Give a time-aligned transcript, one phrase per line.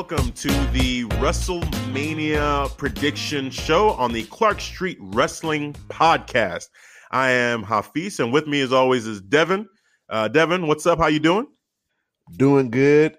[0.00, 6.68] Welcome, to the WrestleMania prediction show on the Clark Street Wrestling Podcast.
[7.10, 9.68] I am Hafiz, and with me, as always, is Devin.
[10.08, 11.00] Uh, Devin, what's up?
[11.00, 11.48] How you doing?
[12.34, 13.18] Doing good.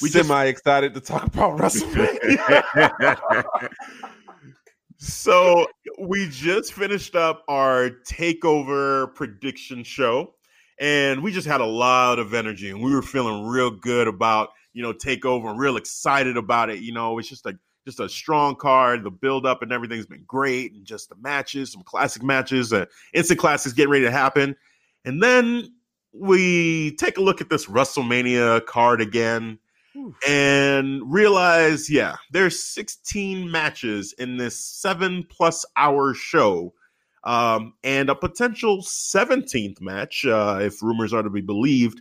[0.00, 3.46] We just- Semi excited to talk about WrestleMania.
[4.98, 5.66] so
[5.98, 10.34] we just finished up our takeover prediction show
[10.78, 14.50] and we just had a lot of energy and we were feeling real good about
[14.74, 17.18] you know takeover and real excited about it you know?
[17.18, 20.84] It's just a just a strong card the build up and everything's been great and
[20.84, 24.56] just the matches some classic matches uh, instant classics getting ready to happen.
[25.06, 25.70] And then
[26.14, 29.58] we take a look at this wrestlemania card again
[30.26, 36.74] and realize, yeah, there's 16 matches in this seven plus hour show,
[37.24, 42.00] um, and a potential 17th match, uh, if rumors are to be believed,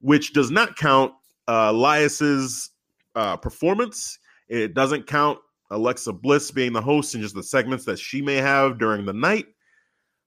[0.00, 1.12] which does not count
[1.48, 2.70] uh, Elias's
[3.14, 4.18] uh, performance.
[4.48, 5.38] It doesn't count
[5.70, 9.12] Alexa Bliss being the host and just the segments that she may have during the
[9.12, 9.46] night.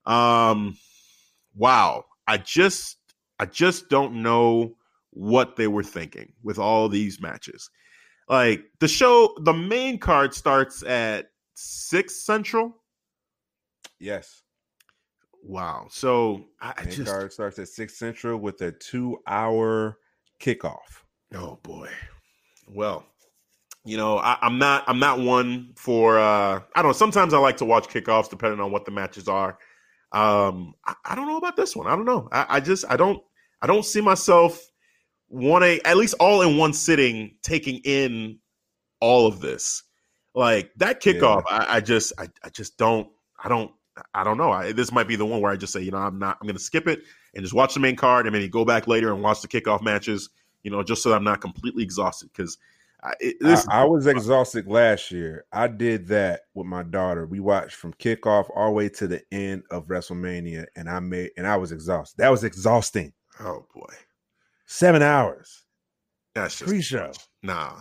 [0.06, 0.78] Um,
[1.56, 2.98] wow, I just,
[3.40, 4.76] I just don't know
[5.12, 7.70] what they were thinking with all these matches.
[8.30, 12.76] Like the show, the main card starts at six central.
[14.00, 14.44] yes.
[15.44, 15.88] Wow.
[15.90, 19.98] So I, I Main just, card starts at six central with a two hour
[20.42, 21.04] kickoff.
[21.36, 21.90] Oh boy.
[22.68, 23.06] Well,
[23.86, 26.20] you know, I, I'm not, I'm not one for.
[26.20, 26.88] uh I don't.
[26.88, 26.94] know.
[26.94, 29.58] Sometimes I like to watch kickoffs depending on what the matches are.
[30.12, 31.88] Um, I, I don't know about this one.
[31.88, 32.30] I don't know.
[32.32, 33.22] I, I just, I don't,
[33.62, 34.72] I don't see myself
[35.30, 38.40] wanting at least all in one sitting taking in
[39.02, 39.84] all of this.
[40.34, 43.10] Like that kickoff, I, I just, I, I just don't,
[43.44, 43.72] I don't,
[44.14, 44.52] I don't know.
[44.52, 46.48] I, this might be the one where I just say, you know, I'm not, I'm
[46.48, 47.02] going to skip it
[47.34, 49.82] and just watch the main card and maybe go back later and watch the kickoff
[49.82, 50.30] matches.
[50.68, 52.58] You know, just so I'm not completely exhausted because
[53.22, 53.38] it.
[53.42, 55.46] I, I was exhausted last year.
[55.54, 57.26] I did that with my daughter.
[57.26, 61.32] We watched from kickoff all the way to the end of WrestleMania, and I made
[61.38, 62.18] and I was exhausted.
[62.18, 63.14] That was exhausting.
[63.40, 63.94] oh boy,
[64.66, 65.64] Seven hours
[66.36, 67.76] that's just pre-show, nah.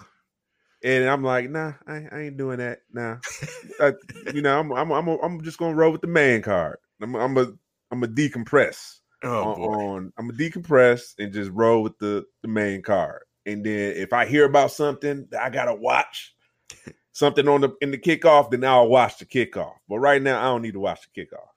[0.85, 2.83] and I'm like, nah, I, I ain't doing that.
[2.93, 3.17] Nah,
[3.81, 3.95] I,
[4.33, 6.77] you know, I'm I'm I'm, I'm just gonna roll with the main card.
[7.03, 7.49] I'm I'm a
[7.91, 9.01] I'm a decompress.
[9.23, 9.73] Oh on, boy.
[9.73, 13.23] on- I'm gonna decompress and just roll with the the main card.
[13.47, 16.35] And then if I hear about something that I gotta watch,
[17.13, 19.75] something on the in the kickoff, then I'll watch the kickoff.
[19.89, 21.49] But right now, I don't need to watch the kickoff.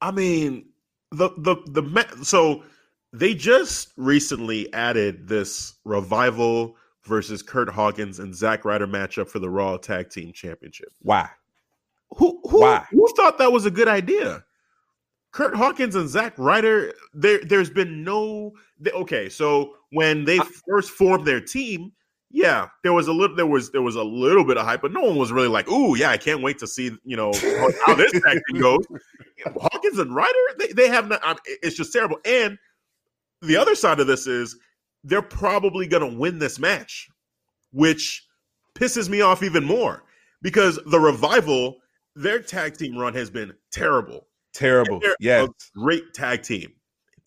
[0.00, 0.66] I mean,
[1.12, 2.64] the the the so
[3.12, 9.48] they just recently added this revival versus Curt Hawkins and Zack Ryder matchup for the
[9.48, 10.88] Raw Tag Team Championship.
[11.00, 11.28] Why?
[12.16, 12.84] Who who Why?
[12.90, 14.44] who thought that was a good idea?
[15.36, 16.94] Curt Hawkins and Zack Ryder.
[17.12, 18.52] There, there's been no.
[18.80, 21.92] they- okay, so when they first formed their team,
[22.30, 24.94] yeah, there was a little, there was there was a little bit of hype, but
[24.94, 27.68] no one was really like, "Ooh, yeah, I can't wait to see you know how,
[27.84, 28.86] how this tag team goes."
[29.60, 31.22] Hawkins and Ryder, they, they have not.
[31.22, 32.16] um, It's just terrible.
[32.24, 32.56] And
[33.42, 34.56] the other side of this is
[35.04, 37.10] they're probably going to win this match,
[37.72, 38.26] which
[38.74, 40.02] pisses me off even more
[40.40, 41.76] because the revival,
[42.14, 44.25] their tag team run has been terrible.
[44.56, 45.00] Terrible.
[45.44, 46.72] A great tag team.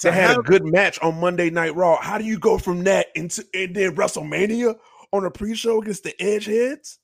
[0.01, 2.01] They To had a good match on Monday Night Raw.
[2.01, 4.75] How do you go from that into and then WrestleMania
[5.11, 6.97] on a pre-show against the Edgeheads?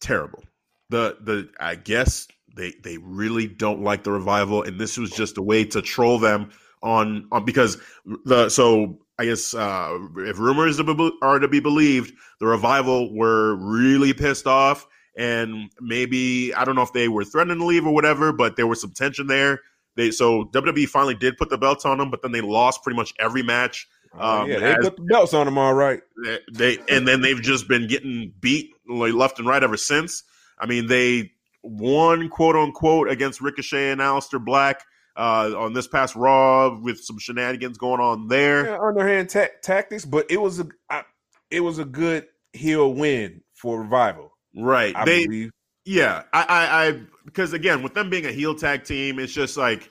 [0.00, 0.42] terrible.
[0.90, 5.38] The the I guess they they really don't like the revival, and this was just
[5.38, 6.50] a way to troll them
[6.82, 7.76] on on because
[8.24, 14.12] the so I guess uh, if rumors are to be believed, the revival were really
[14.12, 18.32] pissed off, and maybe I don't know if they were threatening to leave or whatever,
[18.32, 19.60] but there was some tension there.
[19.96, 22.96] They so WWE finally did put the belts on them, but then they lost pretty
[22.96, 23.88] much every match.
[24.14, 26.00] Oh, Um, yeah, they as- put the belts on them all right.
[26.24, 30.22] they, they and then they've just been getting beat like left and right ever since.
[30.58, 31.32] I mean, they
[31.62, 34.82] won quote unquote against Ricochet and Aleister Black
[35.16, 38.66] uh, on this past Raw with some shenanigans going on there.
[38.66, 41.02] Yeah, underhand ta- tactics, but it was a I,
[41.50, 44.32] it was a good heel win for Revival.
[44.58, 44.94] Right.
[44.96, 45.50] I they believe.
[45.84, 49.56] yeah, I, I I because again, with them being a heel tag team, it's just
[49.56, 49.90] like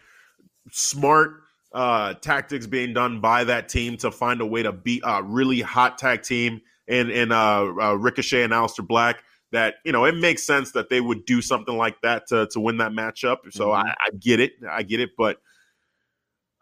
[0.72, 1.42] smart
[1.74, 5.62] uh tactics being done by that team to find a way to beat a really
[5.62, 10.16] hot tag team in in uh, uh Ricochet and Aleister Black that you know it
[10.16, 13.38] makes sense that they would do something like that to to win that matchup.
[13.52, 13.86] So Mhm.
[13.86, 15.38] I, I get it, I get it, but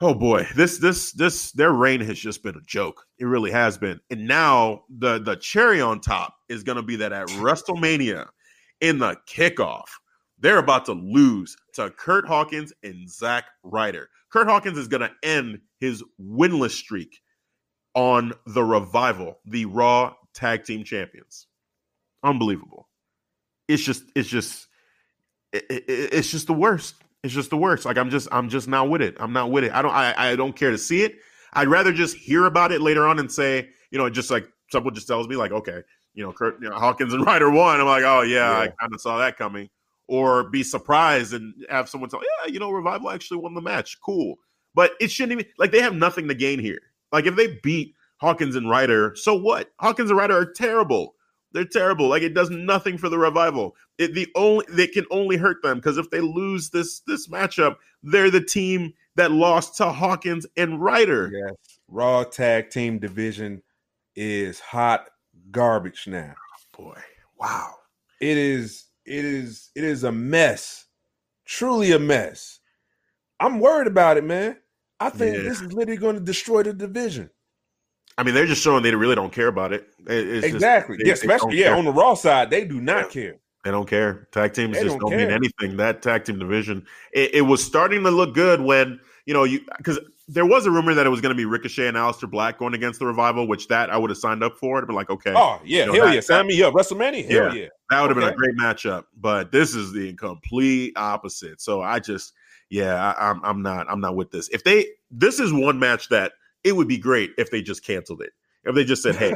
[0.01, 3.05] oh boy, this this this their reign has just been a joke.
[3.19, 6.95] It really has been, and now the the cherry on top is going to be
[6.97, 8.27] that at WrestleMania
[8.81, 9.85] in the kickoff,
[10.39, 14.09] they're about to lose to Curt Hawkins and Zack Ryder.
[14.31, 17.21] Curt Hawkins is going to end his winless streak
[17.93, 21.47] on the revival, the Raw Tag Team Champions
[22.25, 22.89] unbelievable.
[23.67, 24.67] It's just, it's just,
[25.53, 26.95] it, it, it's just the worst.
[27.25, 27.85] It's just the worst.
[27.85, 29.17] Like I'm just, I'm just not with it.
[29.19, 29.73] I'm not with it.
[29.73, 31.17] I don't, I, I don't care to see it.
[31.53, 34.93] I'd rather just hear about it later on and say, you know, just like someone
[34.93, 35.81] just tells me, like, okay,
[36.13, 37.79] you know, Curt, you know, Hawkins and Ryder won.
[37.79, 39.69] I'm like, oh yeah, I kind of saw that coming.
[40.07, 43.99] Or be surprised and have someone tell, yeah, you know, Revival actually won the match.
[44.01, 44.35] Cool,
[44.75, 46.79] but it shouldn't even like they have nothing to gain here.
[47.11, 49.71] Like if they beat Hawkins and Ryder, so what?
[49.79, 51.14] Hawkins and Ryder are terrible.
[51.55, 52.09] They're terrible.
[52.09, 53.75] Like it does nothing for the revival.
[53.97, 57.77] It the only they can only hurt them because if they lose this this matchup,
[58.03, 61.31] they're the team that lost to Hawkins and Ryder.
[61.33, 61.79] Yes.
[61.87, 63.63] Raw tag team division
[64.17, 65.07] is hot
[65.51, 66.35] garbage now.
[66.77, 66.99] Oh, boy,
[67.39, 67.75] wow.
[68.19, 70.87] It is it is it is a mess.
[71.45, 72.59] Truly a mess.
[73.39, 74.57] I'm worried about it, man.
[74.99, 75.43] I think Yeah.
[75.43, 77.29] this is literally going to destroy the division.
[78.17, 79.87] I mean, they're just showing they really don't care about it.
[80.07, 80.97] It- it's just- exactly.
[80.97, 81.75] they- yeah, especially yeah, care.
[81.75, 83.21] on the raw side, they do not Yeah.
[83.23, 83.35] care.
[83.63, 84.27] They don't care.
[84.31, 85.77] Tag teams They just don't don't, mean anything.
[85.77, 89.61] That tag team division, it, it was starting to look good when you know you
[89.77, 92.57] because there was a rumor that it was going to be Ricochet and Aleister Black
[92.59, 94.79] going against the revival, which that I would have signed up for.
[94.79, 96.73] I'd be like, okay, Oh yeah, You know, hell that- yeah, sign me up.
[96.75, 97.63] WrestleMania, hell Yeah.
[97.63, 97.67] yeah.
[97.89, 99.05] that would have been a great matchup.
[99.19, 101.59] But this is the complete opposite.
[101.59, 102.33] So I just,
[102.69, 104.47] yeah, I, I'm I'm not I'm not with this.
[104.49, 106.33] If they this is one match that
[106.65, 108.33] it would be great if they just canceled it.
[108.65, 109.35] If they just said, hey,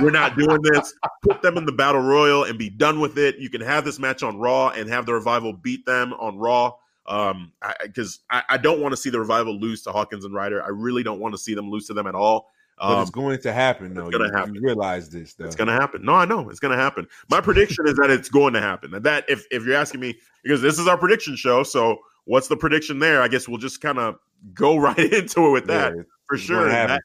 [0.00, 0.94] we're not doing this.
[1.22, 3.36] Put them in the battle royal and be done with it.
[3.36, 6.72] You can have this match on Raw and have the revival beat them on Raw.
[7.06, 10.62] Um, because I, I, don't want to see the revival lose to Hawkins and Ryder.
[10.62, 12.50] I really don't want to see them lose to them at all.
[12.78, 14.06] But Um, it's going to happen though.
[14.06, 14.54] It's gonna you, happen.
[14.54, 15.44] you realize this though.
[15.44, 16.04] it's gonna happen.
[16.04, 17.06] No, I know it's gonna happen.
[17.28, 18.94] My prediction is that it's going to happen.
[18.94, 22.48] And that if if you're asking me, because this is our prediction show, so what's
[22.48, 23.22] the prediction there?
[23.22, 24.16] I guess we'll just kind of
[24.54, 26.56] go right into it with that Yeah, for sure.
[26.56, 27.00] gonna And happen.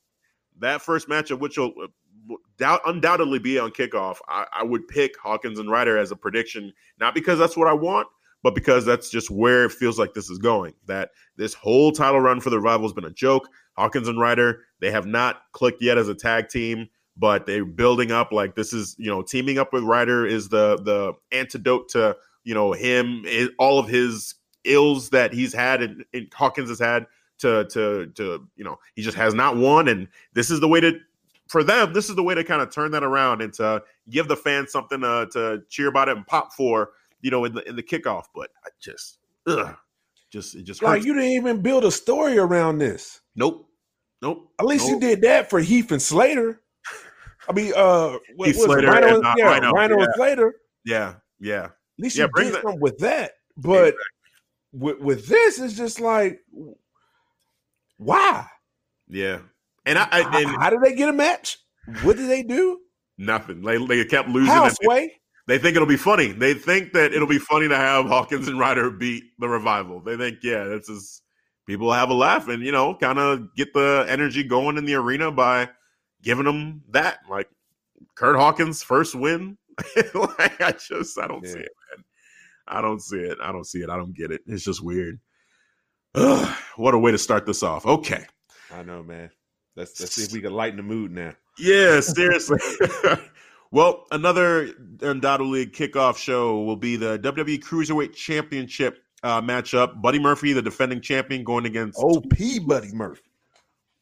[0.60, 1.88] That, that first matchup, which will uh,
[2.58, 6.72] doubt undoubtedly be on kickoff, I, I would pick Hawkins and Ryder as a prediction,
[7.00, 8.08] not because that's what I want,
[8.44, 10.74] but because that's just where it feels like this is going.
[10.86, 13.48] That this whole title run for the revival has been a joke.
[13.76, 16.88] Hawkins and Ryder, they have not clicked yet as a tag team,
[17.18, 18.32] but they're building up.
[18.32, 22.54] Like this is, you know, teaming up with Ryder is the the antidote to you
[22.54, 23.26] know him,
[23.60, 27.06] all of his ills that he's had and, and Hawkins has had
[27.40, 30.80] to to to you know he just has not won, and this is the way
[30.82, 31.00] to
[31.48, 31.94] for them.
[31.94, 34.72] This is the way to kind of turn that around and to give the fans
[34.72, 37.84] something uh, to cheer about it and pop for, you know, in the in the
[37.84, 38.24] kickoff.
[38.34, 39.76] But I just, ugh,
[40.32, 41.06] just it just Like hurts.
[41.06, 43.22] you didn't even build a story around this.
[43.36, 43.68] nope,
[44.22, 44.50] nope.
[44.60, 46.62] At least you did that for Heath and Slater.
[47.48, 48.66] I mean, uh, what, Heath was?
[48.66, 50.56] Slater Rhino, and, uh, yeah, Rhino, Rhino, and Slater.
[50.84, 51.66] Yeah, yeah.
[51.66, 53.34] At least Yeah, you did that- something with that.
[53.58, 53.94] But
[54.74, 56.42] with, with this, it's just like,
[57.98, 58.48] why?
[59.08, 59.40] Yeah,
[59.86, 61.58] and I, I How, and how did they get a match?
[62.02, 62.80] What did they do?
[63.18, 63.62] nothing.
[63.62, 64.54] They they kept losing.
[64.54, 65.12] How, and
[65.48, 66.32] They think it'll be funny.
[66.32, 70.02] They think that it'll be funny to have Hawkins and Ryder beat the revival.
[70.02, 71.22] They think, yeah, this is
[71.68, 74.96] people have a laugh and you know, kind of get the energy going in the
[74.96, 75.70] arena by
[76.22, 77.20] giving them that.
[77.30, 77.50] Like
[78.16, 79.58] Curt Hawkins' first win.
[80.14, 82.06] like I just I don't see it, man.
[82.68, 83.38] I don't see it.
[83.42, 83.90] I don't see it.
[83.90, 84.42] I don't get it.
[84.48, 85.20] It's just weird.
[86.16, 87.86] Ugh, what a way to start this off.
[87.86, 88.26] Okay.
[88.74, 89.30] I know, man.
[89.76, 91.34] Let's let's see if we can lighten the mood now.
[91.58, 92.60] Yeah, seriously.
[93.72, 94.70] well, another
[95.02, 100.02] undoubtedly kickoff show will be the WWE Cruiserweight Championship uh, matchup.
[100.02, 102.00] Buddy Murphy, the defending champion, going against.
[102.00, 102.34] OP
[102.66, 103.22] Buddy Murphy.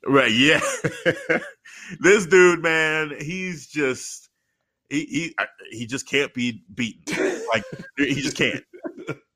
[0.06, 0.62] right, yeah.
[2.00, 4.30] this dude, man, he's just
[4.90, 5.36] he he
[5.72, 7.42] he just can't be beaten.
[7.52, 7.64] Like
[7.98, 8.64] he just can't.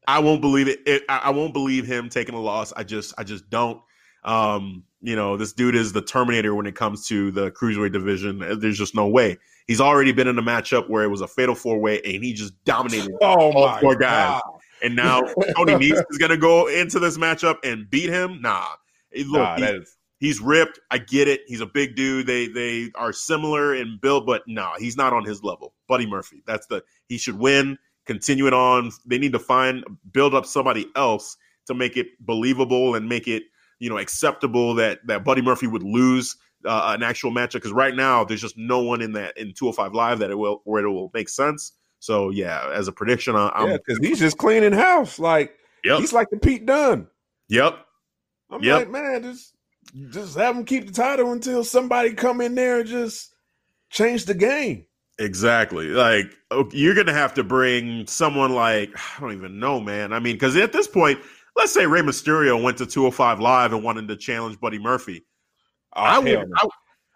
[0.08, 0.80] I won't believe it.
[0.86, 2.72] it I, I won't believe him taking a loss.
[2.76, 3.82] I just I just don't.
[4.24, 8.40] Um, you know, this dude is the Terminator when it comes to the cruiserweight division.
[8.60, 9.38] There's just no way.
[9.68, 12.34] He's already been in a matchup where it was a fatal four way and he
[12.34, 14.42] just dominated Oh all my four guys.
[14.44, 14.60] God.
[14.82, 15.22] And now
[15.56, 18.42] Tony Nese is going to go into this matchup and beat him.
[18.42, 18.66] Nah,
[19.16, 20.80] look, Nah, he- is he's ripped.
[20.90, 21.42] I get it.
[21.48, 22.28] He's a big dude.
[22.28, 25.74] They they are similar in build, but no, he's not on his level.
[25.88, 26.44] Buddy Murphy.
[26.46, 27.78] That's the he should win.
[28.08, 28.92] Continue it on.
[29.06, 31.38] They need to find build up somebody else
[31.68, 33.44] to make it believable and make it
[33.80, 36.36] you know acceptable that that Buddy Murphy would lose
[36.66, 39.94] uh, an actual matchup because right now there's just no one in that in 205
[39.94, 41.74] live that it will where it will make sense.
[42.00, 45.20] So yeah, as a prediction, I- I'm yeah, because he's just cleaning house.
[45.20, 47.08] Like yep he's like the Pete Dunne.
[47.50, 47.78] yep
[48.50, 48.80] I'm Yep.
[48.80, 49.54] like, man, just
[50.10, 53.34] just have him keep the title until somebody come in there and just
[53.90, 54.86] change the game.
[55.20, 55.88] Exactly.
[55.88, 56.36] Like
[56.72, 60.14] you're gonna have to bring someone like I don't even know, man.
[60.14, 61.20] I mean, because at this point,
[61.56, 65.26] let's say Rey Mysterio went to 205 Live and wanted to challenge Buddy Murphy.
[65.96, 66.52] Oh, I would.
[66.56, 66.68] I,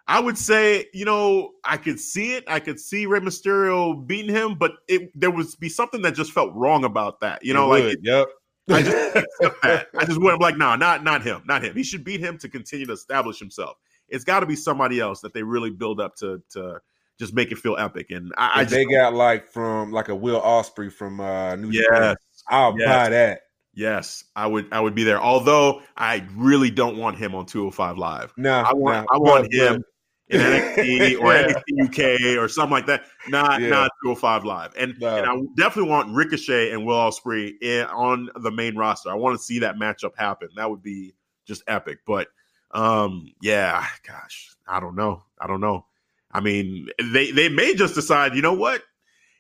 [0.08, 2.44] I would say, you know, I could see it.
[2.48, 6.32] I could see Rey Mysterio beating him, but it there would be something that just
[6.32, 7.46] felt wrong about that.
[7.46, 8.28] You know, It like would, yep.
[8.70, 9.28] I just.
[9.64, 10.34] I just would.
[10.34, 11.76] I'm like, no, not not him, not him.
[11.76, 13.78] He should beat him to continue to establish himself.
[14.10, 16.82] It's got to be somebody else that they really build up to to
[17.22, 18.10] just make it feel epic.
[18.10, 21.70] And I, I just they got like from like a Will Ospreay from uh New
[21.70, 22.16] yes, Japan,
[22.50, 22.88] I'll Yes.
[22.90, 23.42] buy that.
[23.76, 25.22] yes, I would I would be there.
[25.22, 28.34] Although I really don't want him on 205 Live.
[28.38, 29.84] No, I want nah, I want but- him
[30.30, 31.48] in NXT or Yeah.
[31.54, 33.04] NXT UK or something like that.
[33.30, 33.70] Not Yeah.
[33.70, 34.74] not 205 Live.
[34.76, 35.16] And No.
[35.16, 39.12] and I definitely want Ricochet and Will Ospreay in, on the main roster.
[39.12, 40.50] I want to see that matchup happen.
[40.56, 41.14] That would be
[41.46, 42.00] just epic.
[42.08, 42.30] But
[42.72, 45.22] um, yeah, gosh, I don't know.
[45.40, 45.86] I don't know.
[46.34, 48.36] I mean, they they may just decide.
[48.36, 48.84] You know what?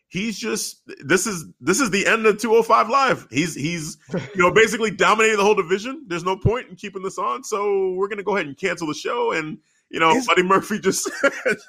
[0.07, 3.27] He's just this is this is the end of 205 live.
[3.31, 6.03] He's he's you know basically dominated the whole division.
[6.07, 8.93] There's no point in keeping this on, so we're gonna go ahead and cancel the
[8.93, 9.31] show.
[9.31, 9.57] And
[9.89, 11.10] you know, It's- Buddy Murphy just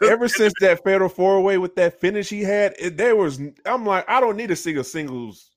[0.03, 3.41] Ever since that fatal four way with that finish he had, it, there was.
[3.65, 5.51] I'm like, I don't need to see a singles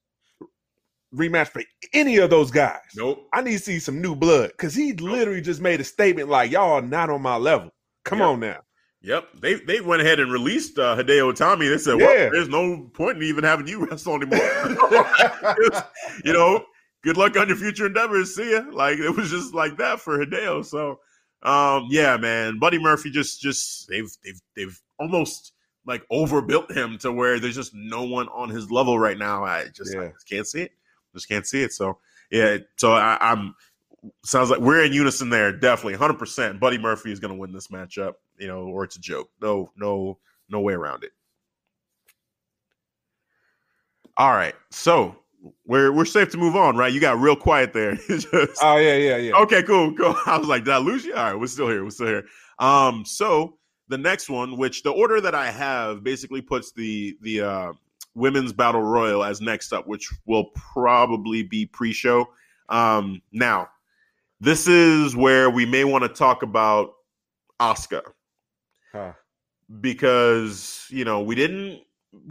[1.13, 2.79] rematch for any of those guys.
[2.95, 3.27] nope.
[3.34, 6.51] I need to see some new blood because he literally just made a statement like,
[6.51, 7.72] "Y'all are not on my level.
[8.03, 8.25] Come Yeah.
[8.27, 8.60] on now."
[9.05, 11.69] Yep, they they went ahead and released uh, Hideo Itami.
[11.69, 12.07] They said, Yeah.
[12.07, 14.39] "Well, there's no point in even having you wrestle anymore."
[16.25, 16.65] you know,
[17.03, 18.35] good luck on your future endeavors.
[18.35, 18.63] See ya.
[18.71, 20.65] Like it was just like that for Hideo.
[20.65, 21.00] So,
[21.43, 25.51] um, yeah, man, Buddy Murphy just just they've they've they've almost
[25.85, 29.43] like overbuilt him to where there's just no one on his level right now.
[29.43, 30.71] I just, I just can't see it.
[31.13, 31.74] Just can't see it.
[31.74, 32.00] So
[32.31, 33.53] yeah, so I, I'm
[34.24, 35.51] sounds like we're in unison there.
[35.51, 36.59] Definitely, hundred percent.
[36.59, 38.13] Buddy Murphy is going to win this matchup.
[38.38, 39.29] You know, or it's a joke.
[39.41, 40.17] No, no,
[40.50, 41.12] no way around it.
[44.17, 45.15] All right, so
[45.65, 46.91] we're we're safe to move on, right?
[46.93, 47.95] You got real quiet there.
[48.07, 48.27] Just-
[48.62, 49.35] Oh yeah, yeah, yeah.
[49.35, 50.15] okay, cool, cool.
[50.25, 51.13] I was like, did I lose you?
[51.13, 51.83] All right, we're still here.
[51.83, 52.24] We're still here.
[52.59, 53.57] Um, so
[53.89, 57.74] the next one, which the order that I have basically puts the the uh,
[58.15, 62.25] women's battle royal as next up, which will probably be pre-show.
[62.69, 63.67] Um, now,
[64.46, 66.92] this is where we may want to talk about
[67.60, 68.02] Asuka.
[68.92, 69.12] Huh.
[69.82, 71.82] because you know we didn't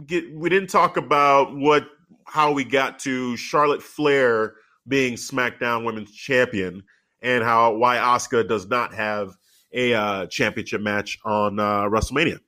[0.07, 1.87] get we didn't talk about what
[2.25, 4.55] how we got to Charlotte Flair
[4.87, 6.83] being SmackDown Women's Champion
[7.21, 9.35] and how why Asuka does not have
[9.73, 12.39] a uh, championship match on uh, WrestleMania.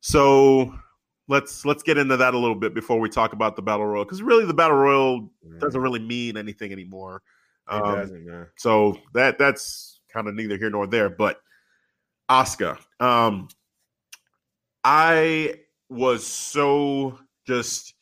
[0.00, 0.74] So
[1.28, 4.04] let's let's get into that a little bit before we talk about the battle royal
[4.04, 7.22] because really the battle royal doesn't really mean anything anymore.
[7.66, 8.46] Um, doesn't, man.
[8.56, 11.08] so that that's kind of neither here nor there.
[11.08, 11.40] But
[12.30, 13.48] Asuka, um,
[14.82, 17.94] I was so just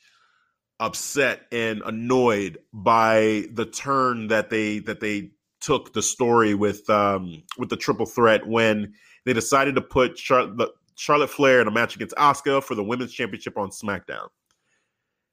[0.81, 7.43] upset and annoyed by the turn that they that they took the story with um
[7.57, 8.93] with the triple threat when
[9.25, 12.83] they decided to put Char- the, Charlotte Flair in a match against Asuka for the
[12.83, 14.29] women's championship on SmackDown.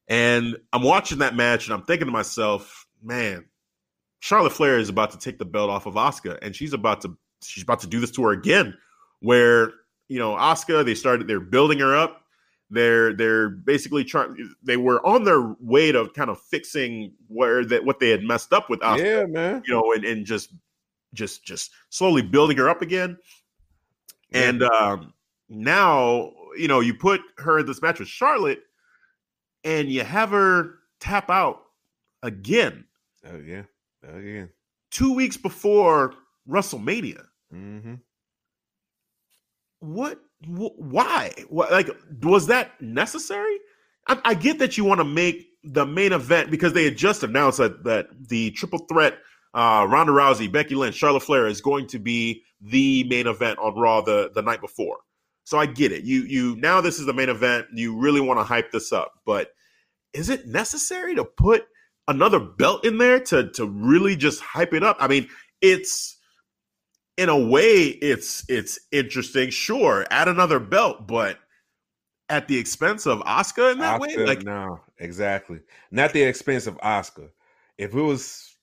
[0.07, 3.45] And I'm watching that match and I'm thinking to myself, man,
[4.19, 7.17] Charlotte Flair is about to take the belt off of Asuka, and she's about to
[7.41, 8.77] she's about to do this to her again.
[9.21, 9.73] Where
[10.07, 12.23] you know Asuka, they started they're building her up.
[12.69, 14.53] They're they're basically trying.
[14.61, 18.53] They were on their way to kind of fixing where that what they had messed
[18.53, 19.63] up with Asuka Yeah, man.
[19.65, 20.53] you know, and, and just
[21.13, 23.17] just just slowly building her up again.
[24.31, 25.13] And um
[25.47, 28.61] now, you know, you put her in this match with Charlotte
[29.63, 31.63] and you have her tap out
[32.21, 32.85] again
[33.25, 33.63] Oh yeah.
[34.03, 34.49] Again.
[34.91, 36.13] two weeks before
[36.47, 37.25] WrestleMania.
[37.53, 37.95] Mm-hmm.
[39.79, 40.19] What?
[40.45, 41.33] Wh- why?
[41.49, 41.89] What, like,
[42.21, 43.57] was that necessary?
[44.07, 47.23] I, I get that you want to make the main event because they had just
[47.23, 49.17] announced that that the triple threat
[49.53, 53.75] uh, Ronda Rousey, Becky Lynch, Charlotte Flair is going to be the main event on
[53.75, 54.97] Raw the the night before.
[55.43, 56.03] So I get it.
[56.03, 57.67] You you now this is the main event.
[57.73, 59.51] You really want to hype this up, but
[60.13, 61.65] is it necessary to put
[62.09, 64.97] another belt in there to to really just hype it up?
[64.99, 65.29] I mean,
[65.61, 66.17] it's
[67.17, 69.49] in a way it's it's interesting.
[69.51, 71.37] Sure, add another belt, but
[72.27, 75.59] at the expense of Asuka in that Asuka, way, like no, exactly.
[75.91, 77.29] Not the expense of Asuka.
[77.77, 78.55] If it was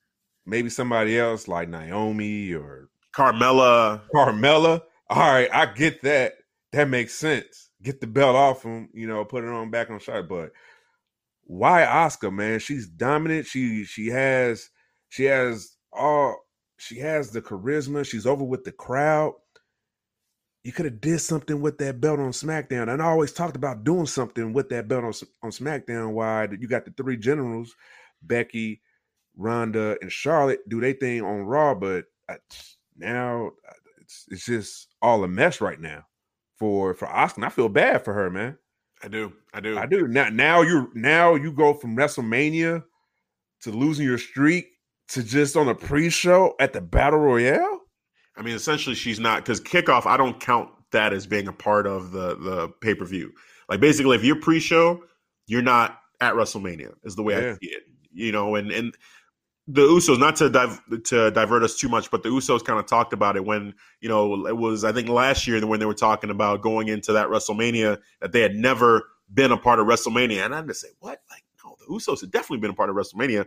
[0.44, 6.34] maybe somebody else like Naomi or Carmella, Carmella, all right, I get that.
[6.72, 7.70] That makes sense.
[7.82, 10.28] Get the belt off him, you know, put it on back on shot.
[10.28, 10.52] But
[11.46, 12.58] why Asuka, man?
[12.58, 13.46] She's dominant.
[13.46, 14.68] She she has
[15.08, 16.36] she has all
[16.78, 18.04] she has the charisma.
[18.04, 19.34] She's over with the crowd.
[20.64, 22.92] You could have did something with that belt on SmackDown.
[22.92, 25.12] And I always talked about doing something with that belt on,
[25.44, 26.12] on SmackDown.
[26.12, 27.74] Why you got the three generals,
[28.22, 28.82] Becky,
[29.36, 32.38] Ronda, and Charlotte do their thing on Raw, but I,
[32.96, 33.52] now
[34.00, 36.04] it's it's just all a mess right now
[36.58, 37.44] for for Austin.
[37.44, 38.58] I feel bad for her, man.
[39.02, 40.08] I do, I do, I do.
[40.08, 42.82] Now now you now you go from WrestleMania
[43.62, 44.68] to losing your streak
[45.08, 47.80] to just on a pre-show at the Battle Royale.
[48.36, 50.06] I mean, essentially, she's not because kickoff.
[50.06, 53.32] I don't count that as being a part of the the pay per view.
[53.68, 55.02] Like basically, if you're pre-show,
[55.46, 56.94] you're not at WrestleMania.
[57.04, 57.50] Is the way Yeah.
[57.50, 57.82] I see it.
[58.12, 58.96] You know, and and
[59.68, 62.86] the Usos, not to dive, to divert us too much, but the Usos kind of
[62.86, 65.94] talked about it when you know it was I think last year when they were
[65.94, 70.44] talking about going into that WrestleMania that they had never been a part of WrestleMania,
[70.44, 72.90] and I had to say what like no, the Usos had definitely been a part
[72.90, 73.46] of WrestleMania.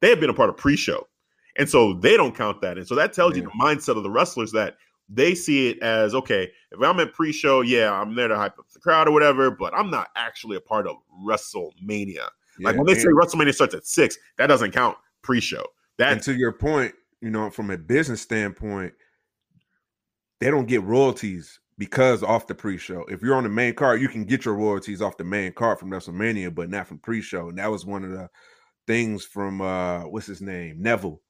[0.00, 1.06] They had been a part of pre-show,
[1.56, 4.10] and so they don't count that, and so that tells you the mindset of the
[4.10, 4.76] wrestlers that
[5.08, 6.50] they see it as okay.
[6.72, 9.72] If I'm at pre-show, yeah, I'm there to hype up the crowd or whatever, but
[9.74, 12.26] I'm not actually a part of WrestleMania.
[12.60, 15.64] Like when they and- say WrestleMania starts at six, that doesn't count pre-show.
[15.98, 18.92] and to your point, you know, from a business standpoint,
[20.40, 23.04] they don't get royalties because off the pre-show.
[23.08, 25.78] If you're on the main card, you can get your royalties off the main card
[25.78, 27.48] from WrestleMania, but not from pre-show.
[27.48, 28.28] And that was one of the
[28.86, 30.82] things from uh what's his name?
[30.82, 31.20] Neville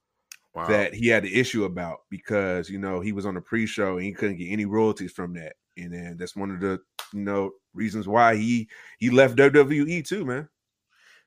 [0.54, 0.66] wow.
[0.66, 4.04] that he had an issue about because you know he was on the pre-show and
[4.04, 5.54] he couldn't get any royalties from that.
[5.76, 6.80] And then that's one of the
[7.12, 10.48] you know reasons why he he left WWE too, man.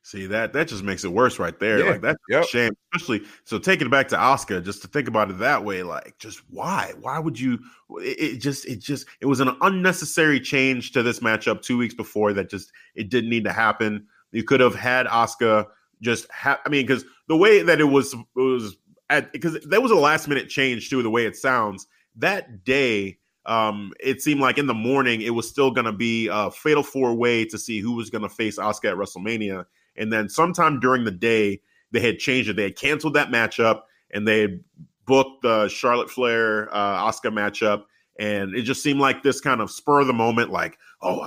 [0.05, 1.79] See that that just makes it worse right there.
[1.79, 2.43] Yeah, Like that's yep.
[2.43, 2.73] a shame.
[2.93, 6.17] Especially so taking it back to Asuka, just to think about it that way, like
[6.19, 6.91] just why?
[6.99, 7.57] Why would you
[8.01, 11.93] it, it just it just it was an unnecessary change to this matchup two weeks
[11.93, 14.05] before that just it didn't need to happen.
[14.33, 15.67] You could have had Asuka
[16.01, 18.75] just have I mean, because the way that it was it was
[19.09, 21.87] at because there was a last minute change too, the way it sounds.
[22.17, 26.51] That day, um, it seemed like in the morning it was still gonna be a
[26.51, 29.65] fatal four way to see who was gonna face Asuka at WrestleMania.
[29.95, 32.56] And then sometime during the day, they had changed it.
[32.56, 34.63] They had canceled that matchup and they had
[35.06, 37.84] booked the Charlotte Flair uh, Asuka matchup.
[38.19, 41.23] And it just seemed like this kind of spur of the moment, like, oh,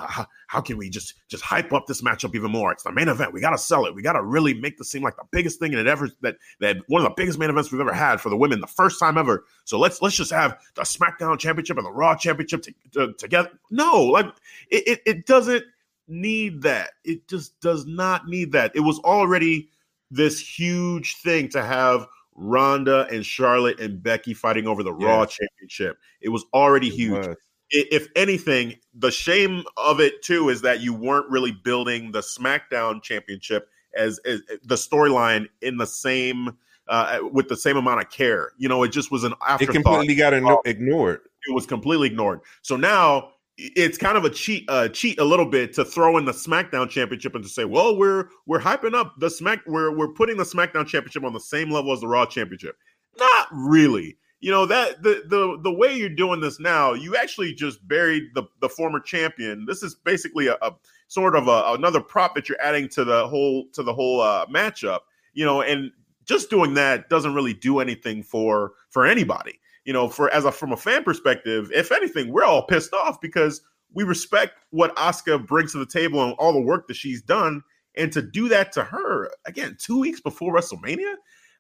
[0.46, 2.70] how, can we just just hype up this matchup even more?
[2.70, 3.32] It's the main event.
[3.32, 3.94] We got to sell it.
[3.94, 6.36] We got to really make this seem like the biggest thing in it ever that
[6.60, 9.00] that one of the biggest main events we've ever had for the women, the first
[9.00, 9.44] time ever.
[9.64, 13.50] So let's let's just have the SmackDown Championship and the Raw Championship to, to- together.
[13.70, 14.26] No, like
[14.70, 15.64] it, it it doesn't
[16.08, 16.90] need that.
[17.04, 18.72] It just does not need that.
[18.74, 19.68] It was already
[20.10, 25.98] this huge thing to have Ronda and Charlotte and Becky fighting over the Raw Championship.
[26.20, 27.26] It was already It huge.
[27.26, 27.36] was.
[27.70, 33.02] If anything, the shame of it too is that you weren't really building the SmackDown
[33.02, 36.56] Championship as, as eh, the storyline in the same
[36.88, 38.52] uh, eh, with the same amount of care.
[38.56, 39.74] You know, it just was an afterthought.
[39.74, 41.22] It completely got igno- uh, ignored.
[41.48, 42.40] it was completely ignored.
[42.62, 46.24] So now it's kind of a cheat, uh, cheat a little bit to throw in
[46.24, 50.12] the SmackDown Championship and to say, well, we're we're hyping up the Smack, we're we're
[50.12, 52.76] putting the SmackDown Championship on the same level as the Raw Championship.
[53.18, 54.18] Not really.
[54.40, 58.24] You know that the the the way you're doing this now, you actually just buried
[58.34, 59.64] the the former champion.
[59.64, 60.72] This is basically a, a
[61.08, 64.44] sort of a, another prop that you're adding to the whole to the whole uh,
[64.46, 65.00] matchup.
[65.32, 65.90] You know, and
[66.26, 70.52] just doing that doesn't really do anything for for anybody you know, for as a
[70.52, 73.62] from a fan perspective, if anything, we're all pissed off because
[73.94, 77.62] we respect what Asuka brings to the table and all the work that she's done,
[77.96, 81.14] and to do that to her again two weeks before WrestleMania,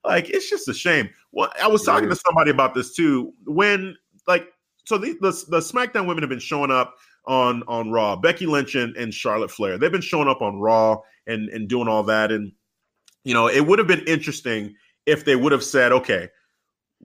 [0.04, 1.08] like it's just a shame.
[1.30, 3.32] Well, I was talking to somebody about this too.
[3.46, 4.48] When like
[4.84, 8.74] so the the, the SmackDown women have been showing up on on Raw, Becky Lynch
[8.74, 9.78] and, and Charlotte Flair.
[9.78, 12.50] They've been showing up on Raw and and doing all that, and
[13.22, 14.74] you know, it would have been interesting
[15.06, 16.28] if they would have said, okay,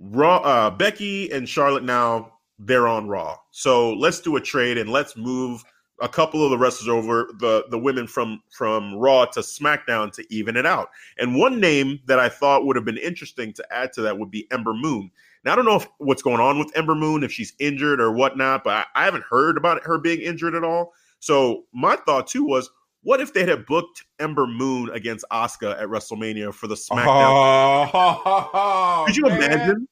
[0.02, 3.38] Raw, uh, Becky and Charlotte now they're on Raw.
[3.52, 5.64] So let's do a trade and let's move
[6.02, 10.26] a couple of the wrestlers over the the women from from Raw to SmackDown to
[10.34, 10.90] even it out.
[11.20, 14.32] And one name that I thought would have been interesting to add to that would
[14.32, 15.12] be Ember Moon.
[15.44, 18.12] Now I don't know if, what's going on with Ember Moon, if she's injured or
[18.12, 20.94] whatnot, but I, I haven't heard about her being injured at all.
[21.20, 22.70] So my thought too was,
[23.04, 27.90] what if they had booked Ember Moon against Asuka at WrestleMania for the SmackDown?
[27.94, 29.44] Oh, Could you man.
[29.44, 29.88] imagine?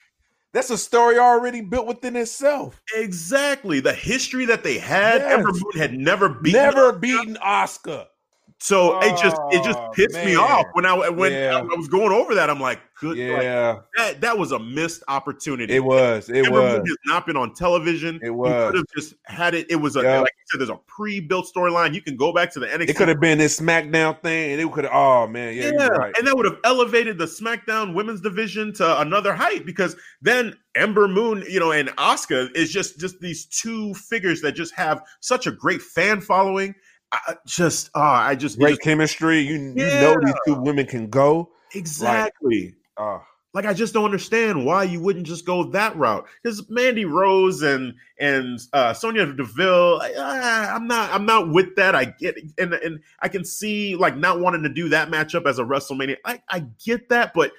[0.51, 2.81] That's a story already built within itself.
[2.95, 3.79] Exactly.
[3.81, 5.33] The history that they had, Yes.
[5.37, 8.07] Ember Moon had never beaten Never beaten Asuka.
[8.61, 11.59] So it just it just Oh, pissed me off when I when Yeah.
[11.59, 12.49] I was going over that.
[12.49, 15.73] I'm like, good, like, Yeah, that that was a missed opportunity.
[15.73, 16.27] it was.
[16.29, 16.73] It Moon was.
[16.85, 18.17] has not been on television.
[18.21, 18.71] It You was.
[18.71, 19.67] could have just had it.
[19.69, 20.19] It was a Yeah.
[20.19, 20.59] like I said.
[20.59, 21.93] There's a pre-built storyline.
[21.93, 22.89] You can go back to the NXT.
[22.89, 24.93] It could have been this SmackDown thing, and it could have.
[24.93, 26.13] Oh man, yeah, yeah, right.
[26.17, 31.07] and that would have elevated the SmackDown Women's Division to another height because then Ember
[31.07, 35.47] Moon, you know, and Asuka is just just these two figures that just have such
[35.47, 36.75] a great fan following.
[37.11, 39.39] I, just, uh, I just, Great just chemistry.
[39.39, 41.49] You you know these two women can go.
[41.73, 42.75] exactly.
[42.97, 43.21] Oh,
[43.53, 46.27] like I just don't understand why you wouldn't just go that route.
[46.43, 51.75] Because Mandy Rose and and uh, Sonya Deville, I, ah, I'm not I'm not with
[51.75, 51.95] that.
[51.95, 52.45] I get it.
[52.59, 56.17] and and I can see like not wanting to do that matchup as a WrestleMania.
[56.25, 57.51] I I get that, but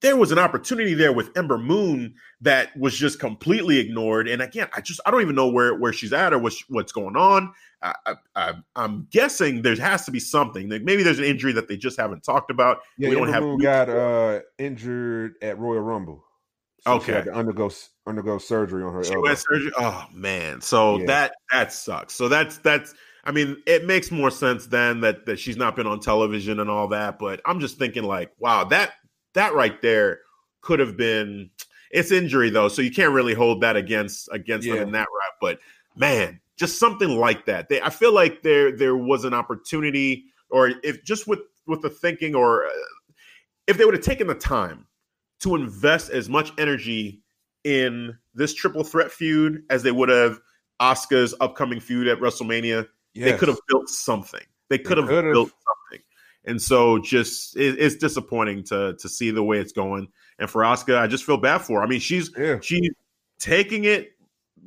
[0.00, 4.28] there was an opportunity there with Ember Moon that was just completely ignored.
[4.28, 6.92] And again, I just I don't even know where where she's at or what's what's
[6.92, 7.52] going on.
[7.80, 10.68] I, I'm guessing there has to be something.
[10.68, 12.78] Like maybe there's an injury that they just haven't talked about.
[12.96, 13.08] yeah.
[13.08, 16.24] we don't Ember have Moon got uh, injured at Royal Rumble.
[16.80, 17.06] So Okay.
[17.06, 17.70] she had to undergo
[18.06, 19.34] undergo surgery on her She elbow.
[19.34, 19.72] surgery.
[19.78, 21.06] Oh man, so Yeah.
[21.06, 22.14] that that sucks.
[22.14, 22.94] So that's that's.
[23.24, 26.70] I mean, it makes more sense then that that she's not been on television and
[26.70, 27.18] all that.
[27.18, 28.92] But I'm just thinking like, wow, that
[29.34, 30.20] that right there
[30.60, 31.50] could have been.
[31.90, 34.74] It's injury though, so you can't really hold that against against Yeah.
[34.74, 35.34] them in that route.
[35.40, 35.58] But
[35.96, 37.68] man, just something like that.
[37.68, 41.90] They, I feel like there there was an opportunity, or if just with with the
[41.90, 42.70] thinking, or uh,
[43.66, 44.86] if they would have taken the time
[45.40, 47.22] to invest as much energy
[47.64, 50.40] in this triple threat feud as they would have
[50.80, 52.86] Asuka's upcoming feud at WrestleMania.
[53.14, 54.44] They could have built something.
[54.68, 56.04] They could have built something.
[56.48, 60.08] And so just it, it's disappointing to to see the way it's going.
[60.38, 61.84] And for Asuka, I just feel bad for her.
[61.84, 62.58] I mean, she's Yeah.
[62.60, 62.90] she's
[63.38, 64.12] taking it,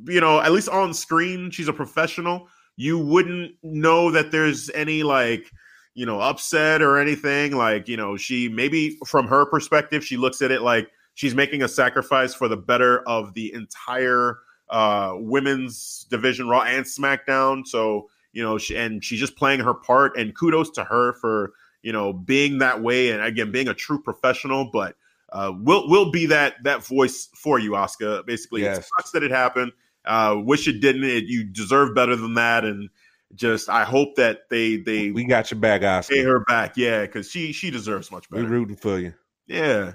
[0.06, 2.48] you know, at least on screen, she's a professional.
[2.78, 5.52] You wouldn't know that there's any like,
[5.94, 7.56] you know, upset or anything.
[7.56, 11.64] Like, you know, she maybe from her perspective, she looks at it like she's making
[11.64, 14.38] a sacrifice for the better of the entire
[14.70, 17.66] uh women's division, Raw and SmackDown.
[17.68, 20.16] So, you know, she, and she's just playing her part.
[20.18, 21.52] And kudos to her for,
[21.84, 24.96] you know, being that way and again being a true professional, but
[25.32, 28.26] uh, will will be that that voice for you, Asuka.
[28.26, 29.72] Basically, it sucks that it happened.
[30.06, 31.04] Uh, wish it didn't.
[31.04, 32.90] It, you deserve better than that, and
[33.36, 36.10] just I hope that they they We got your back, Asuka.
[36.10, 36.76] pay her back.
[36.76, 38.44] Yeah, because she she deserves much better.
[38.46, 39.14] rooting for you.
[39.48, 39.94] Yeah.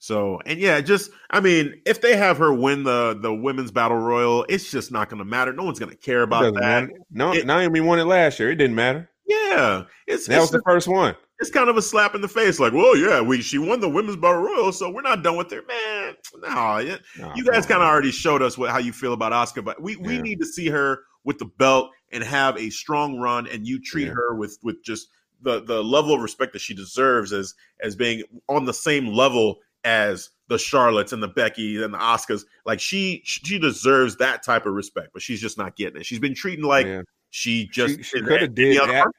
[0.00, 3.96] So and yeah, just I mean, if they have her win the the women's battle
[3.96, 5.54] royal, it's just not going to matter.
[5.54, 6.60] No one's going to care about that.
[6.60, 6.90] matter.
[7.10, 8.50] No, It- Naomi won it last year.
[8.50, 9.08] It didn't matter.
[9.26, 11.16] Yeah, it's That it's, was the first one.
[11.40, 12.60] It's kind of a slap in the face.
[12.60, 15.50] Like, well, yeah, we she won the women's battle royal, so we're not done with
[15.50, 16.14] her, man.
[16.40, 16.78] No, Nah,
[17.34, 19.96] you guys kind of already showed us what how you feel about Asuka, but we
[19.96, 20.20] we Yeah.
[20.22, 24.06] need to see her with the belt and have a strong run, and you treat
[24.06, 24.12] Yeah.
[24.14, 25.08] her with with just
[25.42, 29.58] the the level of respect that she deserves as as being on the same level
[29.82, 32.44] as the Charlottes and the Becky and the Asukas.
[32.64, 36.06] Like she she deserves that type of respect, but she's just not getting it.
[36.06, 37.02] She's been treating like Yeah.
[37.30, 39.10] she just she, she could have did that.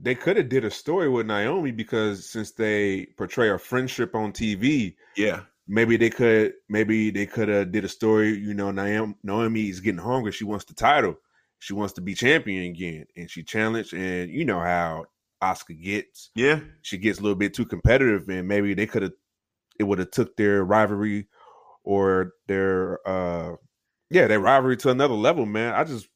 [0.00, 4.32] They could have did a story with Naomi because since they portray a friendship on
[4.32, 8.36] TV, Yeah, maybe they could maybe they could have did a story.
[8.36, 10.32] You know, Naomi, Naomi is getting hungry.
[10.32, 11.16] She wants the title.
[11.58, 13.94] She wants to be champion again, and she challenged.
[13.94, 15.04] And you know how
[15.42, 16.30] Asuka gets.
[16.34, 19.12] yeah, She gets a little bit too competitive, and maybe they could have.
[19.78, 21.28] It would have took their rivalry
[21.84, 23.56] or their uh
[24.10, 25.74] yeah their rivalry to another level, man.
[25.74, 26.08] I just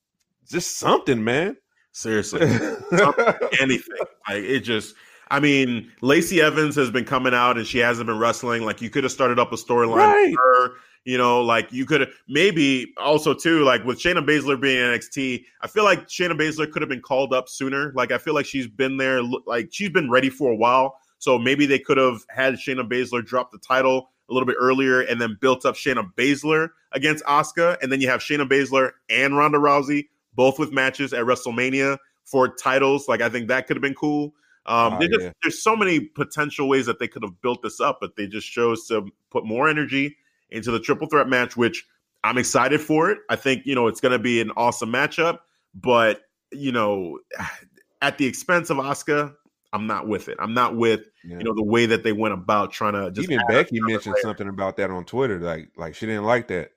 [0.49, 1.57] just something, man.
[1.97, 2.43] Seriously.
[3.61, 3.97] anything.
[4.29, 4.95] Like it just
[5.29, 8.63] I mean, Lacey Evans has been coming out and she hasn't been wrestling.
[8.65, 10.31] Like you could have started up a storyline Right.
[10.31, 10.71] with her.
[11.05, 14.91] You know, like you could have maybe also too, like with Shayna Baszler being in
[14.91, 17.93] NXT, I feel like Shayna Baszler could have been called up sooner.
[17.95, 20.97] Like I feel like she's been there, like she's been ready for a while.
[21.19, 25.01] So maybe they could have had Shayna Baszler drop the title a little bit earlier
[25.01, 29.37] and then built up Shayna Baszler against Asuka, and then you have Shayna Baszler and
[29.37, 33.09] Ronda Rousey both with matches at WrestleMania for titles.
[33.09, 34.35] Like I think that could have been cool.
[34.67, 35.33] Um, Oh, there's just yeah.
[35.43, 38.51] there's so many potential ways that they could have built this up, but they just
[38.51, 40.17] chose to put more energy
[40.51, 41.85] into the triple threat match, which
[42.25, 43.19] I'm excited for it.
[43.31, 45.39] I think you know it's going to be an awesome matchup,
[45.75, 46.23] but
[46.53, 47.19] you know,
[48.03, 49.35] at the expense of Asuka,
[49.73, 50.37] I'm not with it.
[50.41, 51.39] I'm not with Yeah.
[51.39, 54.49] you know the way that they went about trying to just Even Becky mentioned something
[54.49, 56.73] about that on Twitter, like like she didn't like that.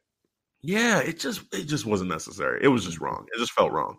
[0.61, 2.59] Yeah, it just it just wasn't necessary.
[2.63, 3.25] It was just wrong.
[3.33, 3.97] It just felt wrong.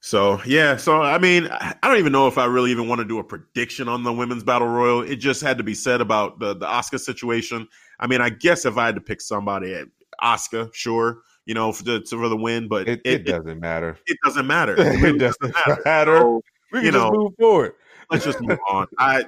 [0.00, 3.04] So yeah, so I mean, I don't even know if I really even want to
[3.04, 5.02] do a prediction on the women's battle royal.
[5.02, 7.68] It just had to be said about the the Asuka situation.
[8.00, 9.84] I mean, I guess if I had to pick somebody, eh,
[10.22, 13.96] Asuka, sure, you know, for the for the win, but It, it, doesn't matter.
[14.06, 14.74] it doesn't matter.
[14.78, 15.54] it doesn't
[15.84, 16.18] matter.
[16.18, 17.74] So, we can just know, move forward.
[18.10, 18.88] let's just move on.
[18.98, 19.24] I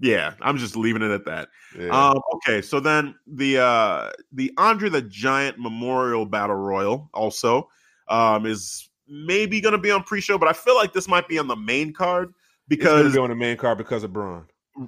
[0.00, 1.48] yeah, I'm just leaving it at that.
[1.78, 1.88] Yeah.
[1.88, 7.68] Um, okay, so then the uh the Andre the Giant Memorial Battle Royal also
[8.08, 11.46] um is maybe gonna be on pre-show, but I feel like this might be on
[11.46, 12.36] the main card it's
[12.68, 14.46] because be on the main card because of Braun.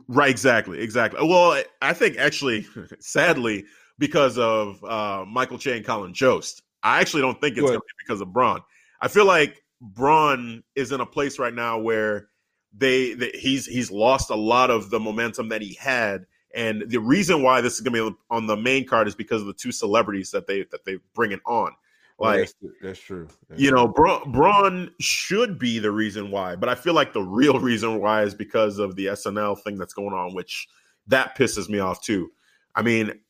[0.08, 1.20] right, exactly, exactly.
[1.26, 2.66] Well, I think actually,
[2.98, 3.64] sadly,
[3.98, 8.04] because of uh Michael Che and Colin Jost, I actually don't think it's gonna be
[8.06, 8.60] because of Braun.
[9.00, 12.28] I feel like Braun is in a place right now where
[12.76, 16.26] they, they he's he's lost a lot of the momentum that he had.
[16.54, 19.42] And the reason why this is going to be on the main card is because
[19.42, 21.72] of the two celebrities that they that they bringing on.
[22.18, 23.28] Like that's, that's true.
[23.48, 27.22] That's you know Bra- braun should be the reason why but i feel like the
[27.22, 30.66] real reason why is because of the snl thing that's going on which
[31.08, 32.30] that pisses me off too.
[32.74, 33.20] I mean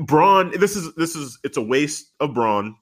[0.00, 2.76] braun this is this is it's a waste of braun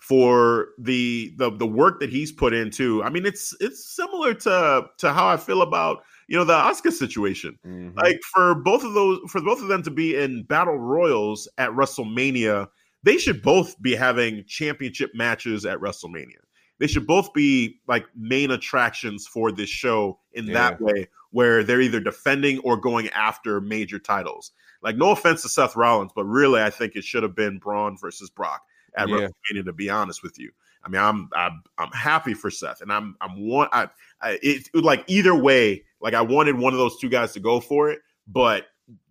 [0.00, 4.82] for the the the work that he's put into i mean it's it's similar to
[4.96, 7.58] to how i feel about you know the asuka situation.
[7.66, 7.94] Mhm.
[7.96, 11.70] like for both of those for both of them to be in battle royals at
[11.70, 12.66] wrestlemania
[13.02, 16.40] they should both be having championship matches at wrestlemania.
[16.78, 21.80] They should both be like main attractions for this show in that way where they're
[21.80, 24.52] either defending or going after major titles.
[24.82, 27.96] Like no offense to seth rollins but really i think it should have been braun
[27.98, 28.62] versus brock
[28.96, 29.28] at Yeah.
[29.52, 30.50] wrestlemania to be honest with you
[30.84, 33.88] i mean i'm i'm, I'm happy for seth and i'm i'm one i
[34.22, 37.40] I, it, it- like either way, like I wanted one of those two guys to
[37.40, 38.66] go for it, but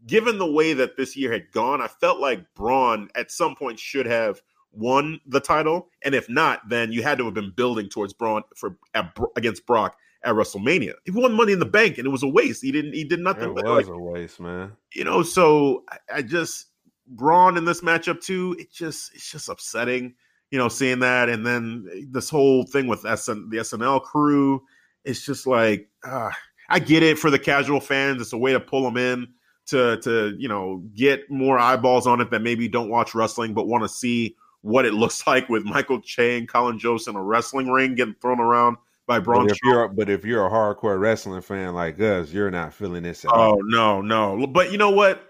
[0.06, 3.80] given the way that this year had gone, I felt like Braun at some point
[3.80, 4.40] should have
[4.72, 8.44] won the title, and if not, then you had to have been building towards Braun
[8.56, 10.94] for at, against Brock at WrestleMania.
[11.06, 12.62] He won Money in the Bank, and it was a waste.
[12.62, 12.94] He didn't.
[12.94, 13.46] He did nothing.
[13.50, 14.74] It was like, a waste, man.
[14.94, 16.68] you know, so I, I just
[17.10, 18.56] Braun in this matchup too.
[18.60, 20.16] It just it's just upsetting,
[20.52, 24.64] you know, seeing that, and then this whole thing with SN, the SNL crew.
[25.04, 26.30] It's just like uh,
[26.70, 28.22] I get it for the casual fans.
[28.22, 29.28] It's a way to pull them in
[29.68, 33.68] to to you know get more eyeballs on it that maybe don't watch wrestling but
[33.68, 37.24] want to see what it looks like with Michael Che and Colin Jost in a
[37.24, 39.48] wrestling ring getting thrown around by Braun.
[39.48, 43.04] But if you're but if you're a hardcore wrestling fan like us, you're not feeling
[43.04, 43.60] this at Oh all.
[43.64, 44.48] no, no.
[44.48, 45.29] But you know what?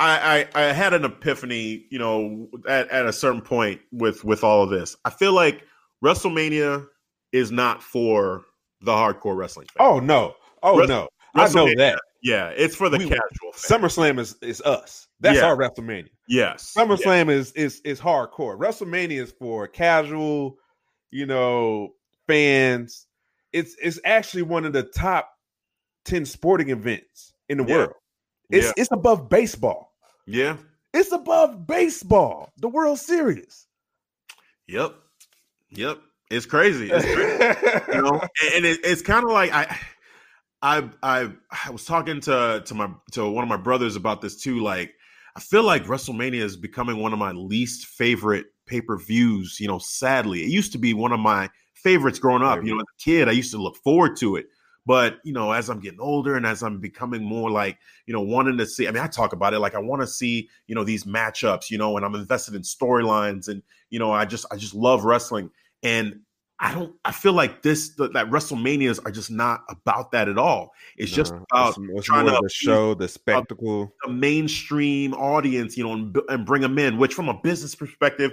[0.00, 4.42] I, I I had an epiphany, you know, at, at a certain point with with
[4.42, 4.96] all of this.
[5.04, 5.62] I feel like
[6.04, 6.86] WrestleMania
[7.32, 8.42] is not for
[8.80, 9.86] the hardcore wrestling fan.
[9.86, 10.34] Oh no.
[10.62, 11.08] Oh no.
[11.34, 12.00] I know that.
[12.22, 13.80] Yeah, it's for the We- casual fan.
[13.80, 15.06] SummerSlam is, is us.
[15.20, 15.46] That's Yeah.
[15.46, 16.08] our WrestleMania.
[16.28, 16.72] yes.
[16.76, 16.82] Yeah.
[16.84, 18.58] SummerSlam is is is hardcore.
[18.58, 20.56] WrestleMania is for casual,
[21.10, 21.90] you know,
[22.26, 23.06] fans.
[23.52, 25.30] It's it's actually one of the top
[26.04, 27.74] ten sporting events in the Yeah.
[27.76, 27.92] world.
[28.50, 28.72] It's yeah.
[28.78, 29.89] it's above baseball.
[30.26, 30.56] Yeah.
[30.92, 32.50] It's above baseball.
[32.58, 33.66] The World Series.
[34.68, 34.94] Yep.
[35.70, 35.98] Yep.
[36.30, 36.90] It's crazy.
[36.90, 37.92] It's crazy.
[37.92, 38.20] you know
[38.54, 39.76] and it, it's kind of like i
[40.62, 41.30] i i
[41.66, 44.92] i was talking to to my to one of my brothers about this too like
[45.36, 50.42] i feel like wrestlemania is becoming one of my least favorite pay-per-views you know sadly
[50.42, 53.28] it used to be one of my favorites growing up you know as a kid
[53.28, 54.46] i used to look forward to it
[54.90, 58.20] but you know as i'm getting older and as i'm becoming more like you know
[58.20, 60.74] wanting to see i mean i talk about it like i want to see you
[60.74, 64.46] know these matchups you know and i'm invested in storylines and you know i just
[64.50, 65.48] i just love wrestling
[65.84, 66.18] and
[66.62, 66.94] I don't.
[67.06, 70.72] I feel like this that WrestleManias are just not about that at all.
[70.98, 73.90] It's just about it's, it's trying to the show, the spectacle.
[74.04, 76.98] the mainstream audience, you know, and, and bring them in.
[76.98, 78.32] Which, from a business perspective,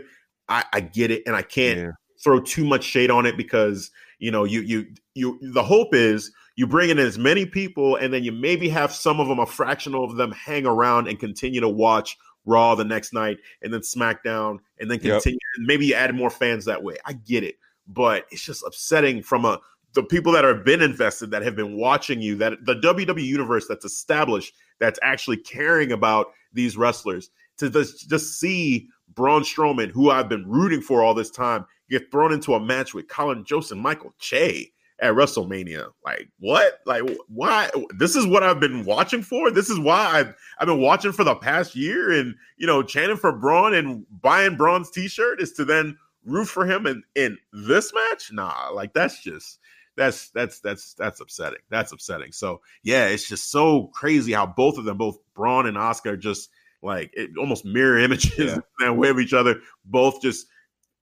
[0.49, 1.91] I, I get it, and I can't Yeah.
[2.21, 5.39] throw too much shade on it because you know you you you.
[5.53, 9.19] The hope is you bring in as many people, and then you maybe have some
[9.19, 13.13] of them, a fraction of them, hang around and continue to watch Raw the next
[13.13, 15.21] night, and then SmackDown, and then Yep.
[15.21, 15.39] continue.
[15.57, 16.95] And maybe you add more fans that way.
[17.05, 19.59] I get it, but it's just upsetting from a
[19.93, 23.67] the people that have been invested that have been watching you that the WWE universe
[23.67, 30.11] that's established that's actually caring about these wrestlers to just, just see Braun Strowman, who
[30.11, 33.71] I've been rooting for all this time, get thrown into a match with Colin Jost
[33.71, 35.91] and Michael Che at WrestleMania.
[36.03, 36.79] Like what?
[36.85, 37.69] Like why?
[37.97, 39.51] This is what I've been watching for.
[39.51, 43.17] This is why I've I've been watching for the past year, and you know, chanting
[43.17, 47.93] for Braun and buying Braun's T-shirt is to then root for him in in this
[47.93, 48.31] match?
[48.31, 49.59] Nah, like that's just
[49.95, 51.59] that's that's that's that's upsetting.
[51.69, 52.31] That's upsetting.
[52.31, 56.49] So yeah, it's just so crazy how both of them, both Braun and Asuka, just
[56.81, 58.89] like it, almost mirror images yeah.
[58.91, 59.59] way of each other.
[59.85, 60.47] Both just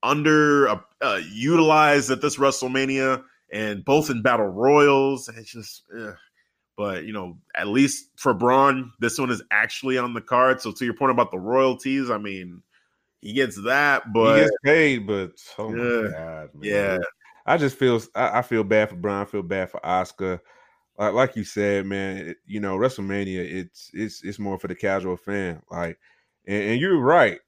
[0.02, 3.24] under uh, uh, utilized at this WrestleMania,
[3.56, 5.30] and both in battle royals.
[5.30, 6.16] It's just, ugh.
[6.76, 10.62] but you know, at least for Braun, this one is actually on the card.
[10.62, 12.62] So to your point about the royalties, I mean,
[13.22, 15.08] he gets that, but he gets paid.
[15.08, 16.62] But oh my god, man.
[16.62, 16.98] yeah.
[17.46, 19.22] I just feel I, I feel bad for Braun.
[19.22, 20.40] I feel bad for Asuka.
[20.98, 24.76] Like, like you said, man, it, you know, WrestleMania, it's it's it's more for the
[24.76, 25.62] casual fan.
[25.72, 25.98] Like,
[26.46, 27.40] and, and you're right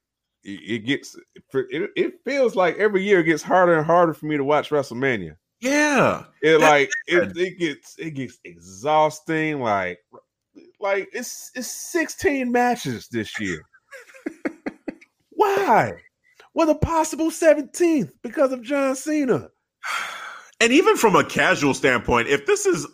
[0.50, 1.17] it gets
[1.54, 4.70] it, it feels like every year it gets harder and harder for me to watch
[4.70, 5.36] WrestleMania.
[5.60, 9.60] Yeah, it like it, it gets it gets exhausting.
[9.60, 10.00] Like
[10.80, 13.62] like it's it's 16 matches this year.
[15.32, 15.93] Why?
[16.54, 19.50] Well, a possible 17th because of John Cena.
[20.60, 22.88] And even from a casual standpoint, if this is,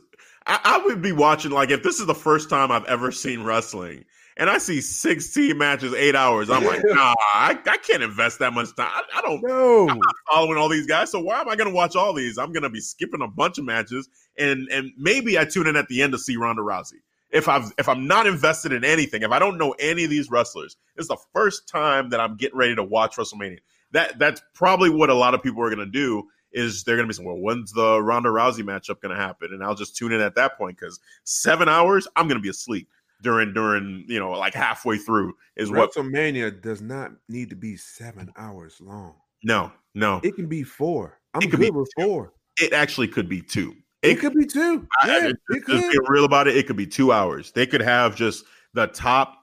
[0.45, 3.43] I, I would be watching like if this is the first time I've ever seen
[3.43, 4.03] wrestling
[4.37, 6.49] and I see 16 matches, eight hours.
[6.49, 8.89] I'm like, nah, I, I can't invest that much time.
[8.91, 9.89] I, I don't know.
[9.89, 11.11] I'm not following all these guys.
[11.11, 12.37] So why am I going to watch all these?
[12.37, 15.75] I'm going to be skipping a bunch of matches, and and maybe I tune in
[15.75, 17.01] at the end to see Ronda Rousey.
[17.29, 20.29] If I've if I'm not invested in anything, if I don't know any of these
[20.29, 23.59] wrestlers, it's the first time that I'm getting ready to watch WrestleMania.
[23.91, 26.27] That that's probably what a lot of people are going to do.
[26.51, 29.49] Is they're going to be saying, well, when's the Ronda Rousey matchup going to happen?
[29.53, 32.49] And I'll just tune in at that point because seven hours, I'm going to be
[32.49, 32.87] asleep
[33.23, 37.75] during during you know like halfway through is what WrestleMania does not need to be
[37.75, 39.15] seven hours long.
[39.43, 41.19] No, no, it can be four.
[41.33, 42.33] I'm it could be with four.
[42.61, 43.73] It actually could be two.
[44.03, 44.87] It, it could be two.
[45.05, 45.81] Yeah, I, it, it could.
[45.81, 46.55] Get real about it.
[46.55, 47.51] It could be two hours.
[47.51, 49.37] They could have just the top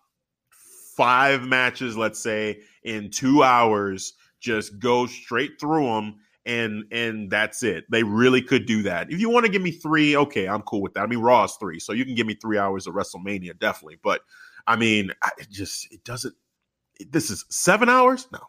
[0.97, 4.13] five matches, let's say, in two hours.
[4.39, 6.17] Just go straight through them
[6.47, 7.85] and and that's it.
[7.91, 9.11] They really could do that.
[9.11, 11.03] If you want to give me three, okay, I'm cool with that.
[11.03, 13.99] I mean, Raw is three, so you can give me three hours of WrestleMania, definitely.
[14.03, 14.23] But
[14.67, 16.35] I mean, it just it doesn't.
[16.99, 18.27] It, this is seven hours.
[18.33, 18.41] No,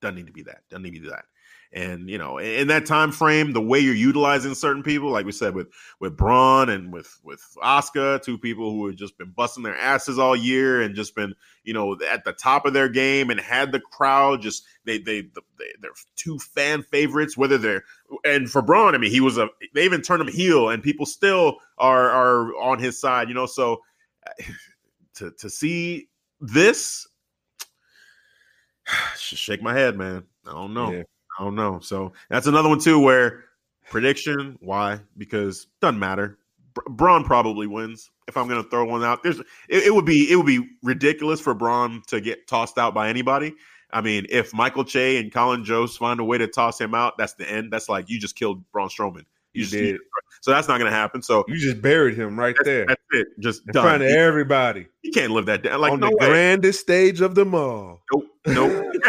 [0.00, 0.62] doesn't need to be that.
[0.70, 1.24] Doesn't need to be that
[1.72, 5.32] and you know in that time frame the way you're utilizing certain people like we
[5.32, 5.68] said with
[6.00, 10.18] with Braun and with with asuka two people who have just been busting their asses
[10.18, 13.70] all year and just been you know at the top of their game and had
[13.70, 17.84] the crowd just they they, they they're two fan favorites whether they're
[18.24, 21.06] and for Braun I mean he was a they even turned him heel and people
[21.06, 23.46] still are are on his side you know?
[23.46, 23.80] So
[25.14, 26.08] to to see
[26.40, 27.06] this
[29.12, 30.24] just shake my head man.
[30.46, 30.90] I don't know.
[30.90, 31.02] Yeah.
[31.40, 31.80] I don't know.
[31.80, 33.44] So that's another one too where
[33.88, 34.58] prediction.
[34.60, 35.00] Why?
[35.16, 36.38] Because doesn't matter.
[36.90, 38.10] Braun probably wins.
[38.28, 39.46] If I'm going to throw one out, there's it,
[39.86, 43.54] it, would be it would be ridiculous for Braun to get tossed out by anybody.
[43.90, 47.16] I mean, if Michael Che and Colin Jost find a way to toss him out,
[47.16, 47.72] that's the end.
[47.72, 49.24] That's like you just killed Braun Strowman.
[49.54, 50.00] You, you did.
[50.42, 51.22] So that's not going to happen.
[51.22, 52.84] So you just buried him right that's, there.
[52.86, 53.28] That's it.
[53.40, 53.82] Just in done.
[53.82, 54.86] front of everybody.
[55.02, 55.80] You can't live that down.
[55.80, 56.28] Like on no the way.
[56.28, 58.02] grandest stage of them all.
[58.12, 58.29] Nope.
[58.46, 58.86] Nope.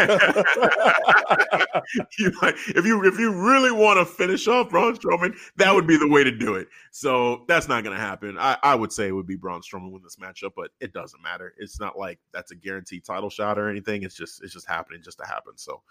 [2.08, 6.08] if you if you really want to finish off Braun Strowman, that would be the
[6.08, 6.68] way to do it.
[6.90, 8.36] So that's not going to happen.
[8.38, 11.22] I, I would say it would be Braun Strowman win this matchup, but it doesn't
[11.22, 11.54] matter.
[11.56, 14.02] It's not like that's a guaranteed title shot or anything.
[14.02, 15.56] It's just it's just happening just to happen.
[15.56, 15.82] So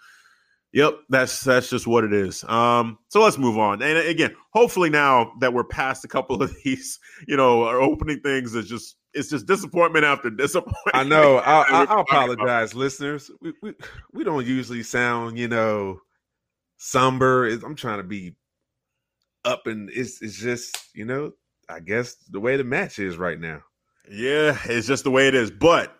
[0.72, 2.44] Yep, that's that's just what it is.
[2.44, 3.82] Um, so let's move on.
[3.82, 8.20] And again, hopefully now that we're past a couple of these, you know, our opening
[8.20, 10.94] things is just it's just disappointment after disappointment.
[10.94, 11.36] I know.
[11.44, 13.30] I, I, I apologize, listeners.
[13.40, 13.74] We, we
[14.12, 16.00] we don't usually sound, you know,
[16.78, 17.46] somber.
[17.48, 18.34] I'm trying to be
[19.44, 21.32] up, and it's it's just you know,
[21.68, 23.60] I guess the way the match is right now.
[24.10, 25.50] Yeah, it's just the way it is.
[25.50, 25.94] But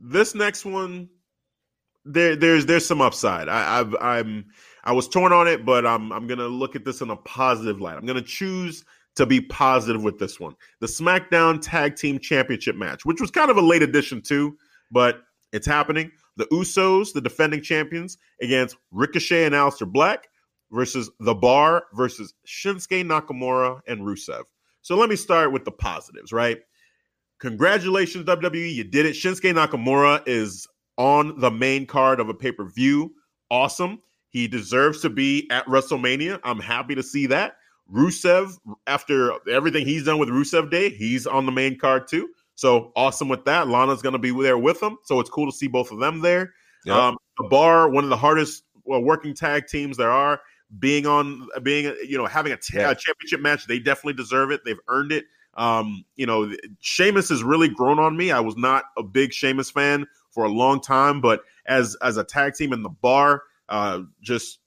[0.00, 1.08] this next one
[2.04, 3.48] there there's there's some upside.
[3.48, 4.46] I, I've I'm
[4.84, 7.80] I was torn on it, but I'm I'm gonna look at this in a positive
[7.80, 7.96] light.
[7.96, 8.84] I'm gonna choose
[9.16, 10.54] to be positive with this one.
[10.80, 14.56] The SmackDown Tag Team Championship match, which was kind of a late addition too,
[14.90, 15.22] but
[15.52, 16.10] it's happening.
[16.36, 20.28] The Usos, the defending champions, against Ricochet and Aleister Black
[20.70, 24.44] versus The Bar versus Shinsuke Nakamura and Rusev.
[24.80, 26.58] So let me start with the positives, right?
[27.38, 28.74] Congratulations, WWE.
[28.74, 29.14] You did it.
[29.14, 33.12] Shinsuke Nakamura is on the main card of a pay per view.
[33.50, 34.00] Awesome.
[34.30, 36.40] He deserves to be at WrestleMania.
[36.42, 37.56] I'm happy to see that.
[37.92, 42.28] Rusev, after everything he's done with Rusev Day, he's on the main card too.
[42.54, 43.68] So awesome with that.
[43.68, 44.96] Lana's going to be there with him.
[45.04, 46.52] So it's cool to see both of them there.
[46.86, 46.96] Yep.
[46.96, 50.40] Um, the bar, one of the hardest working tag teams there are,
[50.78, 52.90] being on, being, you know, having a, t- yeah.
[52.90, 54.62] a championship match, they definitely deserve it.
[54.64, 55.26] They've earned it.
[55.54, 58.30] Um, you know, Sheamus has really grown on me.
[58.30, 62.24] I was not a big Sheamus fan for a long time, but as as a
[62.24, 64.58] tag team in the bar, Uh, just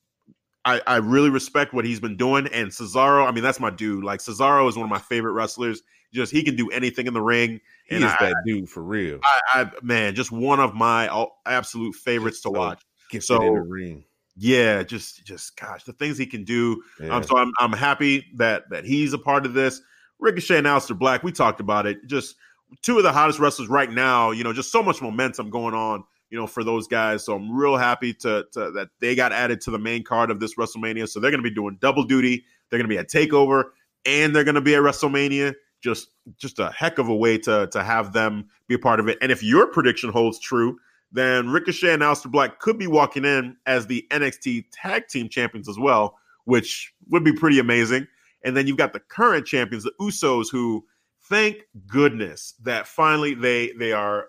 [0.65, 2.47] I, I really respect what he's been doing.
[2.47, 4.03] And Cesaro, I mean, that's my dude.
[4.03, 5.83] Like Cesaro is one of my favorite wrestlers.
[6.11, 7.61] Just he can do anything in the ring.
[7.87, 9.19] He and is I, that dude for real.
[9.23, 12.81] I, I man, just one of my all, absolute favorites to So watch.
[13.19, 14.03] So- in the ring.
[14.37, 16.83] Yeah, just just gosh, the things he can do.
[16.99, 17.15] Yeah.
[17.15, 19.81] Um, so I'm I'm happy that that he's a part of this.
[20.19, 22.05] Ricochet and Aleister Black, we talked about it.
[22.05, 22.35] Just
[22.81, 24.31] two of the hottest wrestlers right now.
[24.31, 26.03] You know, just so much momentum going on.
[26.29, 27.23] You know, for those guys.
[27.23, 30.39] So I'm real happy to, to that they got added to the main card of
[30.39, 31.07] this WrestleMania.
[31.07, 32.43] So they're going to be doing double duty.
[32.69, 33.65] They're going to be at Takeover,
[34.05, 35.53] and they're going to be at WrestleMania.
[35.81, 39.07] Just just a heck of a way to to have them be a part of
[39.07, 39.17] it.
[39.21, 40.77] And if your prediction holds true,
[41.11, 45.69] then Ricochet and Aleister Black could be walking in as the NXT Tag Team Champions
[45.69, 48.07] as well, which would be pretty amazing.
[48.43, 50.85] And then you've got the current champions, the Usos, who
[51.23, 54.27] thank goodness that finally they they are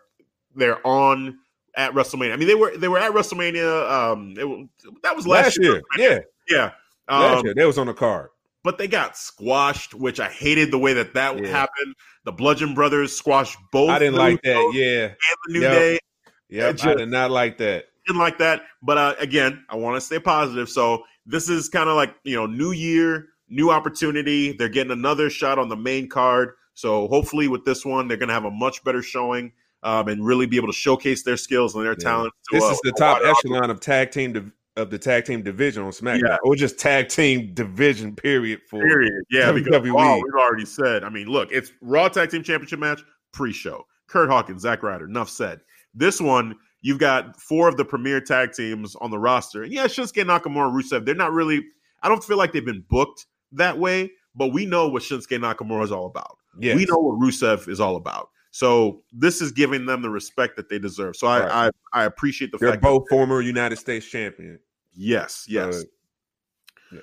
[0.54, 1.38] they're on
[1.76, 2.32] at WrestleMania.
[2.32, 3.90] I mean, they were they were at WrestleMania.
[3.90, 4.68] Um, it,
[5.02, 5.82] that was last, last year.
[5.98, 6.24] year.
[6.48, 6.70] Yeah, Yeah.
[7.20, 7.54] last Um, year.
[7.54, 8.30] That was on the card.
[8.64, 11.48] but they got squashed, which I hated the way that that Yeah.
[11.48, 11.94] happened.
[12.24, 13.90] The Bludgeon Brothers squashed both.
[13.90, 14.70] I didn't like that.
[14.74, 15.14] Yeah, And
[15.46, 15.72] the New Yep.
[15.72, 15.98] Day.
[16.48, 16.68] yeah.
[16.82, 17.84] I did not like that.
[18.06, 18.62] didn't like that.
[18.82, 20.68] But uh, again, I want to stay positive.
[20.68, 24.52] So this is kind of like you know, new year, new opportunity.
[24.52, 26.50] They're getting another shot on the main card.
[26.74, 29.52] So hopefully, with this one, they're going to have a much better showing
[29.86, 32.04] um, and really be able to showcase their skills and their Yeah.
[32.04, 32.32] talent.
[32.50, 35.42] to, This uh, is the top echelon of tag team div- of the tag team
[35.42, 36.36] division on SmackDown, Yeah.
[36.42, 38.14] or just tag team division.
[38.14, 38.60] Period.
[38.68, 39.22] For Period.
[39.30, 40.22] Yeah, because WWE.
[40.22, 41.02] We've already said.
[41.04, 43.00] I mean, look, it's Raw Tag Team Championship match
[43.32, 43.86] pre-show.
[44.08, 45.60] Curt Hawkins, Zack Ryder, enough said.
[45.94, 49.62] This one, you've got four of the premier tag teams on the roster.
[49.62, 51.64] And yeah, Shinsuke Nakamura and Rusev, they're not really,
[52.02, 55.84] I don't feel like they've been booked that way, but we know what Shinsuke Nakamura
[55.84, 56.36] is all about.
[56.58, 56.76] yes.
[56.76, 58.28] We know what Rusev is all about.
[58.56, 61.16] So this is giving them the respect that they deserve.
[61.16, 61.70] So I Right.
[61.92, 64.58] I, I appreciate the they're fact both former United States champion.
[64.94, 65.74] Yes, yes.
[65.74, 65.82] Uh,
[66.92, 67.00] yeah.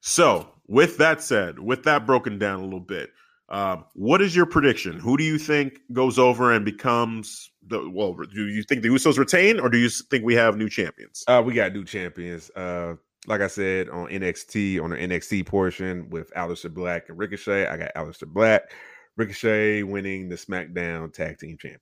[0.00, 3.10] So, with that said, with that broken down a little bit,
[3.50, 4.98] um, what is your prediction?
[4.98, 8.14] Who do you think goes over and becomes the well?
[8.14, 11.22] Do you think the Usos retain, or do you think we have new champions?
[11.28, 12.50] Uh, we got new champions.
[12.56, 12.94] Uh,
[13.28, 17.76] like I said on NXT on the NXT portion with Aleister Black and Ricochet, I
[17.76, 18.72] got Aleister Black,
[19.16, 21.80] Ricochet winning the SmackDown Tag Team Champions.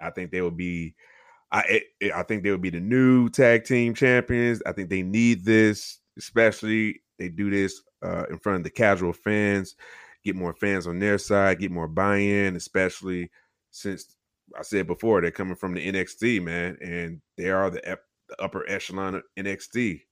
[0.00, 0.94] I think they will be.
[1.52, 4.62] I it, I think they would be the new tag team champions.
[4.64, 9.12] I think they need this, especially they do this uh, in front of the casual
[9.12, 9.74] fans,
[10.24, 13.30] get more fans on their side, get more buy-in, especially
[13.72, 14.16] since
[14.58, 18.40] I said before they're coming from the NXT man, and they are the, ep- the
[18.42, 20.02] upper echelon of NXT,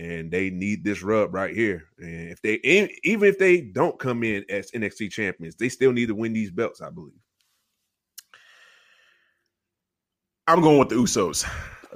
[0.00, 1.84] and they need this rub right here.
[1.98, 2.54] And if they
[3.04, 6.50] even if they don't come in as NXT champions, they still need to win these
[6.50, 6.80] belts.
[6.80, 7.12] I believe.
[10.46, 11.46] I'm going with the Usos.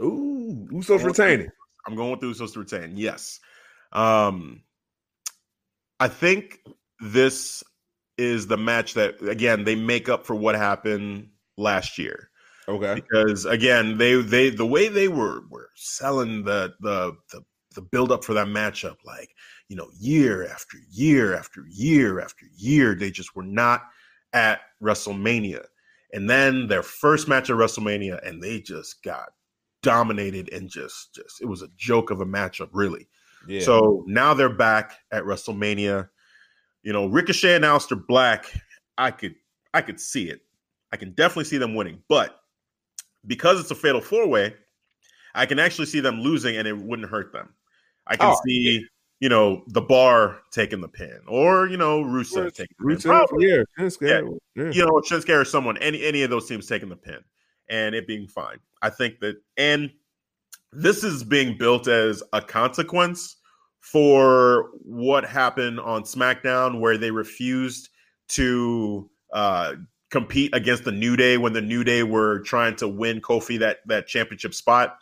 [0.01, 1.49] Ooh, Usos retaining.
[1.87, 2.93] I'm going with the Usos to retain.
[2.95, 3.41] Yes.
[3.93, 4.63] Um,
[5.99, 6.61] I think
[7.01, 7.65] this
[8.19, 12.29] is the match that again they make up for what happened last year.
[12.69, 12.95] Okay.
[12.95, 17.43] because again they they the way they were were selling the the the,
[17.75, 19.35] the build up for that matchup like
[19.68, 23.83] you know year after year after year after year they just were not
[24.33, 25.64] at WrestleMania
[26.12, 29.31] and then their first match at WrestleMania and they just got
[29.83, 33.07] dominated and just just it was a joke of a matchup really
[33.47, 33.61] Yeah.
[33.61, 36.09] so now they're back at WrestleMania.
[36.83, 38.53] You know, Ricochet and Aleister Black,
[38.99, 39.35] I could
[39.72, 40.41] I could see it.
[40.93, 42.41] I can definitely see them winning, but
[43.27, 44.55] because it's a fatal four way,
[45.35, 47.55] I can actually see them losing and it wouldn't hurt them.
[48.07, 48.85] I can Oh, see,
[49.21, 52.97] you know, the bar taking the pin or, you know, Rusev taking the pin.
[52.97, 54.71] Rusev, Probably, yeah, Shinsuke, yeah.
[54.71, 57.21] you know, Shinsuke or someone, any any of those teams taking the pin
[57.69, 58.59] and it being fine.
[58.83, 59.91] I think that, and
[60.73, 63.37] this is being built as a consequence
[63.81, 67.91] for what happened on SmackDown, where they refused
[68.29, 69.75] to uh,
[70.11, 73.79] compete against the New Day when the New Day were trying to win Kofi that
[73.87, 74.99] that championship spot.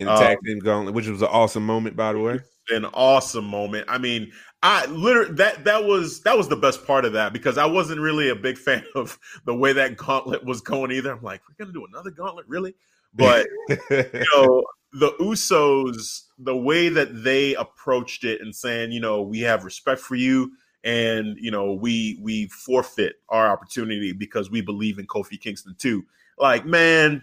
[0.00, 2.40] In the um, tag team gauntlet, which was an awesome moment, by the way.
[2.68, 3.84] An awesome moment.
[3.88, 7.58] I mean, I literally that that was that was the best part of that because
[7.58, 11.12] I wasn't really a big fan of the way that gauntlet was going either.
[11.12, 12.74] I'm like, we're gonna do another gauntlet, really?
[13.14, 19.22] But you know, the Usos, the way that they approached it and saying, you know,
[19.22, 20.50] we have respect for you
[20.86, 26.04] and you know, we we forfeit our opportunity because we believe in Kofi Kingston too.
[26.38, 27.22] Like, man,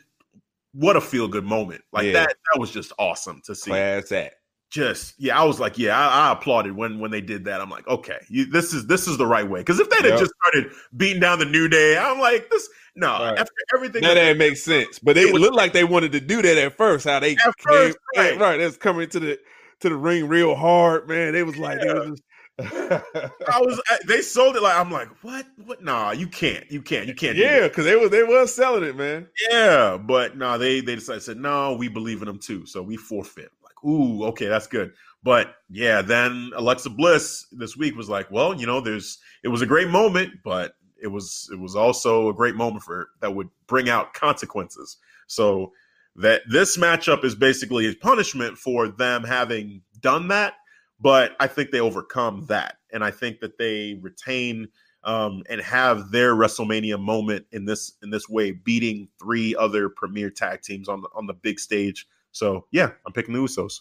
[0.73, 1.81] what a feel good moment.
[1.91, 2.13] Like Yeah.
[2.13, 3.71] that that was just awesome to see.
[3.71, 4.35] Class act.
[4.71, 7.61] just yeah, I was like, yeah, I, I, applauded when when they did that.
[7.61, 9.59] I'm like, okay, you, this is this is the right way.
[9.59, 10.19] Because if they had Yep.
[10.19, 13.07] just started beating down the New Day, I'm like, this no.
[13.07, 13.37] Right.
[13.39, 16.57] After everything That didn't make sense, but it looked like they wanted to do that
[16.57, 17.05] at first.
[17.05, 18.39] How they At came, first, right.
[18.39, 18.57] right?
[18.57, 19.39] That's coming to the
[19.81, 21.35] to the ring real hard, man.
[21.35, 22.23] It was like they was just,
[22.59, 25.47] I was they sold it like I'm like, what?
[25.65, 25.83] What?
[25.83, 26.69] Nah, you can't.
[26.71, 27.07] You can't.
[27.07, 27.35] You can't.
[27.35, 29.27] yeah, because they was they was selling it, man.
[29.49, 32.95] Yeah, but no, they they decided said no, we believe in them too, so we
[32.95, 33.51] forfeit.
[33.63, 34.93] Like, ooh, okay, that's good.
[35.23, 39.63] But yeah, then Alexa Bliss this week was like, well, you know, there's it was
[39.63, 43.49] a great moment, but it was it was also a great moment for that would
[43.65, 44.97] bring out consequences.
[45.25, 45.71] So
[46.17, 50.53] that this matchup is basically a punishment for them having done that,
[50.99, 54.67] but I think they overcome that, and I think that they retain
[55.03, 60.29] um, and have their WrestleMania moment in this in this way, beating three other premier
[60.29, 62.07] tag teams on the on the big stage.
[62.31, 63.79] So yeah, I'm picking the Usos.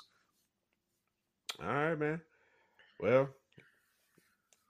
[1.63, 2.21] All right, man.
[3.01, 3.29] Well,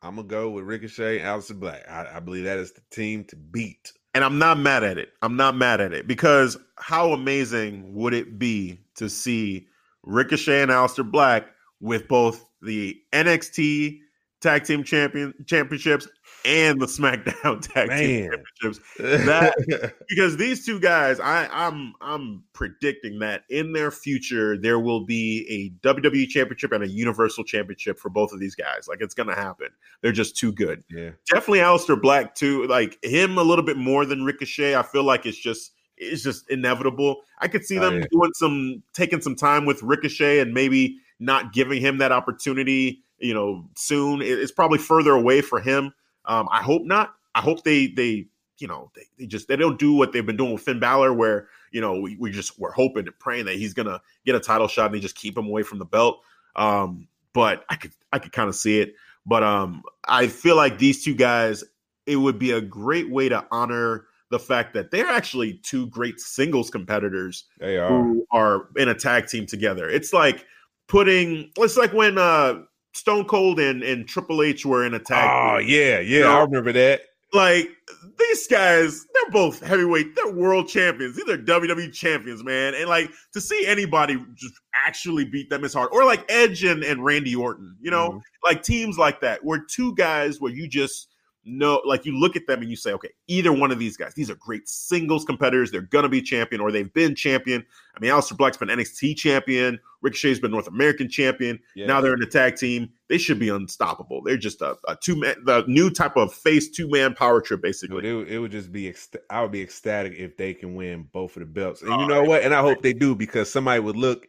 [0.03, 1.89] I'm gonna go with Ricochet and Aleister Black.
[1.89, 3.93] I, I believe that is the team to beat.
[4.15, 5.11] And I'm not mad at it.
[5.23, 9.69] I'm not mad at it because how amazing would it be to see
[10.03, 11.47] Ricochet and Aleister Black
[11.83, 13.99] with both the NXT
[14.41, 16.09] Tag Team Champion Championships
[16.45, 18.81] and the SmackDown Tag Team Championships?
[18.99, 25.05] That- because these two guys, I, I'm I'm predicting that in their future there will
[25.05, 28.89] be a WWE Championship and a Universal Championship for both of these guys.
[28.89, 29.69] Like it's gonna happen.
[30.01, 30.83] They're just too good.
[30.91, 32.67] yeah, Definitely Aleister Black too.
[32.67, 34.75] Like him a little bit more than Ricochet.
[34.75, 37.23] I feel like it's just it's just inevitable.
[37.39, 38.07] I could see Oh, them yeah.
[38.11, 43.03] doing some taking some time with Ricochet and maybe not giving him that opportunity.
[43.19, 45.93] You know, soon it's probably further away for him.
[46.25, 47.15] Um, I hope not.
[47.35, 48.27] I hope they they
[48.59, 51.13] you know they, they just they don't do what they've been doing with Finn Balor,
[51.13, 54.41] where you know we, we just we're hoping and praying that he's gonna get a
[54.41, 56.21] title shot and they just keep him away from the belt.
[56.57, 58.95] Um, but I could I could kind of see it.
[59.25, 61.63] But um, I feel like these two guys,
[62.07, 66.19] it would be a great way to honor the fact that they're actually two great
[66.19, 67.89] singles competitors they are.
[67.89, 69.89] who are in a tag team together.
[69.89, 70.47] It's like
[70.93, 72.61] putting it's like when uh
[72.95, 76.39] Stone Cold and, and Triple H were in a tag Oh yeah, yeah, You know?
[76.39, 77.01] I remember that.
[77.33, 77.71] Like
[78.19, 81.17] these guys, they're both heavyweight, they're world champions.
[81.17, 82.75] These are WWE champions, man.
[82.75, 85.89] And like to see anybody just actually beat them is hard.
[85.93, 88.21] Or like Edge and, and Randy Orton, you know, Mhm.
[88.45, 91.09] like teams like that, where two guys where you just
[91.45, 94.15] know, like you look at them and you say, okay, either one of these guys,
[94.15, 95.71] these are great singles competitors.
[95.71, 97.65] They're gonna be champion or they've been champion.
[97.97, 101.59] I mean, Aleister Black's been NXT champion, Ricochet's been North American champion.
[101.75, 101.87] Yeah.
[101.87, 102.91] Now they're in the tag team.
[103.09, 104.23] They should be unstoppable.
[104.23, 107.59] They're just a, a two man, the new type of face two man power trip,
[107.59, 108.09] Dude, basically.
[108.09, 111.09] it, would- it would just be ecst- I would be ecstatic if they can win
[111.13, 111.83] both of the belts.
[111.83, 112.43] And Oh, you know what?
[112.43, 114.27] And I hope they do because somebody would look.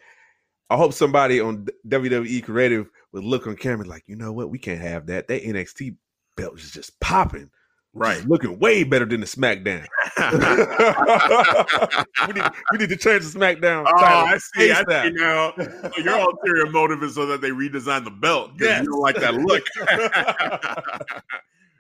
[0.69, 4.49] I hope somebody on WWE Creative would look on camera like, you know what?
[4.49, 5.27] We can't have that.
[5.27, 5.95] That NXT
[6.35, 7.49] belt is just popping,
[7.95, 8.15] Right.
[8.15, 9.85] Just looking way better than the SmackDown.
[12.27, 13.85] we, need, we need to change the SmackDown.
[13.87, 14.71] Oh, title I see.
[14.71, 15.53] I see now.
[15.55, 18.83] So your ulterior motive is so that they redesign the belt because Yes.
[18.83, 19.63] you don't like that look.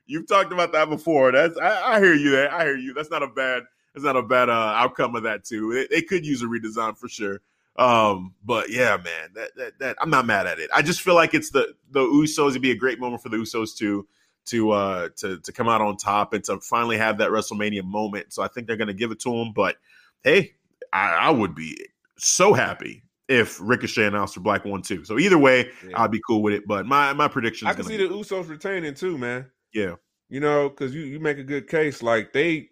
[0.05, 1.31] You've talked about that before.
[1.31, 2.29] That's I, I hear you.
[2.29, 2.93] There, I hear you.
[2.93, 3.63] That's not a bad.
[3.95, 5.73] That's not a bad uh, outcome of that too.
[5.73, 7.41] They, they could use a redesign for sure.
[7.77, 10.69] Um, but yeah, man, that, that that I'm not mad at it.
[10.73, 12.51] I just feel like it's the the Usos.
[12.51, 14.05] It'd be a great moment for the Usos to
[14.45, 18.33] to uh to to come out on top and to finally have that WrestleMania moment.
[18.33, 19.53] So I think they're going to give it to him.
[19.53, 19.77] But
[20.23, 20.53] hey,
[20.91, 21.77] I, I would be
[22.17, 25.05] so happy if Ricochet and Aleister Black won too.
[25.05, 26.01] So either way, Yeah.
[26.03, 26.63] I'd be cool with it.
[26.67, 29.49] But my my prediction I can see to the Usos retaining too, man.
[29.73, 29.95] yeah.
[30.29, 32.01] You know, because you, you make a good case.
[32.01, 32.69] Like they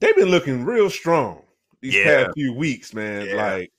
[0.00, 1.42] they've been looking real strong
[1.82, 2.24] these Yeah.
[2.24, 3.26] past few weeks, man.
[3.26, 3.34] Yeah.
[3.52, 3.72] Like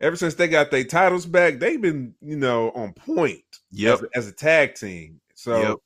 [0.00, 3.94] ever since they got their titles back, they've been, you know, on point Yep.
[3.94, 5.20] as, a, as a tag team.
[5.34, 5.76] So Yep.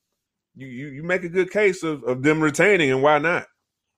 [0.59, 3.47] You, you you make a good case of, of them retaining, and why not?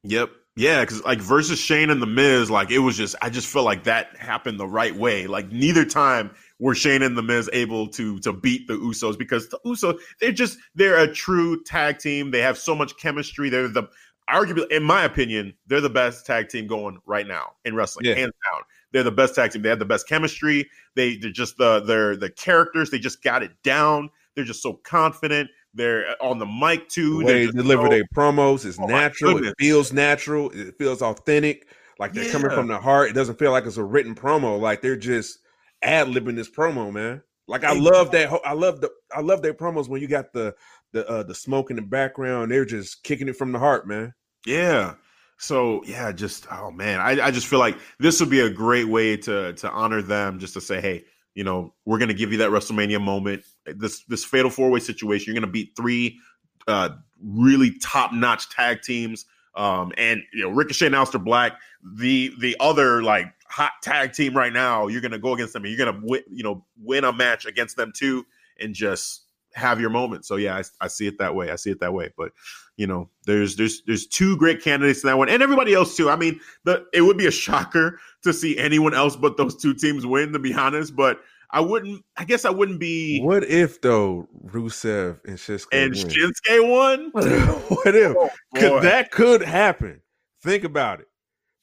[0.03, 0.29] Yep.
[0.57, 3.63] Yeah, because like versus Shane and the Miz, like it was just I just feel
[3.63, 5.25] like that happened the right way.
[5.27, 9.47] Like neither time were Shane and the Miz able to to beat the Usos because
[9.49, 12.31] the Usos they're just they're a true tag team.
[12.31, 13.49] They have so much chemistry.
[13.49, 13.83] They're the
[14.29, 18.15] arguably, in my opinion, they're the best tag team going right now in wrestling, Yeah.
[18.15, 18.63] hands down.
[18.91, 19.61] They're the best tag team.
[19.61, 20.69] They have the best chemistry.
[20.95, 22.89] They they're just the they're the characters.
[22.89, 24.09] They just got it down.
[24.35, 25.49] They're just so confident.
[25.73, 27.23] They're on the mic too.
[27.23, 29.37] They're they deliver their promos It's Oh, natural.
[29.43, 30.49] It feels natural.
[30.51, 31.67] It feels authentic.
[31.99, 33.09] Like they're coming from the heart.
[33.09, 34.59] It doesn't feel like it's a written promo.
[34.59, 35.39] Like they're just
[35.81, 37.21] ad libbing this promo, man.
[37.47, 37.91] Like I Exactly.
[37.91, 38.29] love that.
[38.29, 38.89] ho- I love the.
[39.15, 40.55] I love their promos when you got the
[40.93, 42.51] the uh, the smoke in the background.
[42.51, 44.13] They're just kicking it from the heart, man.
[44.45, 44.95] Yeah.
[45.37, 48.87] So yeah, just oh man, I, I just feel like this would be a great
[48.87, 51.05] way to to honor them, just to say, hey,
[51.35, 53.43] you know, we're going to give you that WrestleMania moment.
[53.65, 55.27] This this fatal four way situation.
[55.27, 56.19] You're going to beat three
[56.67, 56.89] uh,
[57.23, 59.25] really top notch tag teams.
[59.55, 64.35] Um, and you know, Ricochet and Aleister Black, the the other like hot tag team
[64.35, 64.87] right now.
[64.87, 65.63] You're going to go against them.
[65.63, 68.25] And you're going to win, you know, win a match against them too,
[68.59, 70.25] and just have your moment.
[70.25, 71.51] So yeah, I, I, see it that way.
[71.51, 72.11] I see it that way.
[72.17, 72.31] But
[72.77, 76.09] you know, there's there's there's two great candidates in that one, and everybody else too.
[76.09, 79.73] I mean, the it would be a shocker to see anyone else but those two
[79.73, 80.33] teams win.
[80.33, 81.19] To be honest, but
[81.51, 82.03] I wouldn't.
[82.17, 83.21] I guess I wouldn't be.
[83.21, 86.07] What if though Rusev and Shinsuke and win?
[86.07, 87.11] Shinsuke won?
[87.13, 88.15] what if?
[88.17, 90.01] Oh, could that could happen?
[90.43, 91.07] Think about it,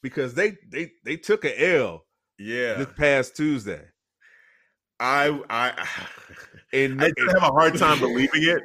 [0.02, 2.04] because they they they took a L.
[2.38, 3.82] Yeah, this past Tuesday.
[5.00, 5.86] I I
[6.72, 8.62] and I have a hard time believing it.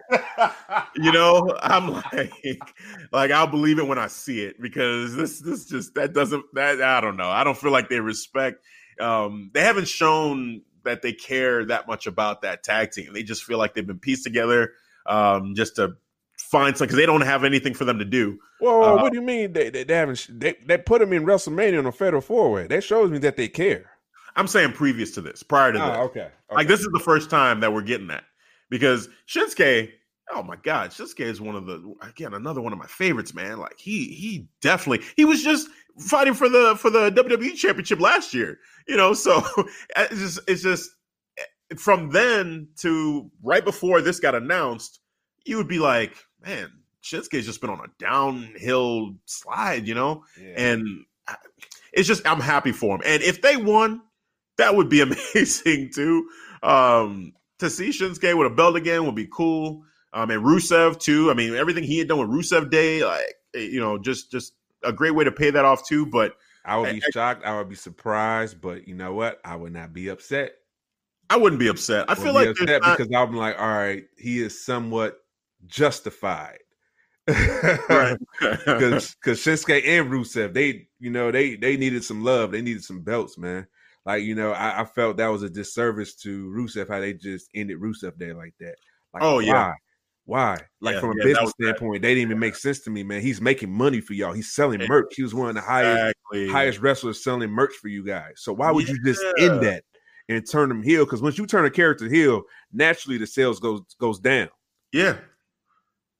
[0.95, 2.73] you know, I'm like,
[3.11, 6.81] like I'll believe it when I see it because this this just that doesn't that
[6.81, 7.29] I don't know.
[7.29, 8.63] I don't feel like they respect.
[8.99, 13.13] Um, they haven't shown that they care that much about that tag team.
[13.13, 14.73] They just feel like they've been pieced together
[15.05, 15.95] um, just to
[16.37, 18.37] find something because they don't have anything for them to do.
[18.59, 20.27] Well, uh, what do you mean they, they, they haven't?
[20.29, 22.67] They, they put them in WrestleMania on a fatal Four Way.
[22.67, 23.92] That shows me that they care.
[24.35, 25.97] I'm saying previous to this, prior to oh, this.
[25.97, 26.31] Okay, okay.
[26.51, 28.23] Like this is the first time that we're getting that
[28.69, 29.91] because Shinsuke.
[30.31, 33.59] Oh my God, Shinsuke is one of the again another one of my favorites, man.
[33.59, 35.67] Like he he definitely he was just
[35.99, 39.13] fighting for the for the WWE Championship last year, you know.
[39.13, 39.43] So
[39.97, 40.89] it's just it's just
[41.37, 45.01] eh, from then to right before this got announced,
[45.45, 46.71] you would be like, man,
[47.03, 50.53] Shinsuke's just been on a downhill slide, you know, yeah.
[50.55, 50.87] and
[51.91, 53.01] it's just I'm happy for him.
[53.05, 54.01] And if they won,
[54.57, 55.01] that would be
[55.35, 56.27] amazing too.
[56.61, 59.83] Um, to see Shinsuke with a belt again would be cool.
[60.13, 61.31] Um, and Rusev too.
[61.31, 64.53] I mean, everything he had done with Rusev Day, like eh, you know, just just
[64.83, 66.05] a great way to pay that off too.
[66.05, 66.35] But
[66.65, 67.45] I would be I, shocked.
[67.45, 68.61] I would be surprised.
[68.61, 69.39] But you know what?
[69.43, 70.53] I would not be upset.
[71.29, 72.09] I wouldn't be upset.
[72.09, 72.97] I, I feel like upset not...
[72.97, 75.17] because I'm like, all right, he is somewhat
[75.65, 76.59] justified.
[77.27, 78.17] right.
[78.65, 82.51] Because Shinsuke and Rusev, they you know they they needed some love.
[82.51, 83.65] They needed some belts, man.
[84.05, 87.49] Like you know, I, I felt that was a disservice to Rusev how they just
[87.55, 88.75] ended Rusev Day like that.
[89.13, 89.53] Like, oh yeah.
[89.53, 89.73] Why?
[90.25, 90.57] Why?
[90.79, 93.21] Like yeah, from a yeah, business standpoint, they didn't even make sense to me, man.
[93.21, 94.33] He's making money for y'all.
[94.33, 95.13] He's selling merch.
[95.15, 96.15] He was one of the highest
[96.49, 98.35] highest wrestlers selling merch for you guys.
[98.37, 98.93] So why would yeah.
[98.93, 99.83] you just end that
[100.29, 101.05] and turn him heel?
[101.05, 104.49] Because once you turn a character heel, naturally the sales goes goes down.
[104.93, 105.17] Yeah,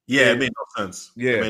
[0.08, 1.12] yeah, and, it made no sense.
[1.16, 1.50] Yeah,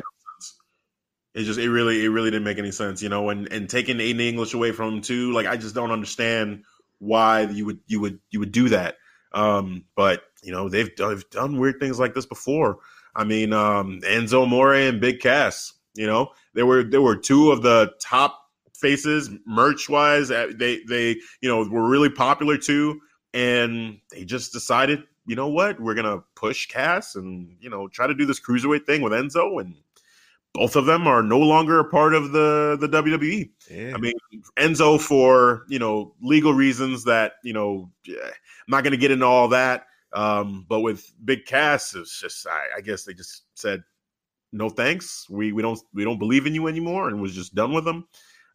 [1.34, 3.30] it, just it really it really didn't make any sense, you know.
[3.30, 6.64] And and taking Aiden English away from him too, like I just don't understand
[7.00, 8.96] why you would you would you would do that.
[9.34, 12.80] Um, but you know they've they've done weird things like this before.
[13.16, 15.74] I mean, um, Enzo Amore and Big Cass.
[15.96, 18.40] You know, there were there were two of the top
[18.76, 20.30] faces merch wise.
[20.30, 23.00] They they you know were really popular too,
[23.34, 28.08] and they just decided, you know what, we're gonna push Cass and you know try
[28.08, 29.76] to do this cruiserweight thing with Enzo and
[30.54, 33.50] both of them are no longer a part of the the WWE.
[33.70, 33.94] Yeah.
[33.96, 34.14] I mean,
[34.58, 38.32] Enzo for you know legal reasons that you know I'm
[38.68, 39.88] not going to get into all that.
[40.14, 43.84] Um, but with Big Cass, it's just I, I, guess they just said
[44.52, 45.28] no thanks.
[45.28, 48.08] We we don't we don't believe in you anymore, and was just done with them.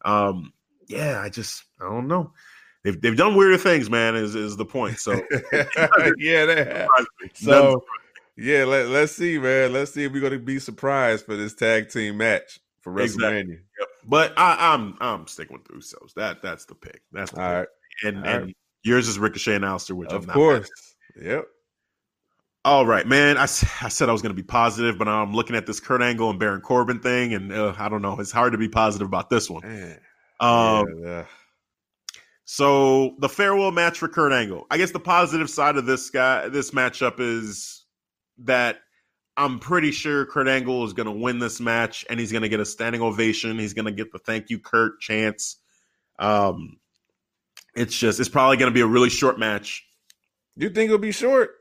[0.05, 0.53] Um,
[0.87, 2.31] yeah, I just I don't know.
[2.83, 4.15] They've they've done weirder things, man.
[4.15, 4.99] Is is the point?
[4.99, 5.11] So
[6.17, 6.87] yeah, they have.
[7.33, 7.83] So
[8.39, 9.73] yeah, let, let's see, man.
[9.73, 13.39] Let's see if we're gonna be surprised for this tag team match for WrestleMania.
[13.39, 13.59] Exactly.
[13.79, 13.87] Yep.
[14.05, 16.13] But I, am I'm, I'm sticking with the Usos.
[16.15, 17.01] That that's the pick.
[17.11, 17.57] That's the all pick.
[17.57, 17.67] right.
[18.03, 18.57] And all and right.
[18.83, 20.69] yours is Ricochet and Aleister, which of course.
[21.21, 21.45] Yep.
[22.65, 23.37] All right, man.
[23.37, 26.01] I, I said I was going to be positive, but I'm looking at this Kurt
[26.01, 28.19] Angle and Baron Corbin thing, and uh, I don't know.
[28.19, 29.61] It's hard to be positive about this one.
[29.63, 29.99] Man.
[30.41, 31.25] Um, yeah,
[32.45, 34.65] So the farewell match for Kurt Angle.
[34.71, 37.78] I guess the positive side of this guy, this matchup is
[38.45, 38.77] that
[39.37, 42.49] I'm pretty sure Kurt Angle is going to win this match, and he's going to
[42.49, 43.57] get a standing ovation.
[43.57, 45.57] He's going to get the "Thank you, Kurt" chance.
[46.19, 46.77] Um,
[47.75, 49.85] it's just it's probably going to be a really short match.
[50.55, 51.51] You think it'll be short?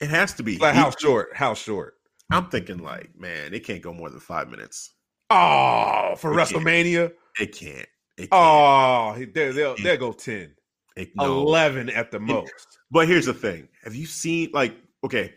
[0.00, 0.58] It has to be.
[0.58, 1.28] Like how short?
[1.34, 1.94] How short?
[2.32, 4.92] I'm thinking like, man, it can't go more than five minutes.
[5.30, 7.12] Oh, for it WrestleMania, can't.
[7.40, 7.88] it can't.
[8.16, 8.32] It can't.
[8.32, 10.54] Oh, there, they'll, they'll go 10,
[10.96, 11.24] it, no.
[11.42, 12.52] 11 at the most.
[12.90, 15.34] But here's the thing: Have you seen like, okay,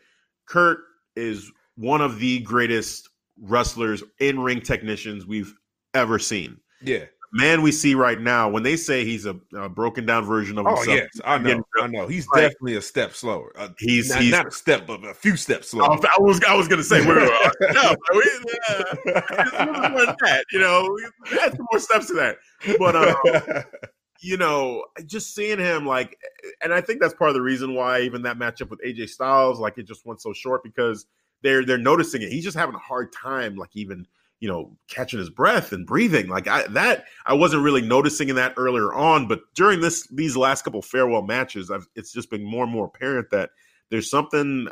[0.48, 0.80] Kurt
[1.16, 5.54] is one of the greatest wrestlers, in ring technicians we've
[5.94, 6.58] ever seen.
[6.82, 10.58] Yeah, man we see right now when they say he's a, a broken down version
[10.58, 10.98] of oh, himself.
[10.98, 12.08] yes, I know, I know.
[12.08, 13.52] He's like, definitely a step slower.
[13.58, 15.92] Uh, he's not, he's not a step, but a few steps slower.
[15.92, 18.40] I was I was gonna say, we're, uh, no, we,
[18.70, 18.96] uh,
[20.22, 20.98] that, you know,
[21.42, 22.38] add some more steps to that.
[22.80, 23.64] But uh,
[24.22, 26.18] you know, just seeing him like
[26.62, 29.60] and I think that's part of the reason why even that matchup with AJ Styles,
[29.60, 31.06] like it just went so short because
[31.42, 32.32] they're they're noticing it.
[32.32, 34.08] He's just having a hard time, like even
[34.40, 36.28] you know catching his breath and breathing.
[36.28, 40.38] Like I that I wasn't really noticing in that earlier on, but during this these
[40.38, 43.52] last couple farewell matches, I've, it's just been more and more apparent that
[43.90, 44.68] there's something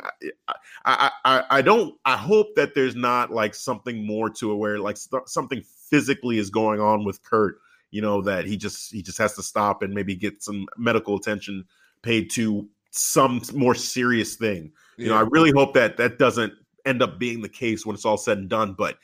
[0.84, 4.78] I, I I don't I hope that there's not like something more to it where
[4.78, 7.58] like st- something physically is going on with Kurt
[7.96, 11.16] you know that he just he just has to stop and maybe get some medical
[11.16, 11.64] attention
[12.02, 15.04] paid to some more serious thing yeah.
[15.04, 16.52] you know i really hope that that doesn't
[16.84, 18.98] end up being the case when it's all said and done but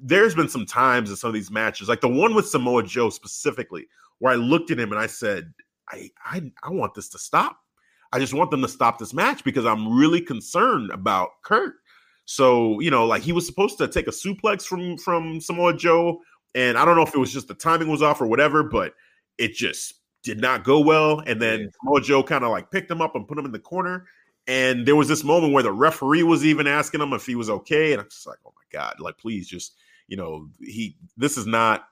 [0.00, 3.10] there's been some times in some of these matches like the one with samoa joe
[3.10, 3.86] specifically
[4.20, 5.52] where i looked at him and i said
[5.90, 7.58] i i, I want this to stop
[8.12, 11.74] I just want them to stop this match because I'm really concerned about Kurt.
[12.24, 16.20] So, you know, like he was supposed to take a suplex from from Samoa Joe,
[16.56, 18.94] and I don't know if it was just the timing was off or whatever, but
[19.36, 21.20] it just did not go well.
[21.20, 21.70] And then.
[21.80, 24.06] Samoa Joe kind of like picked him up and put him in the corner.
[24.48, 27.50] And there was this moment where the referee was even asking him if he was
[27.50, 27.92] okay.
[27.92, 29.74] And I'm just like, oh my God, like please just,
[30.08, 31.84] you know, he this is not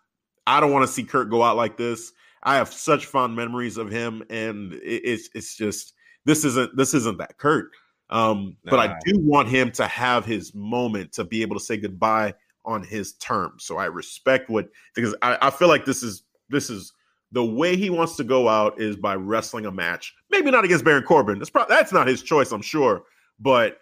[0.46, 2.12] I don't want to see Kurt go out like this.
[2.42, 5.94] I have such fond memories of him, and it, it's it's just
[6.24, 7.70] this isn't this isn't that Kurt.
[8.10, 8.70] Um, nah.
[8.70, 12.34] but I do want him to have his moment to be able to say goodbye
[12.64, 13.64] on his terms.
[13.64, 16.92] So I respect what because I, I feel like this is this is
[17.32, 20.14] the way he wants to go out is by wrestling a match.
[20.30, 21.38] Maybe not against Baron Corbin.
[21.38, 23.02] That's probably that's not his choice, I'm sure.
[23.40, 23.78] But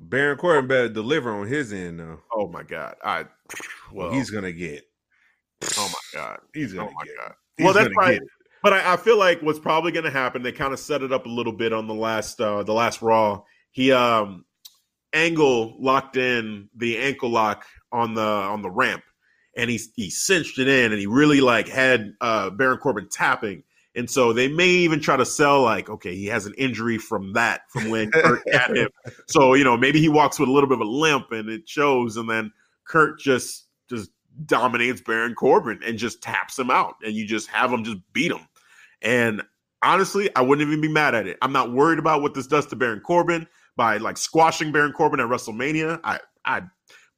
[0.00, 2.20] Baron Corbin better deliver on his end though.
[2.32, 2.96] Oh my god.
[3.04, 3.26] I
[3.92, 4.84] well he's gonna get.
[5.76, 6.40] Oh my god.
[6.54, 7.16] He's gonna oh get.
[7.18, 7.34] God.
[7.60, 8.20] well, that's right.
[8.62, 10.40] But I, I, feel like what's probably going to happen.
[10.40, 13.02] They kind of set it up a little bit on the last uh, the last
[13.02, 13.42] Raw.
[13.72, 14.44] He um
[15.12, 19.02] Angle locked in the ankle lock on the on the ramp,
[19.56, 23.62] and he he cinched it in, and he really like had uh, Baron Corbin tapping.
[23.94, 27.34] And so they may even try to sell like, okay, he has an injury from
[27.34, 28.88] that, from when Kurt had him.
[29.28, 31.68] So you know, maybe he walks with a little bit of a limp, and it
[31.68, 32.16] shows.
[32.16, 32.52] And then
[32.84, 34.10] Kurt just just
[34.46, 38.32] dominates Baron Corbin and just taps him out, and you just have him just beat
[38.32, 38.46] him.
[39.02, 39.42] And
[39.82, 41.36] honestly, I wouldn't even be mad at it.
[41.42, 45.20] I'm not worried about what this does to Baron Corbin by like squashing Baron Corbin
[45.20, 46.00] at WrestleMania.
[46.04, 46.62] I, I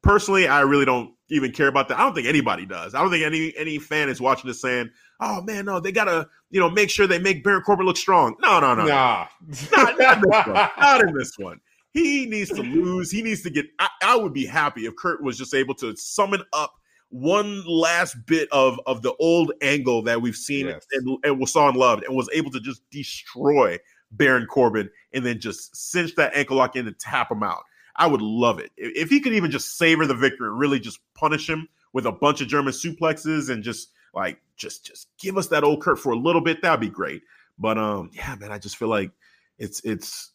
[0.05, 1.99] personally, I really don't even care about that.
[1.99, 2.93] I don't think anybody does.
[2.93, 4.89] I don't think any any fan is watching this saying,
[5.19, 8.35] "Oh man, no, they gotta you know make sure they make Baron Corbin look strong."
[8.41, 9.27] No, no, no, nah,
[9.71, 10.69] not, not, in this one.
[10.79, 11.59] not in this one.
[11.91, 13.11] He needs to lose.
[13.11, 13.65] He needs to get.
[13.79, 16.73] I, I would be happy if Kurt was just able to summon up
[17.09, 20.85] one last bit of of the old angle that we've seen yes.
[20.91, 23.77] and, and we saw and loved, and was able to just destroy
[24.11, 27.63] Baron Corbin and then just cinch that ankle lock in and tap him out.
[27.97, 31.49] I would love it if he could even just savor the victory, really just punish
[31.49, 35.63] him with a bunch of German suplexes and just like just just give us that
[35.63, 36.61] old Kurt for a little bit.
[36.61, 37.21] That'd be great.
[37.57, 39.11] But um, yeah, man, I just feel like
[39.57, 40.31] it's it's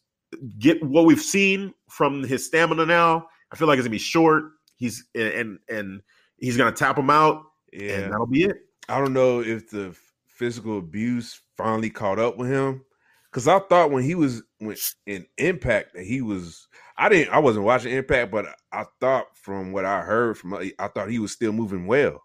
[0.59, 3.27] get what we've seen from his stamina now.
[3.51, 4.45] I feel like it's gonna be short.
[4.75, 6.01] He's and and
[6.37, 7.97] he's gonna tap him out, yeah.
[7.97, 8.57] and that'll be it.
[8.89, 9.95] I don't know if the
[10.27, 12.83] physical abuse finally caught up with him
[13.31, 14.75] because I thought when he was when
[15.05, 16.67] in Impact that he was.
[16.97, 17.33] I didn't.
[17.33, 21.09] I wasn't watching Impact, but I thought from what I heard from, uh, I thought
[21.09, 22.21] he was still moving well.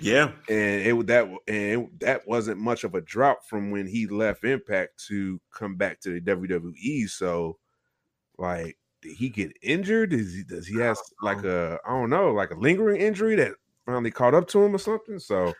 [0.00, 4.06] Yeah, and it that and it, that wasn't much of a drop from when he
[4.06, 7.10] left Impact to come back to the WWE.
[7.10, 7.58] So,
[8.38, 10.10] like, did he get injured?
[10.10, 13.52] Does he does he has like a I don't know, like a lingering injury that
[13.84, 15.18] finally caught up to him or something?
[15.18, 15.52] So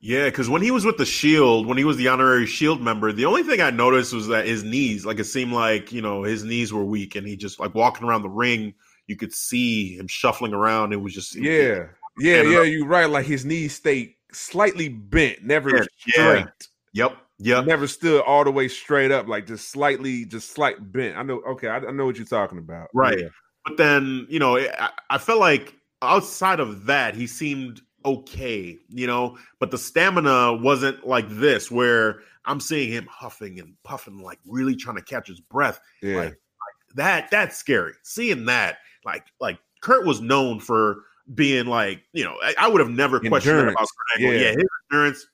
[0.00, 3.12] yeah, because when he was with the Shield, when he was the honorary Shield member,
[3.12, 6.22] the only thing I noticed was that his knees, like it seemed like you know
[6.22, 8.72] his knees were weak, and he just like walking around the ring,
[9.06, 10.94] you could see him shuffling around.
[10.94, 11.88] It was just yeah,
[12.18, 12.62] yeah, yeah.
[12.62, 13.10] You're right.
[13.10, 16.46] Like his knees stayed slightly bent, never yeah, straight.
[16.94, 17.04] Yeah.
[17.08, 17.16] Yep.
[17.42, 21.16] Yeah, never stood all the way straight up, like just slightly, just slight bent.
[21.16, 21.40] I know.
[21.40, 22.88] Okay, I, I know what you're talking about.
[22.92, 23.18] Right.
[23.18, 23.28] Yeah.
[23.64, 28.78] But then you know, I, I felt like outside of that, he seemed okay.
[28.88, 34.18] You know, but the stamina wasn't like this, where I'm seeing him huffing and puffing,
[34.18, 35.80] like really trying to catch his breath.
[36.02, 36.16] Yeah.
[36.16, 37.30] Like, like that.
[37.30, 37.92] That's scary.
[38.02, 41.02] Seeing that, like, like Kurt was known for
[41.34, 43.44] being like, you know, I, I would have never endurance.
[43.44, 44.34] questioned about Kurt Angle.
[44.34, 44.40] Yeah.
[44.40, 45.26] yeah, his endurance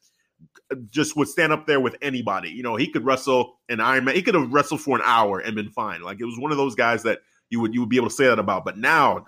[0.90, 2.50] just would stand up there with anybody.
[2.50, 4.14] You know, he could wrestle an Iron Man.
[4.14, 6.02] He could have wrestled for an hour and been fine.
[6.02, 8.14] Like it was one of those guys that you would you would be able to
[8.14, 8.64] say that about.
[8.64, 9.24] But now,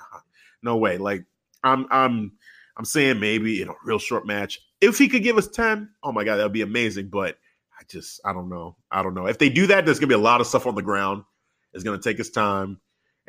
[0.62, 0.98] no way.
[0.98, 1.24] Like
[1.62, 2.32] I'm I'm
[2.78, 6.12] I'm saying maybe in a real short match, if he could give us ten, oh
[6.12, 7.08] my god, that would be amazing.
[7.08, 7.36] But
[7.78, 8.76] I just I don't know.
[8.90, 9.26] I don't know.
[9.26, 11.24] If they do that, there's gonna be a lot of stuff on the ground.
[11.72, 12.80] It's gonna take us time.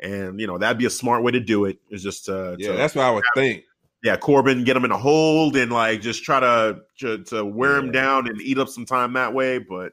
[0.02, 1.78] And you know that'd be a smart way to do it.
[1.90, 3.64] Is just uh, yeah, to, that's what I would think
[4.02, 7.76] yeah, Corbin, get him in a hold and like just try to to, to wear
[7.76, 9.58] him down and eat up some time that way.
[9.58, 9.92] But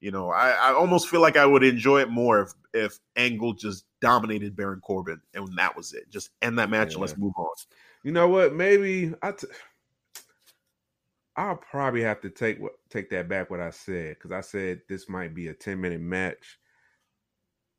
[0.00, 3.54] You know, I, I almost feel like I would enjoy it more if if Angle
[3.54, 6.10] just dominated Baron Corbin and that was it.
[6.10, 6.94] Just end that match Yeah.
[6.94, 7.48] and let's move on.
[8.04, 8.54] You know what?
[8.54, 9.32] Maybe I.
[9.32, 9.48] T-
[11.36, 13.50] I'll probably have to take what take that back.
[13.50, 16.58] What I said because I said this might be a ten minute match.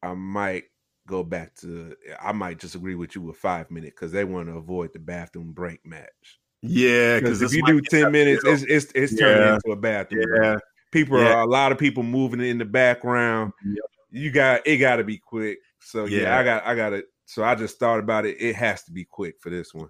[0.04, 0.66] I might
[1.08, 1.96] go back to.
[2.22, 5.00] I might just agree with you with five minute because they want to avoid the
[5.00, 6.40] bathroom break match.
[6.64, 9.54] Yeah, Because if you do ten minutes, it's it's it's turning Yeah.
[9.54, 10.24] into a bathroom.
[10.28, 10.42] break.
[10.44, 10.58] yeah,
[10.92, 11.36] People Yeah.
[11.36, 13.54] are a lot of people moving in the background.
[13.64, 13.86] Yep.
[14.10, 14.78] You got it.
[14.78, 15.60] Got to be quick.
[15.80, 16.40] So yeah, Yeah.
[16.40, 17.06] I got I got it.
[17.26, 18.36] So I just thought about it.
[18.42, 19.90] It has to be quick for this one.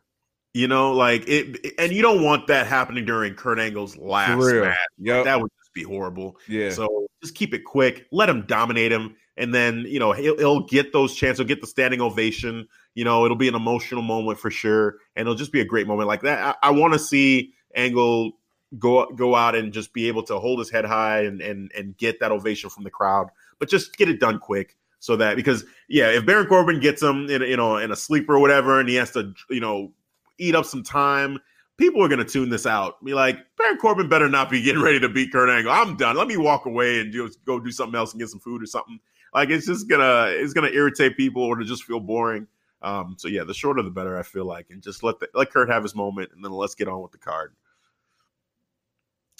[0.55, 4.77] You know, like it, and you don't want that happening during Kurt Angle's last match.
[4.99, 5.25] Yep.
[5.25, 6.37] That would just be horrible.
[6.47, 6.69] yeah.
[6.71, 8.07] So just keep it quick.
[8.13, 11.39] Let him dominate him, and then you know he'll, he'll get those chances.
[11.39, 12.67] He'll get the standing ovation.
[12.93, 15.87] You know, it'll be an emotional moment for sure, and it'll just be a great
[15.87, 16.57] moment like that.
[16.63, 18.31] I, I want to see Angle
[18.79, 21.97] go go out and just be able to hold his head high and and and
[21.97, 23.27] get that ovation from the crowd,
[23.59, 24.77] but just get it done quick.
[24.99, 27.95] So that because yeah, if Baron Corbin gets him in a- you know in a
[27.97, 29.91] sleeper or whatever, and he has to you know
[30.37, 31.39] eat up some time,
[31.77, 33.03] people are going to tune this out.
[33.03, 35.71] Be like, Baron Corbin better not be getting ready to beat Kurt Angle.
[35.71, 36.15] I'm done.
[36.15, 38.65] Let me walk away and just go do something else and get some food or
[38.65, 38.99] something.
[39.33, 42.47] Like it's just gonna it's gonna irritate people or to just feel boring.
[42.81, 44.17] Um, so yeah, the shorter the better.
[44.17, 46.75] I feel like, and just let the, let Kurt have his moment, and then let's
[46.75, 47.53] get on with the card.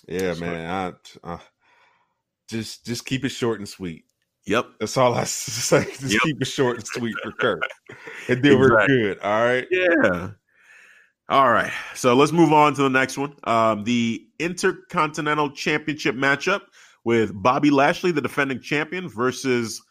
[0.07, 0.93] Yeah, That's man.
[1.23, 1.39] I, uh,
[2.49, 4.05] just just keep it short and sweet.
[4.45, 4.67] Yep.
[4.79, 5.85] That's all I say.
[5.85, 6.21] Just Yep.
[6.23, 7.61] keep it short and sweet for Kurt.
[8.27, 9.19] And then we're good.
[9.19, 9.67] All right.
[9.71, 10.31] Yeah.
[11.27, 11.71] All right.
[11.95, 13.35] So let's move on to the next one.
[13.45, 16.61] Um, the Intercontinental Championship matchup
[17.03, 19.81] with Bobby Lashley, the defending champion, versus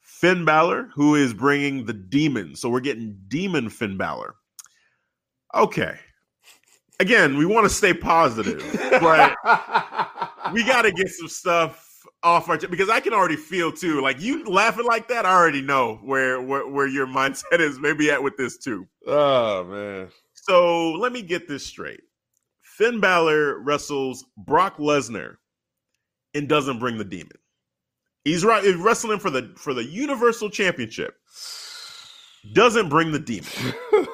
[0.00, 2.56] Finn Balor, who is bringing the demon.
[2.56, 4.34] So we're getting demon Finn Balor.
[5.54, 5.98] Okay.
[7.00, 8.58] Again, we want to stay positive,
[9.00, 9.36] but
[10.52, 11.84] we got to get some stuff
[12.22, 14.00] off our chest because I can already feel too.
[14.00, 18.10] Like you laughing like that, I already know where where, where your mindset is maybe
[18.10, 18.86] at with this too.
[19.06, 20.08] oh man.
[20.48, 22.00] So let me get this straight.
[22.62, 25.36] Finn Balor wrestles Brock Lesnar
[26.34, 27.36] and doesn't bring the demon.
[28.24, 31.16] He's right wrestling for the for the Universal Championship.
[32.52, 33.74] Doesn't bring the demon.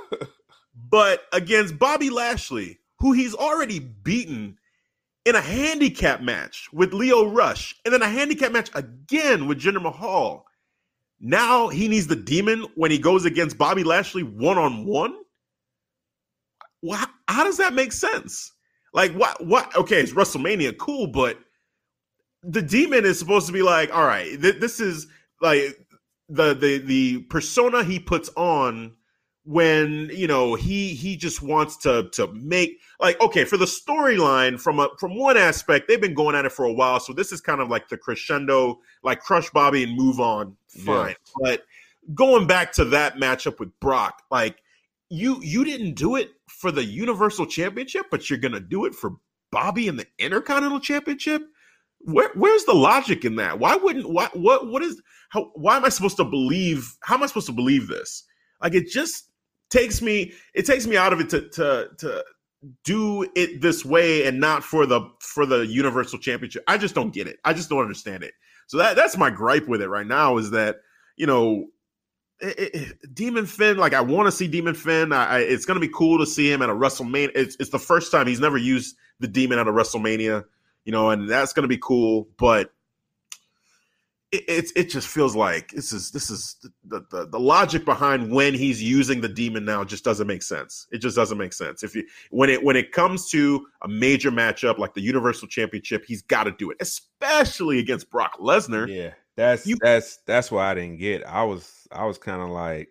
[0.95, 4.59] But against Bobby Lashley, who he's already beaten
[5.25, 9.83] in a handicap match with Lio Rush, and then a handicap match again with Jinder
[9.83, 10.47] Mahal.
[11.19, 15.17] Now he needs the demon when he goes against Bobby Lashley one on one.
[16.85, 17.07] Why?
[17.29, 18.53] How does that make sense?
[18.93, 19.45] Like what?
[19.47, 19.75] What?
[19.75, 21.39] Okay, it's WrestleMania, cool, but
[22.43, 25.07] the demon is supposed to be like, all right, th- this is
[25.41, 25.63] like
[26.29, 28.93] the the the persona he puts on
[29.47, 34.59] when you know he he just wants to to make like okay for the storyline
[34.61, 37.31] from a from one aspect they've been going at it for a while so this
[37.31, 41.17] is kind of like the crescendo like crush bobby and move on fine Yes.
[41.43, 41.63] but
[42.15, 44.63] going back to that matchup with brock like
[45.11, 46.31] you you didn't do it
[46.65, 49.17] for the universal championship but you're gonna do it for
[49.51, 51.43] bobby in the intercontinental championship?
[52.01, 53.59] Where, where's the logic in that?
[53.59, 57.23] Why wouldn't what what what is how why am i supposed to believe how am
[57.23, 58.25] i supposed to believe this?
[58.63, 59.29] Like it just
[59.69, 62.25] takes me it takes me out of it to to to
[62.83, 66.65] do it this way and not for the for the universal championship.
[66.67, 67.37] I just don't get it.
[67.45, 68.33] I just don't understand it.
[68.69, 70.77] So that that's my gripe with it right now is that
[71.17, 71.67] you know
[72.45, 75.81] it, it, demon finn like i want to see demon finn I, I, it's going
[75.81, 78.41] to be cool to see him at a wrestlemania it's, it's the first time he's
[78.41, 80.45] never used the demon at a wrestlemania
[80.85, 82.73] you know and that's going to be cool but
[84.35, 88.55] it, it just feels like this is this is the, the the logic behind when
[88.55, 90.87] he's using the demon now just doesn't make sense.
[90.91, 91.83] It just doesn't make sense.
[91.83, 96.05] If you when it when it comes to a major matchup like the Universal Championship,
[96.07, 98.89] he's got to do it, especially against Brock Lesnar.
[98.89, 99.13] Yeah.
[99.37, 101.27] That's You- that's that's why I didn't get.
[101.27, 102.89] I was I was kind of like,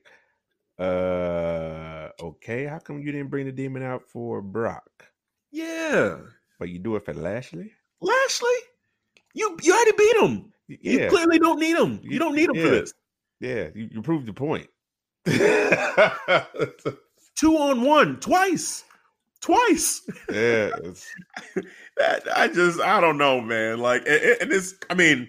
[0.80, 2.66] uh, okay.
[2.66, 5.06] How come you didn't bring the demon out for Brock,
[5.52, 6.18] Yeah,
[6.60, 7.72] but you do it for Lashley?
[8.02, 8.50] Lashley,
[9.34, 10.54] you you already beat him.
[10.68, 12.00] You clearly don't need him.
[12.04, 12.94] You don't need him for this.
[13.40, 13.68] yeah.
[13.76, 14.68] You, you proved the point.
[17.36, 18.84] Two on one, twice,
[19.42, 20.02] twice.
[20.30, 20.70] yeah,
[21.98, 23.80] that I just I don't know, man.
[23.80, 25.28] Like, and, and it's I mean,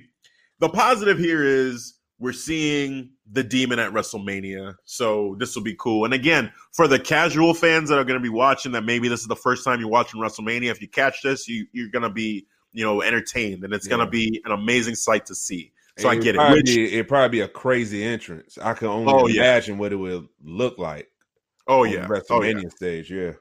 [0.60, 6.04] the positive here is we're seeing the demon at WrestleMania, so this will be cool.
[6.04, 9.20] And again, for the casual fans that are going to be watching, that maybe this
[9.20, 10.70] is the first time you're watching WrestleMania.
[10.70, 14.04] If you catch this, you you're going to be you know entertained, and it's going
[14.04, 15.72] to be an amazing sight to see.
[15.98, 16.38] So I get it.
[16.38, 18.58] probably Which, be- it'd probably be a crazy entrance.
[18.60, 19.42] I can only Oh, yeah.
[19.42, 21.08] imagine what it would look like.
[21.68, 22.52] oh on yeah, the oh yeah.
[22.52, 23.10] WrestleMania stage.
[23.12, 23.32] Yeah,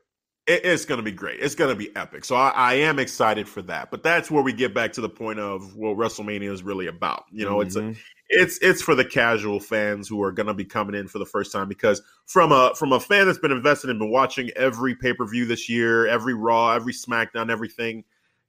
[0.45, 1.39] it, it's going to be great.
[1.39, 2.25] It's going to be epic.
[2.25, 3.91] So I, I, am excited for that.
[3.91, 7.25] But that's where we get back to the point of what WrestleMania is really about.
[7.31, 7.67] You know, mm-hmm.
[7.67, 7.99] it's a, mm-hmm.
[8.29, 11.25] it's it's for the casual fans who are going to be coming in for the
[11.25, 14.95] first time because from a from a fan that's been invested and been watching every
[14.95, 18.03] pay per view this year, every Raw, every SmackDown, everything.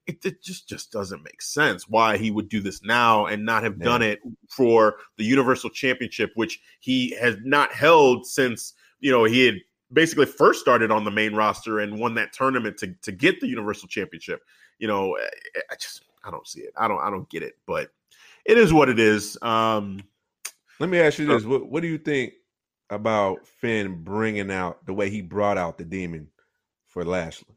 [0.07, 3.63] It, it, just just doesn't make sense why he would do this now and not
[3.63, 3.85] have yeah.
[3.85, 4.21] done it
[4.51, 9.55] for the Universal Championship, which he has not held since you know he had
[9.95, 13.47] basically first started on the main roster and won that tournament to to get the
[13.47, 14.43] Universal Championship.
[14.79, 16.73] You know, eh, eh, I just I don't see it.
[16.77, 17.91] I don't I don't get it, but
[18.45, 19.39] it is what it is.
[19.43, 20.01] Um,
[20.81, 22.35] Let me ask you uh, this: what, what do you think
[22.91, 26.29] about Finn bringing out the way he brought out the demon
[26.87, 27.55] for Lashley?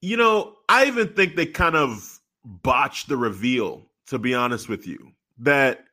[0.00, 3.86] You know, I even think they kind of botched the reveal.
[4.08, 5.86] To be honest with you, that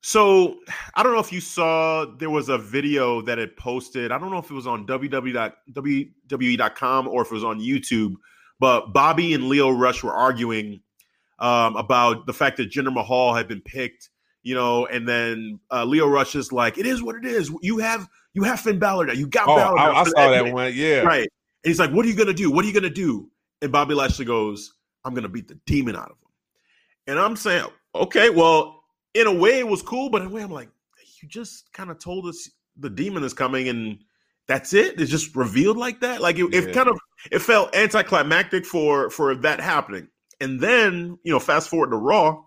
[0.00, 0.58] so
[0.94, 4.12] I don't know if you saw there was a video that it posted.
[4.12, 5.58] I don't know if it was on www.wwe.com
[7.08, 8.14] or if it was on YouTube,
[8.60, 10.80] but Bobby and Lio Rush were arguing
[11.38, 14.10] um, about the fact that Jinder Mahal had been picked,
[14.42, 17.52] you know, and then uh, Lio Rush is like, "It is what it is.
[17.62, 19.14] You have you have Finn Balor now.
[19.14, 20.72] You got oh, Balor." I, I saw that one.
[20.74, 21.28] Yeah, right.
[21.64, 22.50] And he's like, "What are you gonna do?
[22.50, 23.30] What are you gonna do?"
[23.62, 24.74] And Bobby Lashley goes,
[25.04, 26.28] "I'm gonna beat the demon out of him."
[27.08, 28.77] And I'm saying, okay, well,
[29.14, 30.70] in a way it was cool, but in a way I'm like,
[31.20, 33.98] you just kind of told us the demon is coming and
[34.46, 35.00] that's it.
[35.00, 36.20] It's just revealed like that.
[36.20, 36.60] Like it, yeah.
[36.60, 36.98] it kind of
[37.30, 40.08] it felt anticlimactic for for that happening.
[40.40, 42.42] And then, you know, fast forward to Raw,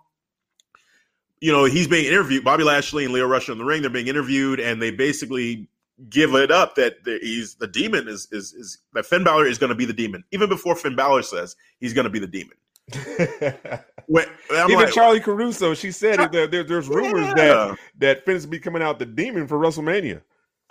[1.42, 2.44] you know, he's being interviewed.
[2.44, 5.68] Bobby Lashley and Lio Rush in the ring, they're being interviewed, and they basically
[6.10, 9.70] give it up that he's the demon is is is that Finn Balor is going
[9.70, 12.58] to be the demon, even before Finn Balor says he's going to be the demon.
[14.08, 17.36] when, Even like, Charly Caruso, she said it, there, there's rumors yeah.
[17.36, 20.22] that that Finn's be coming out the demon for WrestleMania.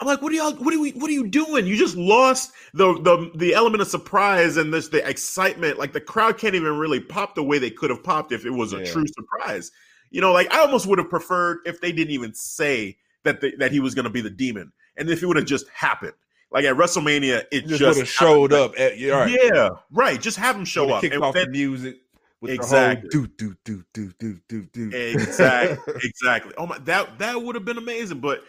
[0.00, 0.52] I'm like, what are y'all?
[0.54, 0.92] What are we?
[0.92, 1.66] What are you doing?
[1.66, 5.78] You just lost the the the element of surprise and this the excitement.
[5.78, 8.50] Like the crowd can't even really pop the way they could have popped if it
[8.50, 8.90] was a yeah.
[8.90, 9.70] true surprise.
[10.10, 13.72] You know, like I almost would have preferred if they didn't even say that that
[13.72, 16.14] he was going to be the demon, and if it would have just happened.
[16.52, 18.72] Like at WrestleMania, it just, just showed up.
[18.76, 19.38] At, yeah, right.
[19.40, 20.20] yeah, right.
[20.20, 21.02] Just have him show up.
[21.02, 21.98] Kick off then, the music
[22.40, 23.08] with exactly.
[23.10, 24.90] do do do do do do do.
[24.92, 26.54] Exactly, exactly.
[26.56, 28.20] Oh my, that that would have been amazing.
[28.20, 28.42] But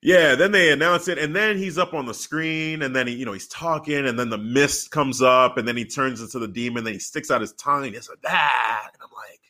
[0.00, 3.14] yeah, then they announce it, and then he's up on the screen, and then he,
[3.14, 6.38] you know, he's talking, and then the mist comes up, and then he turns into
[6.38, 6.84] the demon.
[6.84, 9.40] Then he sticks out his tongue, and he's like that, and I'm like,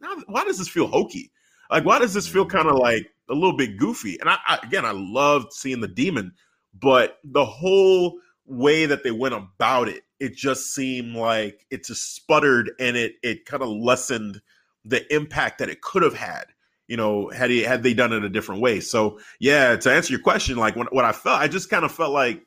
[0.00, 1.30] now, why does this feel hokey?
[1.70, 2.56] Like, why does this feel mm-hmm.
[2.56, 4.18] kind of like a little bit goofy?
[4.20, 6.32] And I, I again, I loved seeing the demon,
[6.78, 8.18] but the whole
[8.52, 13.14] way that they went about it it just seemed like it just sputtered and it
[13.24, 14.40] it kind of lessened
[14.84, 16.44] the impact that it could have had
[16.86, 18.78] you know had he had they done it a different way.
[18.78, 21.90] So yeah to answer your question like when, what i felt i just kind of
[21.90, 22.40] felt like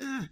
[0.00, 0.24] eh,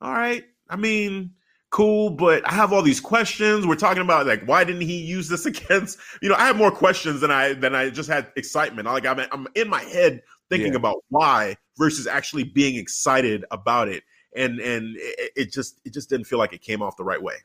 [0.00, 1.32] all right i mean
[1.70, 3.66] cool but i have all these questions.
[3.66, 6.70] We're talking about like why didn't he use this against you know i have more
[6.70, 8.86] questions than i than i just had excitement.
[8.86, 10.78] Like i'm, I'm in my head thinking yeah.
[10.78, 14.04] about why versus actually being excited about it
[14.34, 17.22] and and it, it just it just didn't feel like it came off the right
[17.22, 17.36] way.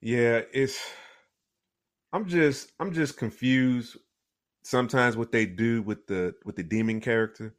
[0.00, 0.78] Yeah, it's
[2.12, 3.96] I'm just I'm just confused
[4.62, 7.54] sometimes what they do with the with the demon character.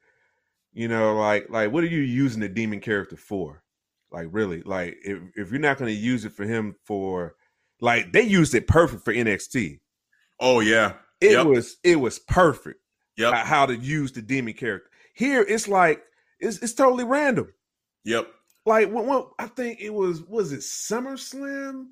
[0.74, 3.64] You know, like like what are you using the demon character for?
[4.12, 7.36] Like really, like if if you're not going to use it for him for
[7.82, 9.80] like they used it perfect for NXT.
[10.40, 10.94] Oh yeah.
[11.20, 11.48] It yep.
[11.48, 12.80] was it was perfect.
[13.18, 13.44] Yeah.
[13.44, 14.90] How to use the demon character.
[15.14, 16.04] Here it's like
[16.40, 17.54] it's it's totally random.
[18.08, 18.32] Yep.
[18.66, 21.88] Like when, when I think it was was it SummerSlam?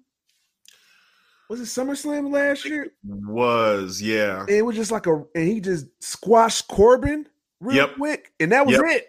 [1.49, 2.93] Was it SummerSlam last year?
[3.03, 4.45] Was yeah.
[4.47, 7.27] it was just like a and he just squashed Corbin
[7.59, 7.95] real yep.
[7.95, 8.85] quick, and that was yep.
[8.85, 9.07] it.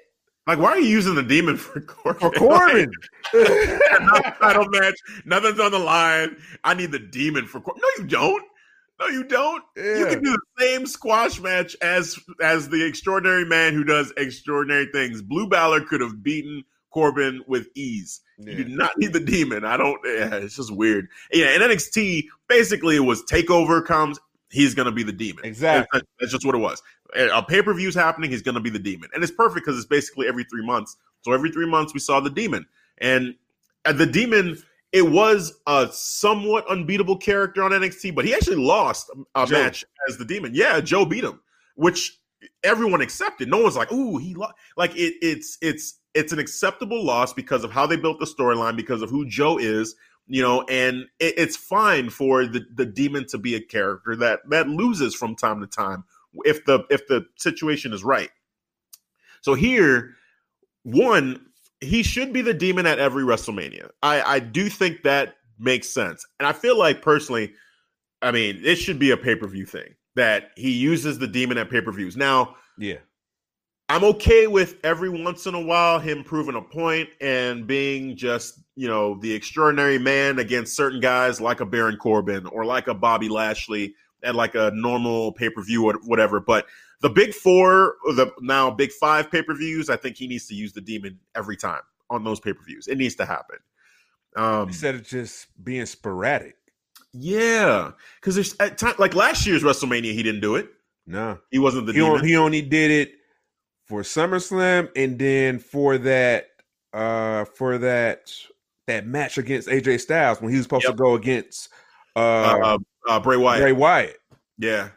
[0.48, 2.20] Like, why are you using the demon for Corbin?
[2.20, 2.90] For Corbin,
[3.34, 4.94] like, title match,
[5.24, 6.36] nothing's on the line.
[6.62, 7.82] I need the demon for Corbin.
[7.82, 8.44] No, you don't.
[8.98, 9.62] No, you don't.
[9.76, 9.98] Yeah.
[9.98, 14.86] You can do the same squash match as as the extraordinary man who does extraordinary
[14.92, 15.22] things.
[15.22, 16.64] Blue Balor could have beaten
[16.97, 18.22] Corbin with ease.
[18.38, 18.55] Yeah.
[18.55, 19.66] You do not need the demon.
[19.66, 20.01] I don't.
[20.03, 21.09] Yeah, it's just weird.
[21.30, 24.18] Yeah, in NXT, basically it was Takeover comes.
[24.51, 25.44] He's gonna be the demon.
[25.44, 26.01] Exactly.
[26.18, 26.82] That's, just what it was.
[27.14, 28.30] A pay per view's happening.
[28.30, 30.97] He's gonna be the demon, and it's perfect because it's basically every three months.
[31.20, 32.64] So every three months we saw the demon,
[32.97, 33.34] and
[33.84, 34.62] uh, the demon.
[34.92, 39.53] It was a somewhat unbeatable character on NXT, but he actually lost a Joe.
[39.53, 40.53] match as the demon.
[40.55, 41.40] Yeah, Joe beat him,
[41.74, 42.18] which
[42.62, 43.49] everyone accepted.
[43.49, 47.62] No one's like, "Ooh, he lost." Like it, it's it's it's an acceptable loss because
[47.62, 49.94] of how they built the storyline, because of who Joe is,
[50.26, 54.40] you know, and it, it's fine for the, the demon to be a character that
[54.50, 56.04] that loses from time to time
[56.44, 58.30] if the if the situation is right.
[59.42, 60.14] So here,
[60.82, 61.46] one,
[61.80, 63.90] he should be the demon at every WrestleMania.
[64.02, 66.26] I, I do think that makes sense.
[66.40, 67.52] And I feel like personally,
[68.22, 71.58] I mean, it should be a pay per view thing that he uses the demon
[71.58, 72.16] at pay per views.
[72.16, 72.96] Now, Yeah.
[73.89, 78.59] I'm okay with every once in a while him proving a point and being just,
[78.74, 82.95] you know, the extraordinary man against certain guys like a Baron Corbin or like a
[82.95, 86.41] Bobby Lashley at like a normal pay per view or whatever.
[86.41, 86.66] But
[87.01, 90.55] the big four, the now big five pay per views, I think he needs to
[90.55, 92.89] use the demon every time on those pay per views.
[92.89, 93.59] It needs to happen.
[94.34, 96.57] Um, Instead of just being sporadic.
[97.12, 100.68] yeah, because there's at time like last year's WrestleMania, he didn't do it.
[101.07, 101.39] No.
[101.53, 102.18] He wasn't the He, demon.
[102.18, 103.12] on, he only did it
[103.87, 106.49] for SummerSlam and then for that
[106.93, 108.32] uh for that
[108.87, 110.93] that match against AJ Styles when he was supposed Yep.
[110.93, 111.68] to go against
[112.14, 112.78] uh, uh,
[113.09, 113.61] uh, Bray Wyatt.
[113.61, 114.18] Bray Wyatt.
[114.59, 114.89] Yeah.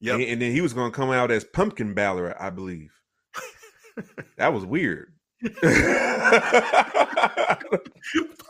[0.00, 0.14] Yep.
[0.14, 2.90] And, and then he was going to come out as Pumpkin Balor, I believe.
[4.38, 5.12] that was weird.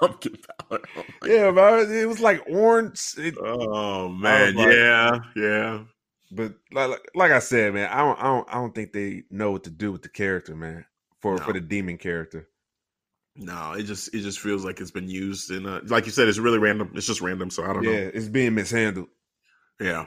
[0.01, 0.81] Pumpkin power.
[0.97, 3.14] Oh, yeah, but it was like orange.
[3.16, 5.81] It, Oh man, yeah, yeah.
[6.31, 9.51] But like, like- I said, man, I don't, I don't, I don't think they know
[9.51, 10.85] what to do with the character, man.
[11.20, 11.45] For No.
[11.45, 12.49] for the demon character.
[13.37, 16.28] No, it just it just feels like it's been used in a like you said,
[16.28, 16.93] it's really random.
[16.95, 17.97] It's just random, so I don't Yeah, know.
[17.97, 19.09] Yeah, it's being mishandled.
[19.81, 20.07] Yeah.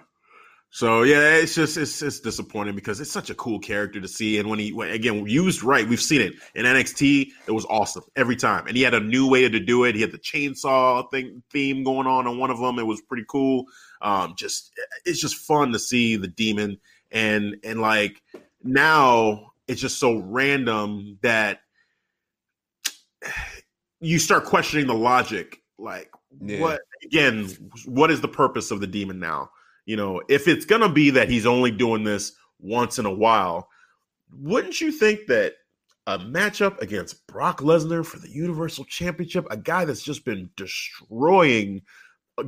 [0.71, 4.39] So yeah, it's just it's it's disappointing because it's such a cool character to see,
[4.39, 7.27] and when he when, again used right, we've seen it in NXT.
[7.47, 9.93] It was awesome every time, and he had a new way to do it.
[9.93, 12.79] He had the chainsaw thing theme going on on one of them.
[12.79, 13.65] It was pretty cool.
[14.03, 14.71] Um, just
[15.05, 16.77] it's just fun to see the demon,
[17.11, 18.21] and and like
[18.63, 21.59] now it's just so random that
[24.01, 25.61] you start questioning the logic.
[25.79, 26.59] Like Yeah.
[26.59, 27.49] what again?
[27.85, 29.51] What is the purpose of the demon now?
[29.85, 33.69] You know, if it's gonna be that he's only doing this once in a while,
[34.31, 35.53] wouldn't you think that
[36.07, 41.81] a matchup against Brock Lesnar for the Universal Championship, a guy that's just been destroying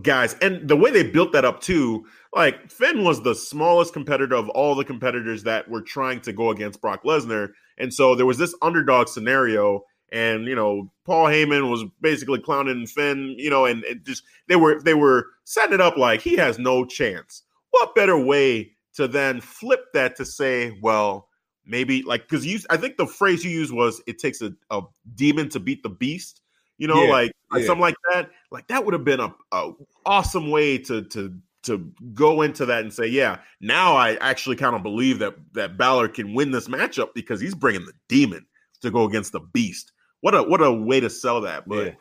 [0.01, 4.35] guys, and the way they built that up too, like Finn was the smallest competitor
[4.35, 8.25] of all the competitors that were trying to go against Brock Lesnar, and so there
[8.25, 9.83] was this underdog scenario.
[10.11, 14.79] And you know, Paul Heyman was basically clowning Finn, you know, and, just they were
[14.81, 17.43] they were setting it up like he has no chance.
[17.71, 21.27] What better way to then flip that to say, well,
[21.65, 24.81] maybe like because you, I think the phrase you used was it takes a, a
[25.15, 26.41] demon to beat the beast.
[26.77, 27.65] You know, Yeah, like, yeah.
[27.65, 28.29] something like that.
[28.51, 29.71] Like that would have been a, a
[30.05, 34.75] awesome way to to to go into that and say, yeah, now I actually kind
[34.75, 38.45] of believe that that Balor can win this matchup because he's bringing the demon
[38.81, 39.91] to go against the beast.
[40.21, 41.93] What a what a way to sell that, but Yeah.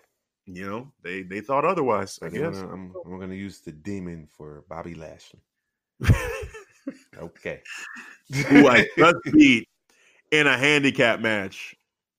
[0.46, 2.18] you know they they thought otherwise.
[2.22, 2.40] I guess.
[2.58, 5.40] gonna, I'm, I'm gonna use the demon for Bobby Lashley.
[7.18, 7.62] Okay.
[8.48, 9.68] who I just beat
[10.30, 11.74] in a handicap match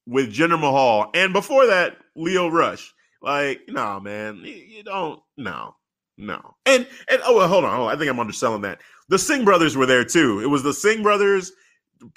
[0.06, 2.93] with Jinder Mahal, and before that, Lio Rush.
[3.22, 5.76] Like, no, man, you, don't, no,
[6.18, 6.56] no.
[6.66, 8.82] And and oh, well, hold on, hold on, I think I'm underselling that.
[9.10, 10.41] The Singh brothers were there too.
[10.41, 11.51] It was the Singh brothers.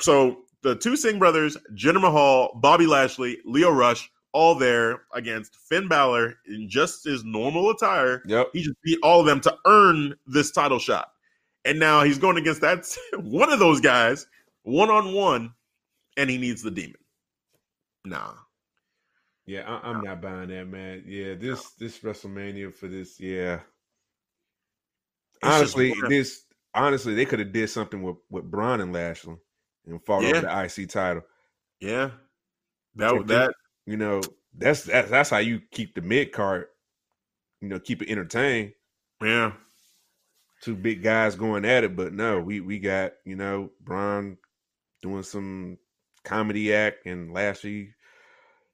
[0.01, 5.89] So the two Singh brothers, Jinder Mahal, Bobby Lashley, Lio Rush, all there against Finn
[5.89, 8.23] Balor in just his normal attire.
[8.27, 8.51] Yep.
[8.53, 11.09] He just beat all of them to earn this title shot.
[11.65, 12.87] And now he's going against that
[13.19, 14.27] one of those guys,
[14.63, 15.53] one on one,
[16.17, 16.97] and he needs the demon.
[18.05, 18.33] Nah.
[19.47, 21.05] Yeah, I, I'm not buying that, man.
[21.07, 23.61] Yeah, this this WrestleMania for this, yeah.
[25.43, 26.45] It's honestly, this
[26.75, 29.37] honestly they could have did something with with Braun and Lashley
[29.87, 30.31] and fought Yeah.
[30.31, 31.23] over the IC title.
[31.81, 32.11] Yeah.
[32.97, 33.55] That Take that
[33.87, 34.21] You know,
[34.55, 36.67] that's that's that's how you keep the mid card.
[37.61, 38.73] You know, keep it entertained.
[39.23, 39.53] yeah.
[40.61, 44.37] Two big guys going at it, but no, we we got you know Braun
[45.03, 45.79] doing some
[46.29, 47.95] comedy act, and Lashley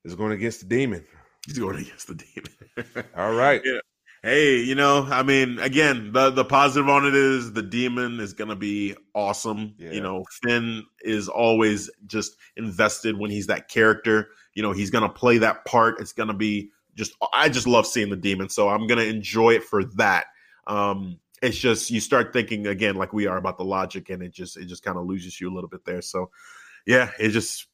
[0.05, 1.05] is going against the demon.
[1.47, 3.07] He's going against the demon.
[3.17, 3.79] All right, Yeah.
[4.23, 8.33] hey, you know, I mean, again, the the positive on it is the demon is
[8.33, 9.75] gonna be awesome.
[9.79, 9.93] Yeah.
[9.93, 14.29] You know, Finn is always just invested when he's that character.
[14.55, 16.01] You know, he's gonna play that part.
[16.01, 19.65] It's gonna be just I just love seeing the demon, so I'm gonna enjoy it
[19.65, 20.27] for that.
[20.67, 24.33] Um it's just you start thinking again like we are about the logic and it
[24.33, 26.01] just it just kind of loses you a little bit there.
[26.01, 26.31] So
[26.87, 27.67] yeah, it just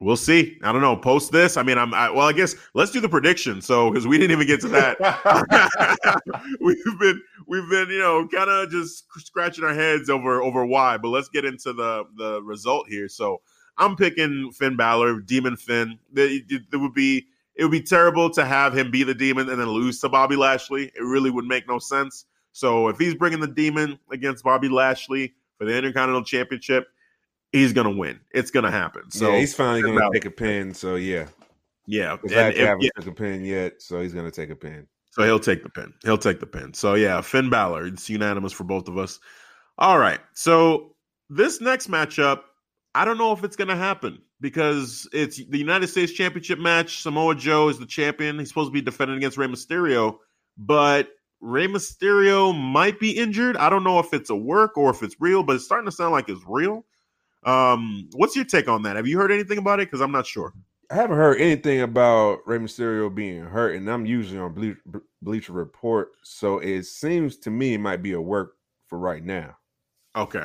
[0.00, 0.58] we'll see.
[0.62, 0.96] I don't know.
[0.96, 1.56] Post this.
[1.56, 2.26] I mean, I'm I, well.
[2.26, 3.60] I guess let's do the prediction.
[3.60, 6.20] So because we didn't even get to that,
[6.60, 10.96] we've been we've been you know kind of just scratching our heads over over why.
[10.98, 13.08] But let's get into the the result here.
[13.08, 13.40] So
[13.76, 15.98] I'm picking Finn Balor, Demon Finn.
[16.14, 19.48] It, it, it would be it would be terrible to have him be the demon
[19.48, 20.84] and then lose to Bobby Lashley.
[20.94, 22.26] It really would make no sense.
[22.52, 26.88] So if he's bringing the demon against Bobby Lashley for the Intercontinental Championship,
[27.52, 28.20] he's gonna win.
[28.32, 29.10] It's gonna happen.
[29.10, 30.12] So yeah, he's finally going to Balor.
[30.14, 30.74] take a pin.
[30.74, 31.26] So yeah,
[31.86, 34.56] yeah, because I haven't yeah, took a pin yet, so he's going to take a
[34.56, 34.86] pin.
[35.10, 35.92] so he'll take the pin.
[36.04, 36.74] He'll take the pin.
[36.74, 37.86] So yeah, Finn Balor.
[37.86, 39.18] It's unanimous for both of us.
[39.78, 40.20] All right.
[40.34, 40.94] So
[41.30, 42.40] this next matchup,
[42.94, 47.00] I don't know if it's gonna happen because it's the United States Championship match.
[47.00, 48.38] Samoa Joe is the champion.
[48.38, 50.18] He's supposed to be defending against Rey Mysterio,
[50.56, 51.08] but
[51.40, 53.56] Rey Mysterio might be injured.
[53.56, 55.92] I don't know if it's a work or if it's real, but it's starting to
[55.92, 56.84] sound like it's real.
[57.44, 58.96] Um, what's your take on that?
[58.96, 59.86] Have you heard anything about it?
[59.86, 60.52] Because I'm not sure.
[60.90, 65.02] I haven't heard anything about Rey Mysterio being hurt, and I'm usually on Ble- Ble-
[65.20, 68.54] Bleacher Report, so it seems to me it might be a work
[68.86, 69.56] for right now.
[70.16, 70.44] Okay.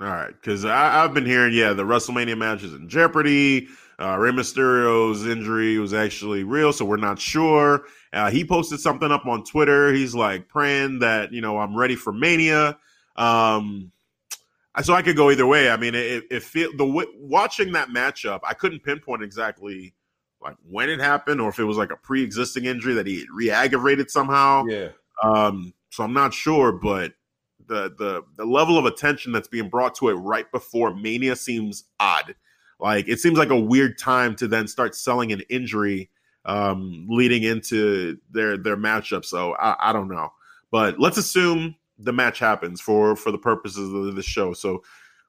[0.00, 0.32] All right.
[0.32, 3.68] Because I've been hearing, yeah, the WrestleMania match is in jeopardy.
[4.00, 7.84] Uh, Rey Mysterio's injury was actually real, so we're not sure.
[8.12, 9.92] Uh, he posted something up on Twitter.
[9.92, 12.78] He's like praying that, you know, I'm ready for Mania.
[13.14, 13.92] Um,
[14.80, 15.70] so I could go either way.
[15.70, 19.94] I mean, it, it feel the watching that matchup, I couldn't pinpoint exactly
[20.40, 24.10] like when it happened or if it was like a pre-existing injury that he re-aggravated
[24.10, 24.64] somehow.
[24.66, 24.88] Yeah,
[25.22, 27.12] Um, so I'm not sure, but
[27.66, 31.84] the the the level of attention that's being brought to it right before Mania seems
[32.00, 32.34] odd.
[32.80, 36.10] Like it seems like a weird time to then start selling an injury
[36.44, 39.24] um, leading into their their matchup.
[39.24, 40.30] So I, I don't know,
[40.70, 44.52] but let's assume the match happens for for the purposes of the show.
[44.52, 44.82] So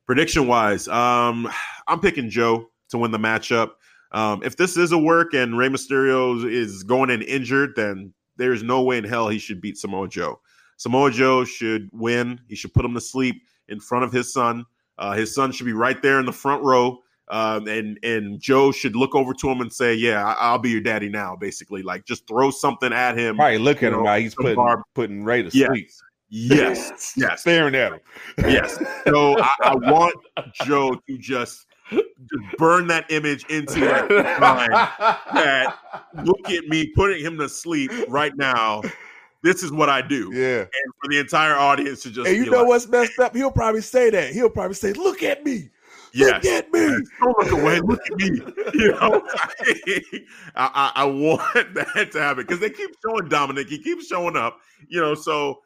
[0.06, 1.50] prediction wise, um,
[1.88, 3.72] I'm picking Joe to win the matchup.
[4.12, 8.62] Um, if this is a work and Rey Mysterio is going in injured, then there's
[8.62, 10.40] no way in hell he should beat Samoa Joe.
[10.78, 12.40] Samoa Joe should win.
[12.48, 14.66] He should put him to sleep in front of his son.
[14.98, 17.00] Uh, his son should be right there in the front row.
[17.30, 20.70] Um, and and Joe should look over to him and say, "Yeah, I, I'll be
[20.70, 23.38] your daddy now." Basically, like just throw something at him.
[23.38, 25.70] Right, look at him know, he's putting barb- putting Rey to sleep.
[25.72, 26.04] Yes,
[26.34, 27.42] yes, yes.
[27.42, 28.00] staring at him.
[28.40, 28.78] yes.
[29.06, 30.16] So I, I want
[30.66, 34.72] Joe to just just burn that image into his mind.
[34.72, 35.78] that
[36.24, 38.82] look at me putting him to sleep right now.
[39.44, 40.60] This is what I do, yeah.
[40.62, 43.36] and for the entire audience to just And you know like, what's messed up?
[43.36, 44.32] He'll probably say that.
[44.32, 45.70] He'll probably say, "Look at me,
[46.14, 47.02] Yes, look at me." Yes.
[47.20, 47.80] Don't look away.
[47.82, 48.42] Look at me.
[48.74, 49.22] You know,
[50.56, 53.68] I, I, I want that to happen because they keep showing Dominik.
[53.68, 54.60] He keeps showing up.
[54.88, 55.62] You know, so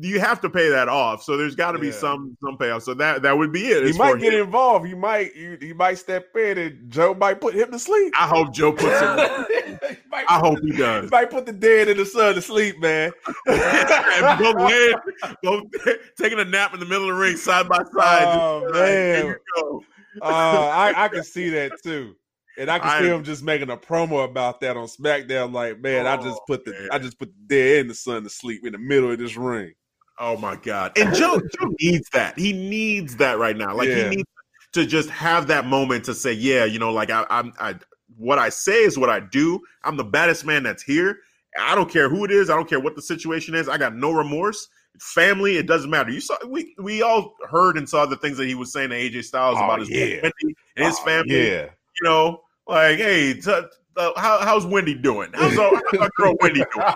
[0.00, 1.22] you have to pay that off.
[1.22, 1.92] So there's got to be Yeah.
[1.94, 2.82] some some payoff.
[2.82, 3.86] So that that would be it.
[3.86, 4.44] He might get him.
[4.44, 4.86] involved.
[4.86, 5.34] He might.
[5.34, 8.12] You, he might step in, and Joe might put him to sleep.
[8.18, 9.98] I hope Joe puts him.
[10.28, 11.04] I hope the- he does.
[11.04, 13.12] He might put the dead in the sun to sleep, man.
[13.46, 14.94] and both laying,
[15.42, 15.64] both
[16.18, 18.24] taking a nap in the middle of the ring side by side.
[18.38, 19.24] Oh, Just, man.
[19.24, 19.84] Here you go.
[20.20, 22.14] Uh, I, I can see that too.
[22.58, 25.52] And I can see him just making a promo about that on SmackDown.
[25.52, 26.88] Like, man, I just Oh, put the man.
[26.92, 29.36] I just put the dead in the sun to sleep in the middle of this
[29.36, 29.72] ring.
[30.18, 30.92] Oh my god!
[30.98, 32.38] And Joe, Joe needs that.
[32.38, 33.74] He needs that right now.
[33.74, 34.10] Like Yeah.
[34.10, 34.28] he needs
[34.72, 37.76] to just have that moment to say, "Yeah, you know, like I, I'm, I,
[38.18, 39.60] what I say is what I do.
[39.84, 41.18] I'm the baddest man that's here.
[41.58, 42.50] I don't care who it is.
[42.50, 43.68] I don't care what the situation is.
[43.68, 44.68] I got no remorse.
[45.00, 46.10] Family, it doesn't matter.
[46.10, 48.94] You saw we we all heard and saw the things that he was saying to
[48.96, 50.20] AJ Styles Oh, about his yeah.
[50.22, 50.32] and
[50.76, 51.48] his Oh, family.
[51.50, 51.68] Yeah.
[52.02, 55.30] You know, like hey, t- uh, how, how's Wendy doing?
[55.34, 56.86] How's our, how's our girl Wendy doing?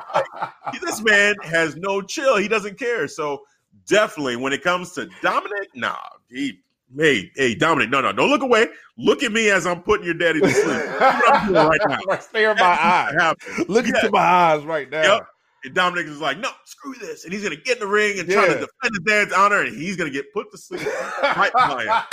[0.83, 2.37] this man has no chill.
[2.39, 3.07] He doesn't care.
[3.07, 3.43] So
[3.87, 5.97] definitely, when it comes to Dominik, nah,
[6.31, 6.61] he.
[6.97, 8.69] Hey, hey, Dominik, no, no, don't look away.
[8.97, 10.67] Look at me as I'm putting your daddy to sleep.
[10.67, 12.17] That's what I'm doing right now.
[12.21, 13.13] Stare in my eyes.
[13.13, 13.65] needs to happen.
[13.69, 13.95] Look Yeah.
[13.97, 15.03] into my eyes right now.
[15.03, 15.27] Yep.
[15.67, 17.25] And Dominik is like, no, screw this.
[17.25, 19.63] And he's going to get in the ring and try to defend his dad's honor,
[19.63, 20.87] and he's going to get put to sleep
[21.23, 21.51] right.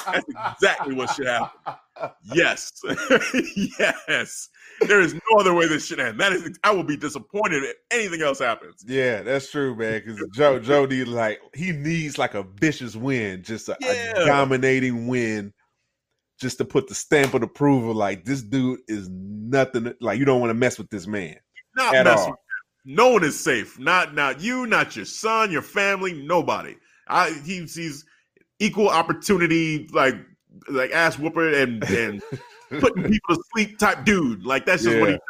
[0.08, 1.76] That's exactly what should happen.
[2.34, 2.72] Yes.
[3.80, 4.50] yes.
[4.88, 6.20] There is no other way this should end.
[6.20, 8.84] That is, I will be disappointed if anything else happens.
[8.88, 10.02] Yeah, that's true, man.
[10.04, 15.06] Because Joe, Joe needs like he needs like a vicious win, just a, a dominating
[15.08, 15.54] win,
[16.40, 17.94] just to put the stamp of approval.
[17.94, 19.94] Like this dude is nothing.
[20.02, 21.36] Like you don't want to mess with this man
[21.76, 22.36] Not at mess all.
[22.86, 23.80] No one is safe.
[23.80, 26.76] Not not you, not your son, your family, nobody.
[27.08, 28.06] I he's he's
[28.60, 30.16] equal opportunity, like
[30.70, 32.22] like ass whooper and and
[32.80, 34.46] putting people to sleep type dude.
[34.46, 35.22] Like that's just what he does.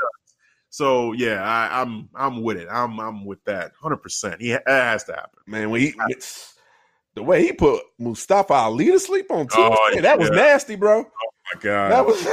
[0.70, 2.68] So yeah, I, I'm I'm with it.
[2.72, 3.74] I'm I'm with that.
[3.80, 4.42] Hundred percent.
[4.42, 5.40] He that has to happen.
[5.46, 6.56] Man, when he it's,
[7.14, 10.36] the way he put Mustafa Ali to sleep on oh, Tuesday, Oh, that was yeah.
[10.36, 11.02] nasty, bro.
[11.02, 11.92] Oh, my God.
[11.92, 12.24] That was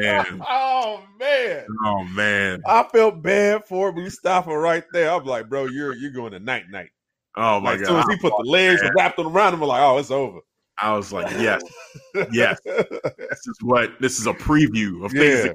[0.00, 0.42] Man.
[0.48, 1.66] oh man.
[1.84, 2.62] oh man.
[2.66, 5.10] I felt bad for Mustafa right there.
[5.12, 6.90] I'm like, bro, you're you're going to night night.
[7.36, 8.10] Oh my Like, as soon God.
[8.10, 8.92] as he put the legs man.
[8.96, 10.40] wrapped around him, I'm like, oh, it's over.
[10.82, 11.62] I was like, yes,
[12.32, 12.58] yes.
[12.64, 15.52] This is what this is a preview of things Yeah.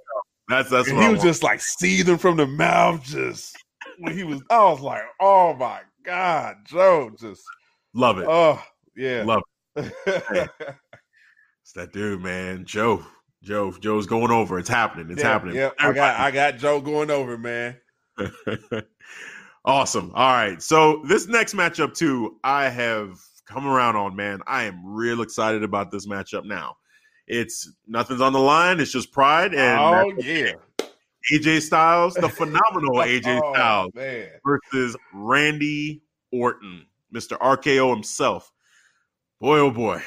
[0.48, 1.28] That's that's and what he I was want.
[1.30, 3.58] just like seething from the mouth, just
[3.98, 4.42] when he was.
[4.52, 7.42] I was like, oh my god, Joe, just
[7.96, 8.28] love it.
[8.30, 8.62] oh
[8.96, 9.42] yeah, Love
[9.78, 10.50] it.
[11.66, 12.64] It's that dude, man.
[12.64, 13.04] Joe.
[13.42, 13.72] Joe.
[13.72, 14.60] Joe's going over.
[14.60, 15.10] It's happening.
[15.10, 15.56] It's yeah, happening.
[15.56, 15.74] Yep.
[15.80, 17.76] I got I got Joe going over, man.
[19.66, 20.12] awesome.
[20.14, 20.62] All right.
[20.62, 24.42] So this next matchup too, I have come around on, man.
[24.46, 26.76] I am real excited about this matchup now.
[27.26, 28.80] It's nothing's on the line.
[28.80, 30.52] It's just pride and oh yeah,
[31.34, 34.30] AJ Styles, the phenomenal AJ Oh, Styles man.
[34.46, 37.40] versus Randy Orton, Mr.
[37.40, 38.52] RKO himself.
[39.42, 40.04] Boy, oh boy,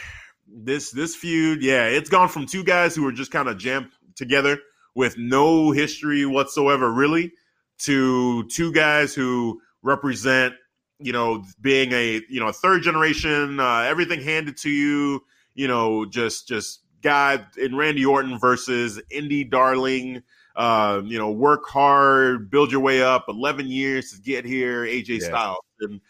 [0.53, 3.91] this this feud, yeah, it's gone from two guys who were just kind of jammed
[4.17, 4.59] together
[4.95, 7.33] with no history whatsoever, really,
[7.81, 10.55] to two guys who represent,
[10.99, 15.21] you know, being a you know a third generation, uh, everything handed to you,
[15.55, 20.23] you know, just just guy in Randy Orton versus indie darling
[20.59, 23.27] uh, you know, work hard, build your way up.
[23.29, 25.27] Eleven years to get here, AJ Yes.
[25.27, 26.01] Styles, and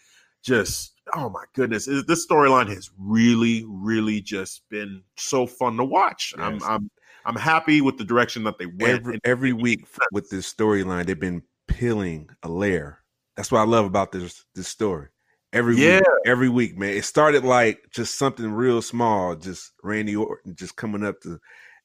[0.43, 6.35] just oh my goodness, this storyline has really, really just been so fun to watch.
[6.39, 6.91] I'm, I'm,
[7.25, 9.01] I'm happy with the direction that they went.
[9.01, 13.01] Every every week with this storyline, they've been peeling a layer.
[13.37, 15.09] That's what I love about this this story.
[15.53, 15.97] Every Yeah.
[15.97, 16.91] week, every week, man.
[16.91, 21.39] It started like just something real small, just Randy Orton just coming up to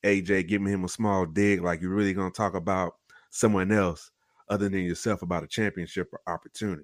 [0.03, 2.93] AJ, giving him a small dig, like you're really gonna talk about
[3.29, 4.11] someone else
[4.49, 6.83] other than yourself about a championship or opportunity.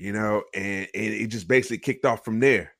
[0.00, 2.72] You know, and, and it just basically kicked off from there.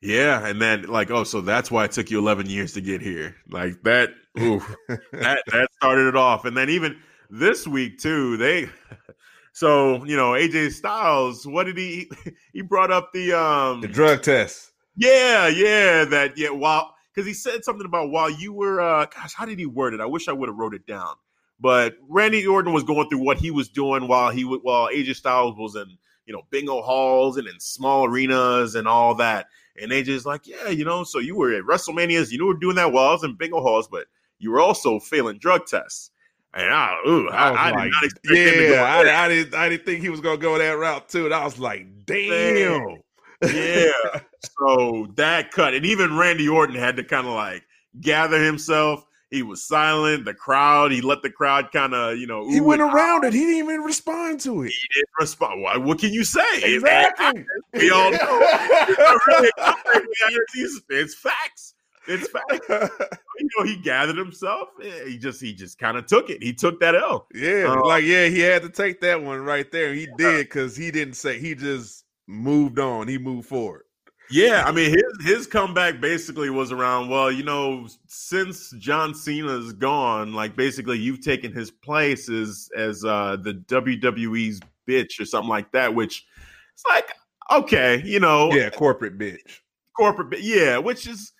[0.00, 3.02] Yeah, and then like, oh, so that's why it took you 11 years to get
[3.02, 3.34] here.
[3.50, 6.44] Like that, ooh, that that started it off.
[6.44, 8.68] And then even this week too, they
[9.52, 12.08] so you know, AJ Styles, what did he
[12.52, 14.70] he brought up the um the drug test.
[14.96, 19.34] yeah, yeah, that yeah, while because he said something about while you were uh gosh,
[19.34, 20.00] how did he word it?
[20.00, 21.16] I wish I would have wrote it down.
[21.58, 25.56] But Randy Orton was going through what he was doing while he while AJ Styles
[25.56, 25.96] was in,
[26.26, 29.46] you know, bingo halls and in small arenas and all that.
[29.80, 32.92] And AJ's like, yeah, you know, so you were at WrestleManias, you were doing that
[32.92, 34.06] while I was in bingo halls, but
[34.38, 36.10] you were also failing drug tests.
[36.54, 38.82] And I, ooh, I, I I did like, not expect him to go yeah.
[38.82, 39.54] I, I didn't.
[39.54, 41.26] I didn't think he was gonna go that route too.
[41.26, 42.96] And I was like, damn.
[43.42, 43.90] yeah.
[44.60, 47.64] So that cut, and even Randy Orton had to kind of like
[48.00, 49.04] gather himself.
[49.30, 50.24] He was silent.
[50.24, 53.32] The crowd, he let the crowd kind of, you know, he went and around it.
[53.32, 54.68] He didn't even respond to it.
[54.68, 55.62] He didn't respond.
[55.62, 56.62] Why- What can you say?
[56.74, 57.44] Exactly.
[57.74, 58.18] We all know.
[58.20, 60.06] It's not really a comeback,
[60.54, 61.74] it's, it's facts.
[62.06, 62.68] It's facts.
[63.38, 64.68] You know, he gathered himself.
[64.80, 66.42] He just, he just kind of took it.
[66.42, 67.26] He took that L.
[67.34, 69.92] yeah, Uh, like yeah, he had to take that one right there.
[69.92, 71.38] He did because he didn't say.
[71.38, 73.08] He just moved on.
[73.08, 73.82] He moved forward.
[74.30, 77.08] Yeah, I mean his his comeback basically was around.
[77.08, 83.04] Well, you know, since John Cena's gone, like basically you've taken his place as as
[83.04, 85.94] uh, the WWE's bitch or something like that.
[85.94, 86.26] Which
[86.74, 87.12] it's like
[87.52, 89.60] okay, you know, Yeah, corporate bitch.
[89.96, 91.32] corporate, yeah, which is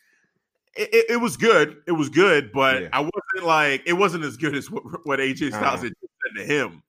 [0.77, 1.79] it, it, it was good.
[1.89, 2.89] It was good, but Yeah.
[2.93, 5.85] I wasn't like it wasn't as good as what, what AJ Styles Uh-huh.
[5.85, 6.83] had said to him.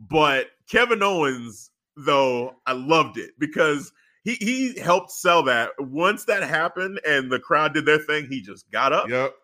[0.00, 3.92] But Kevin Owens, though, I loved it because
[4.24, 5.70] he he helped sell that.
[5.78, 9.34] Once that happened and the crowd did their thing, he just got up Yep.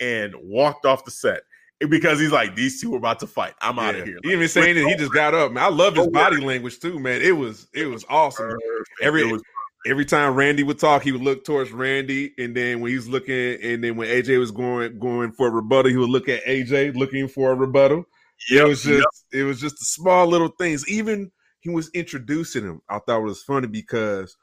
[0.00, 1.42] and walked off the set
[1.88, 3.54] because he's like, these two are about to fight.
[3.60, 4.18] I'm out of here.
[4.22, 5.52] He even saying that he just got up.
[5.52, 7.20] Man, I love his Oh, body language too, man.
[7.20, 8.48] It was it was awesome.
[8.48, 8.90] Perfect.
[9.02, 9.42] Every It was-
[9.86, 13.58] every time Randy would talk, he would look towards Randy, and then when he's looking,
[13.62, 16.92] and then when AJ was going going for a rebuttal, he would look at AJ
[16.96, 18.06] looking for a rebuttal.
[18.50, 18.98] Yep, it was just
[19.32, 19.40] yep.
[19.40, 20.88] it was just the small little things.
[20.88, 21.30] Even
[21.64, 22.80] he was introducing him.
[22.90, 24.36] I thought it was funny because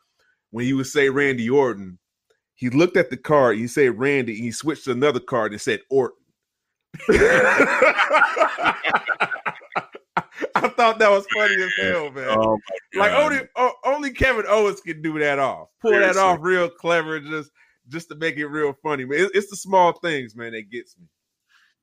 [0.50, 2.00] when he would say Randy Orton,
[2.56, 5.62] he looked at the card, he said Randy, and he switched to another card and
[5.62, 6.18] said Orton.
[10.56, 12.28] I thought that was funny as hell, man.
[12.30, 12.58] Oh
[12.96, 15.70] like only o- only Kevin Owens can do that off.
[15.82, 17.52] Pull that off real clever, just
[17.88, 19.06] just to make it real funny.
[19.06, 21.06] Man, It- it's the small things, man, that gets me.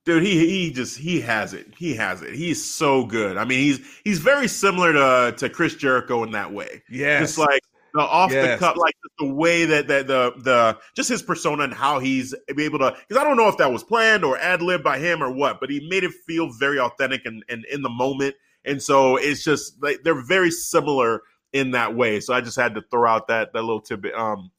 [0.08, 1.66] Dude he he just he has it.
[1.76, 2.34] He has it.
[2.34, 3.36] He's so good.
[3.36, 6.82] I mean he's he's very similar to to chris jericho in that way.
[6.90, 7.62] Yeah, just like
[7.92, 8.58] the off the Yes.
[8.58, 12.78] cup like the way that that the the just his persona and how he's able
[12.78, 15.58] to because i don't know if that was planned or ad-lib by him or what
[15.60, 18.34] but he made it feel very authentic and, and in the moment.
[18.64, 21.22] And so it's just like they're very similar
[21.52, 22.20] in that way.
[22.20, 24.14] So i just had to throw out that that little tidbit.
[24.14, 24.50] Um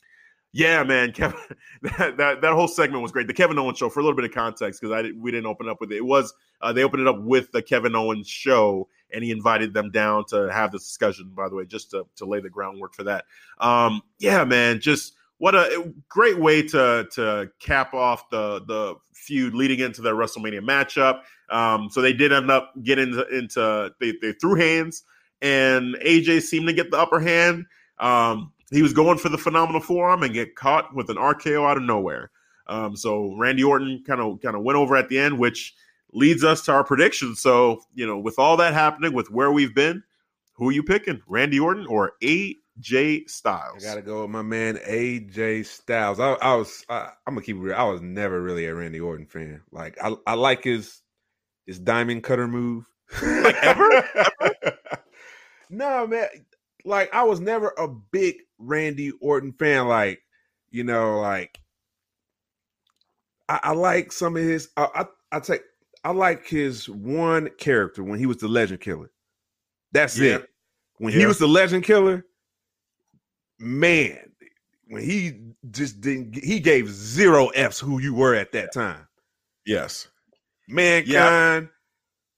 [0.51, 1.39] yeah, man, Kevin,
[1.81, 3.27] that, that that whole segment was great.
[3.27, 5.69] The Kevin Owens show, for a little bit of context, because I we didn't open
[5.69, 5.97] up with it.
[5.97, 9.73] It was uh, they opened it up with the Kevin Owens show, and he invited
[9.73, 11.31] them down to have this discussion.
[11.35, 13.25] By the way, just to to lay the groundwork for that.
[13.59, 19.53] Um, yeah, man, just what a great way to to cap off the the feud
[19.53, 21.21] leading into their WrestleMania matchup.
[21.49, 25.03] Um, so they did end up getting into, into they, they threw hands,
[25.41, 27.65] and AJ seemed to get the upper hand.
[27.99, 31.77] Um, he was going for the phenomenal forearm and get caught with an RKO out
[31.77, 32.31] of nowhere.
[32.67, 35.73] Um, so Randy Orton kind of kind of went over at the end, which
[36.13, 37.35] leads us to our prediction.
[37.35, 40.03] So you know, with all that happening, with where we've been,
[40.53, 43.83] who are you picking, Randy Orton or AJ Styles?
[43.83, 46.19] I gotta go with my man AJ Styles.
[46.19, 47.75] I, I was I, am gonna keep it real.
[47.75, 49.61] I was never really a Randy Orton fan.
[49.71, 51.01] Like I, I like his
[51.65, 52.85] his diamond cutter move.
[53.21, 53.91] like ever?
[54.15, 54.77] ever?
[55.71, 56.27] no, man.
[56.89, 59.87] Like I was never a big Randy Orton fan.
[59.87, 60.21] Like
[60.71, 61.59] you know, like
[63.47, 64.69] I, I like some of his.
[64.75, 65.61] I, I I take.
[66.03, 69.11] I like his one character when he was the Legend Killer.
[69.91, 70.37] That's yeah.
[70.37, 70.49] it.
[70.97, 71.19] When yeah.
[71.19, 72.25] he was the Legend Killer,
[73.59, 74.17] man,
[74.87, 75.33] when he
[75.69, 79.07] just didn't, he gave zero f's who you were at that time.
[79.63, 80.07] Yes,
[80.67, 81.69] mankind,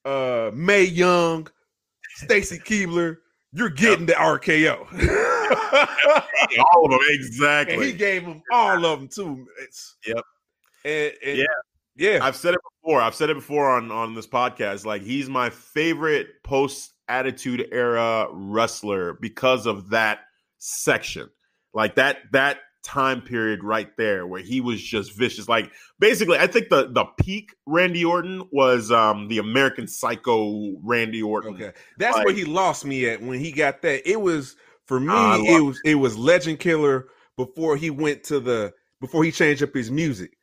[0.05, 0.11] yeah.
[0.11, 1.47] uh, Mae Young,
[2.15, 3.17] Stacy Keibler.
[3.53, 4.17] You're getting yep.
[4.17, 4.77] the RKO.
[6.73, 7.75] all of them, exactly.
[7.75, 9.45] And he gave them all of them too.
[9.61, 10.23] It's, yep.
[10.85, 11.45] And, and yeah,
[11.95, 12.19] yeah.
[12.21, 13.01] I've said it before.
[13.01, 14.85] I've said it before on on this podcast.
[14.85, 20.19] Like he's my favorite post attitude era wrestler because of that
[20.57, 21.29] section.
[21.73, 25.47] Like that that time period right there where he was just vicious.
[25.47, 31.21] Like basically, I think the the peak Randy Orton was um the American Psycho Randy
[31.21, 31.55] Orton.
[31.55, 34.09] Okay, that's like, where he lost me at when he got that.
[34.09, 34.55] It was
[34.85, 35.13] for me.
[35.47, 39.73] it was it was Legend Killer before he went to the before he changed up
[39.73, 40.37] his music.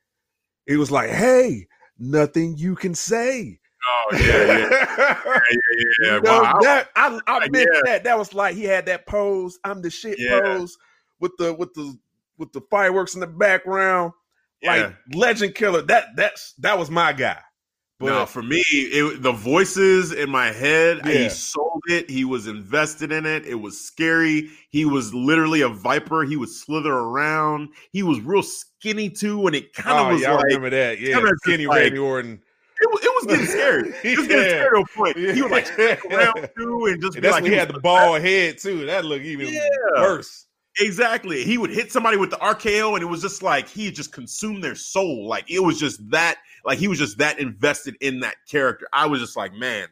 [0.66, 1.66] It was like, hey,
[1.98, 3.58] nothing you can say.
[3.88, 5.54] Oh yeah, yeah, yeah, yeah.
[6.02, 6.14] yeah.
[6.16, 6.58] You know, wow.
[6.60, 7.80] that, I I missed yeah.
[7.84, 8.04] that.
[8.04, 9.58] That was like he had that pose.
[9.64, 10.40] I'm the shit yeah.
[10.40, 10.76] pose
[11.20, 11.96] with the with the
[12.38, 14.12] with the fireworks in the background.
[14.62, 14.70] Yeah.
[14.70, 15.82] Like Legend Killer.
[15.82, 17.40] That that's that was my guy.
[18.00, 21.12] But, no, for me, it, the voices in my head, yeah.
[21.12, 22.08] he sold it.
[22.08, 23.44] He was invested in it.
[23.44, 24.50] It was scary.
[24.70, 26.22] He was literally a viper.
[26.22, 27.70] He would slither around.
[27.90, 30.70] He was real skinny too, and it kind of oh, was yeah, like, I remember
[30.70, 31.00] that.
[31.00, 32.40] Yeah, skinny like, Randy Orton.
[32.80, 33.94] It was, it was getting scary.
[34.04, 34.50] It was getting yeah.
[34.50, 35.16] scary to a point.
[35.16, 35.78] He would like
[36.12, 38.86] around too, and just and that's like when he had the ball head too.
[38.86, 39.60] That looked even yeah.
[39.96, 40.46] worse.
[40.80, 41.44] Exactly.
[41.44, 44.62] He would hit somebody with the RKO, and it was just like he just consumed
[44.62, 45.26] their soul.
[45.26, 48.86] Like it was just that, like he was just that invested in that character.
[48.92, 49.88] I was just like, man,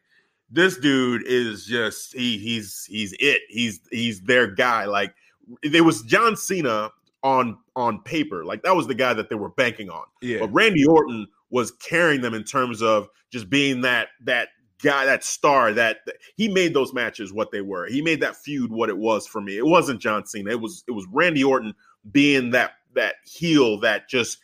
[0.51, 3.43] this dude is just he he's he's it.
[3.49, 4.85] He's he's their guy.
[4.85, 5.15] Like
[5.63, 6.91] there was John Cena
[7.23, 8.45] on on paper.
[8.45, 10.05] Like that was the guy that they were banking on.
[10.23, 10.41] Yeah.
[10.41, 14.49] But Randy Orton was carrying them in terms of just being that that
[14.82, 15.98] guy, that star, that
[16.36, 17.86] he made those matches what they were.
[17.86, 19.57] He made that feud what it was for me.
[19.57, 20.51] It wasn't John Cena.
[20.51, 21.74] It was it was Randy Orton
[22.11, 24.39] being that that heel that just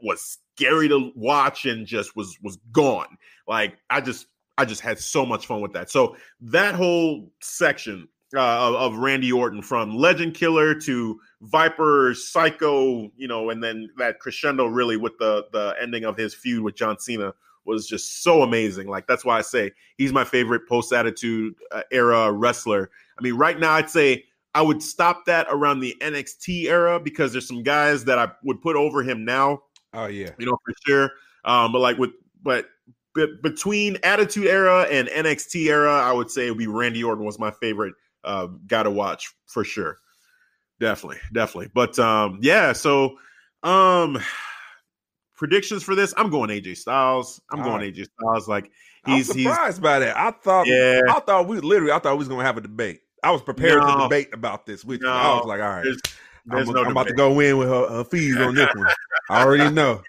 [0.00, 3.18] was scary to watch and just was was gone.
[3.46, 4.26] Like I just
[4.56, 5.90] I just had so much fun with that.
[5.90, 13.10] So that whole section uh, of, of, Randy Orton from Legend Killer to Viper, Psycho,
[13.16, 16.74] you know, and then that crescendo really with the the ending of his feud with
[16.74, 17.32] John Cena
[17.68, 18.88] was just so amazing.
[18.88, 22.90] Like that's why I say he's my favorite post attitude uh, era wrestler.
[23.18, 24.24] I mean, right now I'd say
[24.54, 28.60] I would stop that around the NXT era because there's some guys that I would
[28.60, 29.60] put over him now.
[29.94, 31.10] Oh yeah, you know for sure.
[31.44, 32.10] Um, but like with
[32.42, 32.66] but
[33.14, 37.24] but between Attitude Era and NXT era, I would say it would be Randy Orton
[37.24, 37.94] was my favorite.
[38.24, 39.98] Uh, got to watch for sure.
[40.80, 41.70] Definitely, definitely.
[41.74, 42.72] But um, yeah.
[42.72, 43.18] So
[43.62, 44.18] um,
[45.38, 47.40] predictions for this, I'm going AJ Styles.
[47.50, 47.94] I'm All going right.
[47.94, 48.48] AJ Styles.
[48.48, 48.70] Like
[49.06, 50.16] he's I'm surprised he's, by that.
[50.16, 51.00] I thought yeah.
[51.08, 53.00] I thought we literally I thought we was gonna have a debate.
[53.22, 55.14] I was prepared no, to debate about this with no, you.
[55.14, 56.00] I was like, all right, there's,
[56.46, 58.88] there's I'm, no I'm about to go in with her, her fees on this one.
[59.30, 60.02] I already know.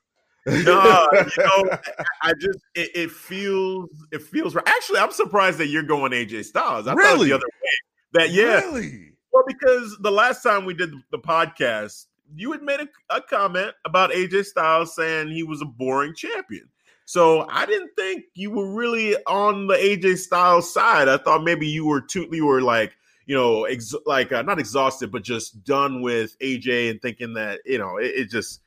[0.46, 1.70] no, you know,
[2.22, 4.68] I just it, it, feels it feels right.
[4.68, 6.88] Actually, I'm surprised that you're going AJ Styles.
[6.88, 7.08] I really?
[7.08, 7.72] thought the other way.
[8.14, 9.12] That yeah, really.
[9.32, 13.74] Well, because the last time we did the podcast, you had made a, a comment
[13.86, 16.70] about AJ Styles saying he was a boring champion.
[17.06, 21.08] So I didn't think you were really on the AJ Styles side.
[21.08, 22.96] I thought maybe you were too, you were like,
[23.26, 27.62] you know, ex- like uh, not exhausted, but just done with AJ and thinking that
[27.66, 28.62] you know it, it just.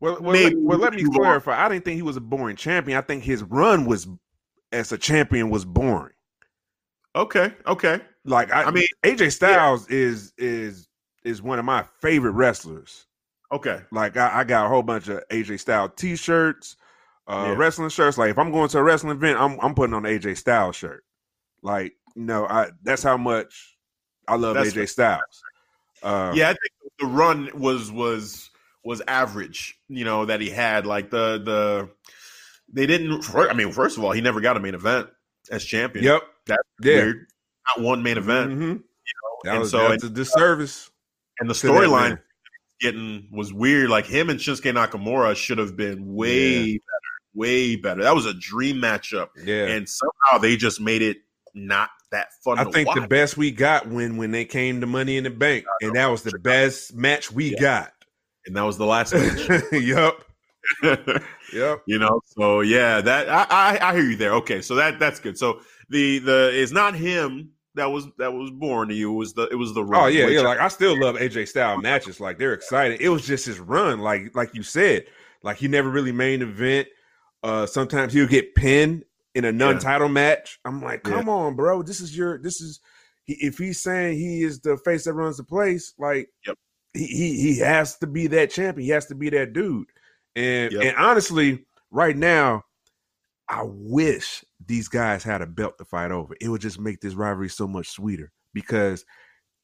[0.00, 1.64] Well, well, let, well, let me clarify.
[1.64, 2.98] I didn't think he was a boring champion.
[2.98, 4.08] I think his run was
[4.72, 6.14] as a champion was boring.
[7.16, 8.00] Okay, okay.
[8.24, 9.96] Like I, I mean, AJ Styles yeah.
[9.96, 10.88] is is
[11.24, 13.06] is one of my favorite wrestlers.
[13.52, 13.80] Okay.
[13.90, 16.76] Like I, I got a whole bunch of AJ Styles t-shirts,
[17.26, 17.54] uh, yeah.
[17.54, 18.18] wrestling shirts.
[18.18, 20.76] Like if I'm going to a wrestling event, I'm I'm putting on an AJ Styles
[20.76, 21.04] shirt.
[21.62, 23.76] Like, you know, I that's how much
[24.28, 25.42] I love that's AJ Styles.
[26.02, 28.50] Uh, yeah, I think the run was was
[28.84, 30.86] was average, you know, that he had.
[30.86, 31.90] Like the the
[32.72, 35.08] they didn't I mean, first of all, he never got a main event
[35.50, 36.04] as champion.
[36.04, 36.22] Yep.
[36.46, 36.94] That's yeah.
[36.94, 37.26] weird.
[37.76, 38.50] Not one main event.
[38.50, 38.62] Mm-hmm.
[38.62, 39.38] You know?
[39.44, 40.90] That and was, so that's a disservice
[41.40, 42.20] And the storyline
[42.80, 43.90] getting was weird.
[43.90, 46.72] Like him and Shinsuke Nakamura should have been way Yeah.
[46.78, 48.02] better, way better.
[48.02, 49.66] That was a dream matchup, Yeah.
[49.66, 51.18] and somehow they just made it
[51.54, 52.58] not that fun.
[52.58, 55.64] I think the best we got when when they came to Money in the Bank,
[55.80, 57.88] and that was the best match we Yeah.
[58.46, 59.48] and that was the last match.
[59.72, 60.14] yep.
[61.52, 61.82] yup.
[61.86, 64.34] you know, so yeah, that I, I I hear you there.
[64.34, 65.36] Okay, so that that's good.
[65.38, 69.12] So the the is not him that was that was born to you.
[69.12, 70.04] It was the it was the run.
[70.04, 70.40] Oh yeah, yeah.
[70.40, 72.20] Like I still love AJ style matches.
[72.20, 73.00] Like they're excited.
[73.00, 74.00] It was just his run.
[74.00, 75.04] Like like you said,
[75.42, 76.88] like he never really main event.
[77.42, 80.58] Uh, sometimes he'll get pinned in a non-title match.
[80.64, 81.14] I'm like, Yeah.
[81.16, 81.82] come on, bro.
[81.82, 82.38] This is your.
[82.38, 82.80] This is.
[83.24, 86.56] He, if he's saying he is the face that runs the place, like, Yep.
[86.94, 88.84] he, he he has to be that champion.
[88.86, 89.88] He has to be that dude.
[90.36, 90.82] And Yep.
[90.82, 92.63] and honestly, right now,
[93.48, 96.34] I wish these guys had a belt to fight over.
[96.40, 99.04] It would just make this rivalry so much sweeter because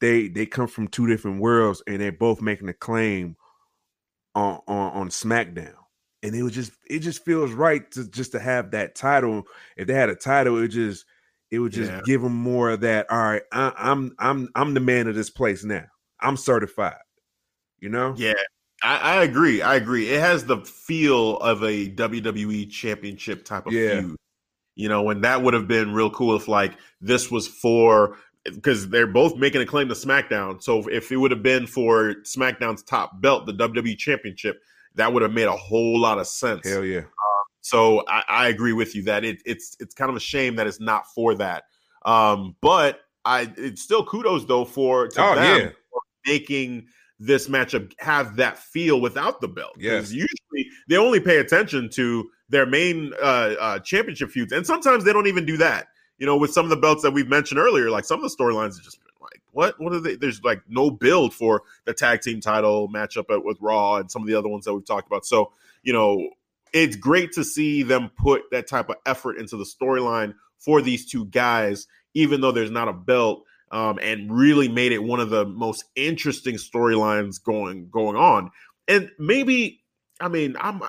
[0.00, 3.36] they they come from two different worlds and they're both making a claim
[4.34, 5.74] on on, on SmackDown.
[6.22, 9.44] And it was just it just feels right to just to have that title.
[9.76, 11.06] If they had a title, it would just
[11.50, 12.00] it would just Yeah.
[12.04, 13.10] give them more of that.
[13.10, 15.86] All right, I, I'm I'm I'm the man of this place now.
[16.20, 16.98] I'm certified.
[17.78, 18.14] You know?
[18.18, 18.34] Yeah,
[18.82, 19.62] I, I agree.
[19.62, 20.08] I agree.
[20.08, 24.00] It has the feel of a WWE championship type of Yeah.
[24.00, 24.16] feud.
[24.76, 28.88] You know, and that would have been real cool if like this was for because
[28.88, 30.62] they're both making a claim to SmackDown.
[30.62, 34.58] So if it would have been for SmackDown's top belt, the WWE Championship,
[34.94, 36.66] that would have made a whole lot of sense.
[36.66, 37.02] Hell yeah.
[37.60, 40.66] So I, I agree with you that it, it's it's kind of a shame that
[40.66, 41.64] it's not for that.
[42.06, 45.68] Um, but I it's still kudos though for to Oh, them yeah.
[45.90, 46.86] for making
[47.20, 49.76] this matchup have that feel without the belt.
[49.78, 50.10] Yes.
[50.10, 55.12] usually they only pay attention to their main uh, uh, championship feuds, and sometimes they
[55.12, 55.88] don't even do that.
[56.18, 58.34] You know, with some of the belts that we've mentioned earlier, like some of the
[58.34, 59.78] storylines are just been like, what?
[59.78, 60.16] What are they?
[60.16, 64.22] There's like no build for the tag team title matchup at, with Raw and some
[64.22, 65.24] of the other ones that we've talked about.
[65.26, 65.52] So,
[65.82, 66.30] you know,
[66.72, 71.10] it's great to see them put that type of effort into the storyline for these
[71.10, 75.30] two guys, even though there's not a belt, um, and really made it one of
[75.30, 78.50] the most interesting storylines going going on.
[78.88, 79.82] And maybe,
[80.20, 80.88] I mean, I'm a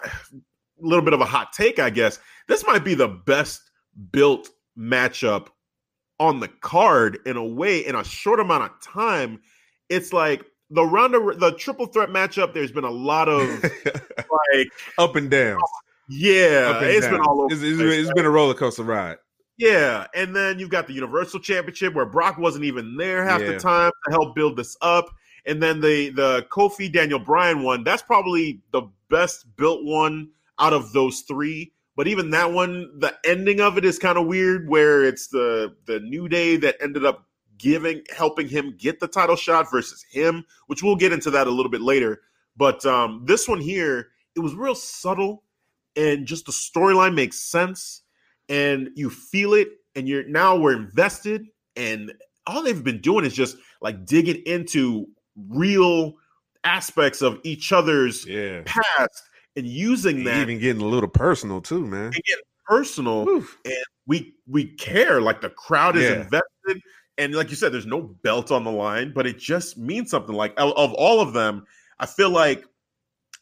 [0.79, 2.19] little bit of a hot take, I guess.
[2.47, 3.61] This might be the best
[4.11, 5.47] built matchup
[6.19, 9.39] on the card in a way in a short amount of time.
[9.89, 12.53] It's like the Ronda, the triple threat matchup.
[12.53, 13.41] There's been a lot of
[14.53, 14.67] like,
[14.97, 15.59] Up and down.
[16.09, 17.15] yeah, Up and it's down.
[17.15, 17.53] been all over.
[17.53, 19.17] It's, it's place, been- it's been a roller coaster ride.
[19.57, 23.59] Yeah, and then you've got the Universal Championship where Brock wasn't even there half the
[23.59, 25.09] time to help build this up,
[25.45, 27.83] and then the the Kofi Daniel Bryan one.
[27.83, 30.29] That's probably the best built one
[30.59, 31.73] out of those three.
[31.95, 35.75] But even that one, the ending of it is kind of weird, where it's the
[35.85, 40.45] the New Day that ended up giving helping him get the title shot versus him,
[40.67, 42.21] which we'll get into that a little bit later.
[42.57, 45.43] But um, this one here, it was real subtle,
[45.95, 48.01] and just the storyline makes sense
[48.51, 52.13] and you feel it and you're now we're invested and
[52.47, 55.07] all they've been doing is just like digging into
[55.47, 56.13] real
[56.65, 58.61] aspects of each other's Yeah.
[58.65, 59.23] past
[59.55, 62.11] and using that Even getting a little personal too, man.
[62.65, 63.57] personal Oof.
[64.05, 66.21] we we care like the crowd is Yeah.
[66.21, 66.81] invested
[67.17, 70.35] and like you said there's no belt on the line but it just means something
[70.35, 71.65] like of all of them
[71.99, 72.63] i feel like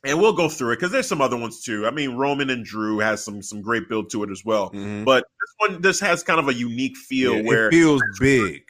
[0.06, 2.64] and we'll go through it because there's some other ones too i mean roman and
[2.66, 5.04] drew has some some great build to it as well Mhm.
[5.06, 8.62] but this one this has kind of a unique feel Yeah, where it feels big.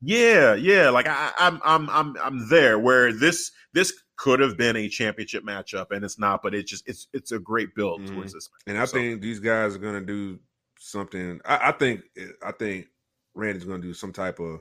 [0.00, 4.76] yeah yeah like I, i'm i'm i'm i'm there where this this could have been
[4.76, 8.14] a championship matchup and it's not but it just it's it's a great build Mhm.
[8.14, 10.38] towards this And I So- think these guys are gonna do
[10.78, 11.40] something.
[11.44, 12.02] I, I think
[12.44, 12.86] I think
[13.34, 14.60] Randy's gonna do some type of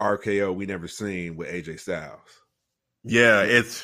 [0.00, 2.20] RKO we never seen with AJ Styles.
[3.04, 3.82] yeah it's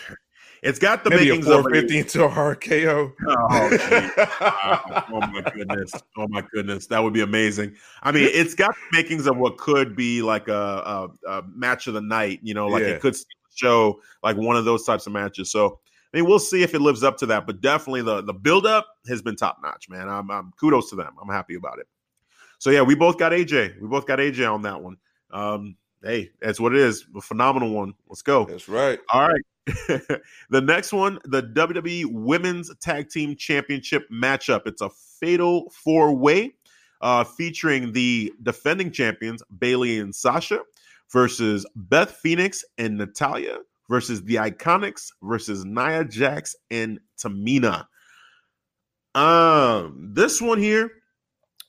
[0.66, 3.12] it's got the Maybe makings of a- 450 into a RKO.
[3.28, 5.92] Oh, oh my goodness!
[6.16, 6.86] Oh my goodness!
[6.88, 7.76] That would be amazing.
[8.02, 11.86] I mean, it's got the makings of what could be like a, a, a match
[11.86, 12.40] of the night.
[12.42, 12.88] You know, like Yeah.
[12.90, 13.16] it could
[13.54, 15.50] show like one of those types of matches.
[15.50, 15.78] So,
[16.12, 17.46] I mean, we'll see if it lives up to that.
[17.46, 20.08] But definitely, the the build up has been top notch, man.
[20.08, 21.14] I'm, I'm kudos to them.
[21.22, 21.86] I'm happy about it.
[22.58, 23.80] So yeah, we both got AJ.
[23.80, 24.96] We both got AJ on that one.
[25.30, 25.76] Um,
[26.06, 27.06] hey, that's what it is.
[27.16, 27.94] A phenomenal one.
[28.08, 28.44] Let's go.
[28.46, 28.98] That's right.
[29.12, 29.42] All right.
[30.48, 34.62] the next one, the WWE Women's Tag Team Championship matchup.
[34.66, 36.54] It's a fatal four way
[37.00, 40.60] uh, featuring the defending champions, Bayley and Sasha,
[41.12, 43.58] versus Beth Phoenix and Natalya,
[43.88, 47.86] versus the Iconics, versus Nia Jax and Tamina.
[49.16, 50.90] Um, this one here,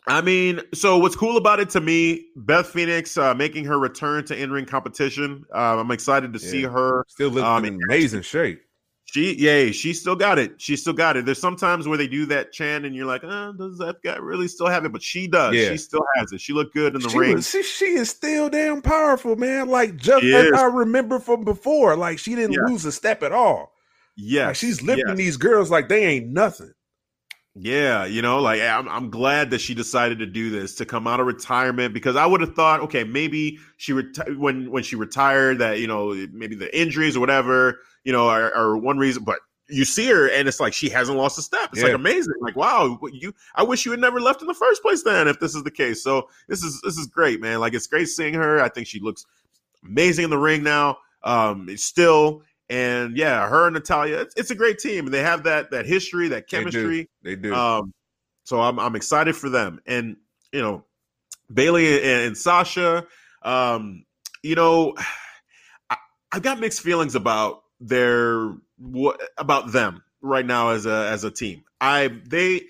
[0.08, 4.26] I mean, so what's cool about it to me, Beth Phoenix uh, making her return
[4.26, 5.46] to in ring competition.
[5.54, 6.50] Uh, I'm excited to yeah.
[6.50, 7.06] see her.
[7.10, 8.62] Still looking um, in amazing shape.
[9.04, 10.62] She, yay, she still got it.
[10.62, 11.26] She still got it.
[11.26, 14.50] There's sometimes where they do that chant and you're like, oh, does that guy really
[14.50, 14.92] still have it?
[14.92, 15.56] But she does.
[15.56, 15.70] Yeah.
[15.70, 16.42] She still has it.
[16.42, 17.36] She looked good in the she ring.
[17.36, 19.70] Was, she, she is still damn powerful, man.
[19.70, 21.96] Like just like I remember from before.
[21.96, 22.66] Like she didn't yeah.
[22.66, 23.72] lose a step at all.
[24.18, 25.18] Yeah, like, she's lifting yes.
[25.18, 26.74] these girls like they ain't nothing.
[27.60, 31.08] Yeah, you know, like I'm, I'm glad that she decided to do this to come
[31.08, 34.96] out of retirement because I would have thought, okay, maybe she reti- when when she
[34.96, 39.24] retired that you know maybe the injuries or whatever you know are, are one reason,
[39.24, 39.40] but
[39.70, 41.70] you see her and it's like she hasn't lost a step.
[41.72, 41.88] It's yeah.
[41.88, 42.36] like amazing.
[42.42, 45.40] Like wow, you I wish you had never left in the first place then if
[45.40, 46.04] this is the case.
[46.04, 47.60] So this is this is great, man.
[47.60, 48.62] Like it's great seeing her.
[48.62, 49.26] I think she looks
[49.84, 50.98] amazing in the ring now.
[51.24, 55.44] Um still and yeah, her and Natalya, it's, it's, a great team, and they have
[55.44, 57.10] that that history, that chemistry.
[57.24, 57.42] They do.
[57.42, 57.56] They do.
[57.56, 57.94] Um,
[58.44, 60.18] so I'm I'm excited for them, and
[60.52, 60.84] you know,
[61.54, 63.06] Bayley and, and Sasha.
[63.42, 64.06] Um,
[64.44, 64.96] you know,
[65.90, 65.98] I,
[66.32, 71.32] I've got mixed feelings about their what about them right now as a as a
[71.32, 71.64] team.
[71.80, 72.64] I they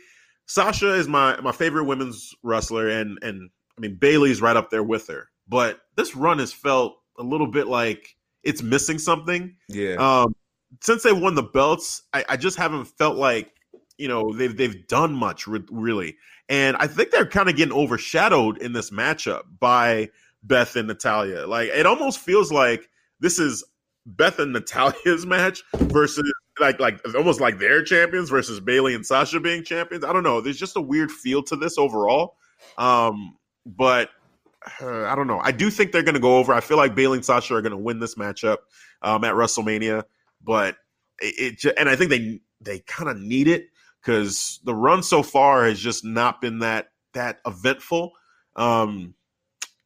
[0.45, 4.84] Sasha is my my favorite women's wrestler, and and I mean Bayley's right up there
[4.84, 5.30] with her.
[5.48, 9.55] But this run has felt a little bit like it's missing something.
[9.69, 9.95] Yeah.
[9.95, 10.35] Um,
[10.81, 13.51] since they won the belts, I, I just haven't felt like
[13.97, 16.18] you know they've they've done much re- really,
[16.49, 20.09] and I think they're kind of getting overshadowed in this matchup by
[20.43, 21.47] Beth and Natalya.
[21.47, 22.89] Like it almost feels like
[23.19, 23.64] this is
[24.05, 29.39] Beth and Natalya's match versus like like almost like their champions versus Bayley and Sasha
[29.39, 30.03] being champions.
[30.03, 30.41] I don't know.
[30.41, 32.38] There's just a weird feel to this overall.
[32.77, 34.09] Um, but
[34.81, 35.39] uh, I don't know.
[35.39, 36.53] I do think they're going to go over.
[36.53, 38.57] I feel like Bayley and Sasha are going to win this matchup
[39.02, 40.03] um, at WrestleMania,
[40.44, 40.76] but
[41.19, 43.68] it, it and I think they they kind of need it
[44.02, 48.14] because the run so far has just not been that that eventful.
[48.56, 49.14] Um,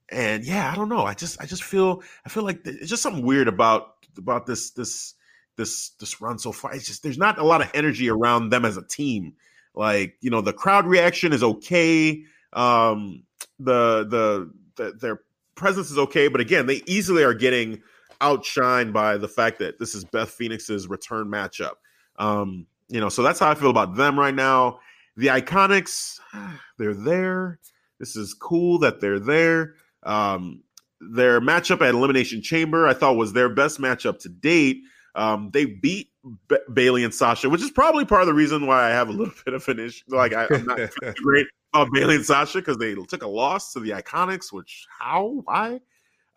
[0.10, 1.04] and yeah, I don't know.
[1.04, 4.72] I just I just feel I feel like it's just something weird about about this
[4.72, 5.16] this
[5.58, 6.74] this this run so far.
[6.74, 9.34] It's just there's not a lot of energy around them as a team.
[9.74, 12.24] Like you know, the crowd reaction is okay.
[12.54, 13.24] Um,
[13.60, 15.22] the the that their
[15.56, 17.82] presence is okay, but again, they easily are getting
[18.22, 21.74] outshined by the fact that this is Beth Phoenix's return matchup.
[22.18, 24.80] Um, you know, so that's how I feel about them right now.
[25.18, 26.20] The Iconics,
[26.78, 27.60] they're there.
[28.00, 29.76] This is cool that they're there.
[30.04, 30.64] Um,
[31.00, 34.82] their matchup at Elimination Chamber, I thought was their best matchup to date.
[35.16, 36.10] Um, they beat
[36.48, 39.12] B- Bayley and Sasha, which is probably part of the reason why I have a
[39.12, 40.04] little bit of an issue.
[40.08, 40.80] Like I, am not
[41.16, 44.52] great uh, Bayley and Sasha because they took a loss to the Iconics.
[44.52, 45.80] Which how why?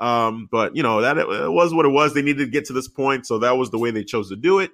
[0.01, 2.15] Um, but you know that it, it, was what it was.
[2.15, 4.37] They needed to get to this point, so that was the way they chose to
[4.37, 4.71] do it.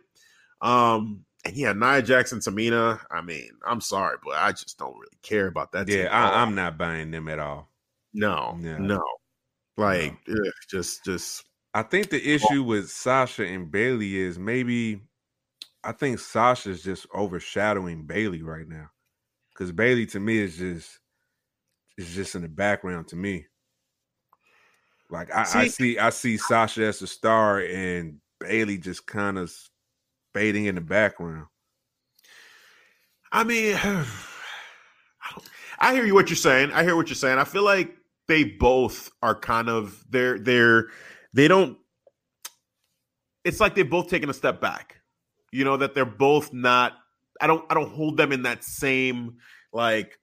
[0.60, 3.00] Um, and yeah, Nia Jackson, Tamina.
[3.10, 5.88] I mean, I'm sorry, but I just don't really care about that.
[5.88, 7.70] Yeah, I, am not buying them at all.
[8.12, 9.02] No, no, no.
[9.76, 10.34] like no.
[10.34, 11.44] Ugh, just, just.
[11.72, 15.00] I think the issue with Sasha and Bayley is maybe.
[15.82, 18.90] I think Sasha's just overshadowing Bayley right now
[19.60, 21.00] because Bayley to me is just
[21.98, 23.44] is just in the background to me.
[25.10, 29.36] Like I see, I see, I see Sasha as a star and Bayley just kind
[29.36, 29.52] of
[30.32, 31.44] fading in the background.
[33.30, 34.06] I mean, I,
[35.78, 36.72] I hear you what you're saying.
[36.72, 37.38] I hear what you're saying.
[37.38, 37.94] I feel like
[38.28, 40.86] they both are kind of they're they're
[41.34, 41.76] they don't.
[43.44, 45.02] It's like they've both taken a step back.
[45.52, 46.94] You know that they're both not
[47.40, 49.36] I don't I don't hold them in that same
[49.72, 50.18] like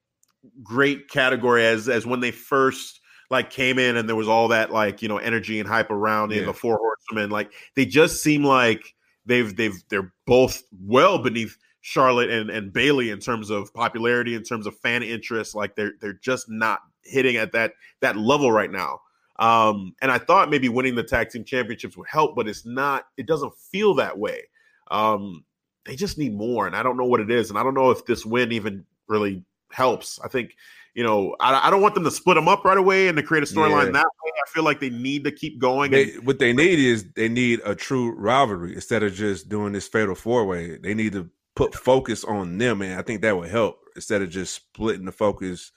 [0.63, 4.71] great category as as when they first like came in and there was all that
[4.71, 6.45] like you know energy and hype around yeah.
[6.45, 8.95] the four horsemen like they just seem like
[9.25, 14.43] they've they've they're both well beneath Charlotte and and Bayley in terms of popularity in
[14.43, 18.71] terms of fan interest like they're they're just not hitting at that that level right
[18.71, 18.99] now
[19.39, 23.05] um and I thought maybe winning the tag team championships would help but it's not
[23.17, 24.43] it doesn't feel that way
[24.91, 25.43] um
[25.87, 27.89] they just need more, and I don't know what it is, and I don't know
[27.89, 30.19] if this win even really helps.
[30.23, 30.55] I think
[30.93, 33.23] you know I, I don't want them to split them up right away and to
[33.23, 33.91] create a storyline yeah.
[33.91, 34.31] that way.
[34.35, 35.91] I feel like they need to keep going.
[35.91, 39.71] They, and, what they need is they need a true rivalry instead of just doing
[39.71, 40.77] this fatal four way.
[40.77, 44.29] They need to put focus on them, and I think that would help instead of
[44.29, 45.71] just splitting the focus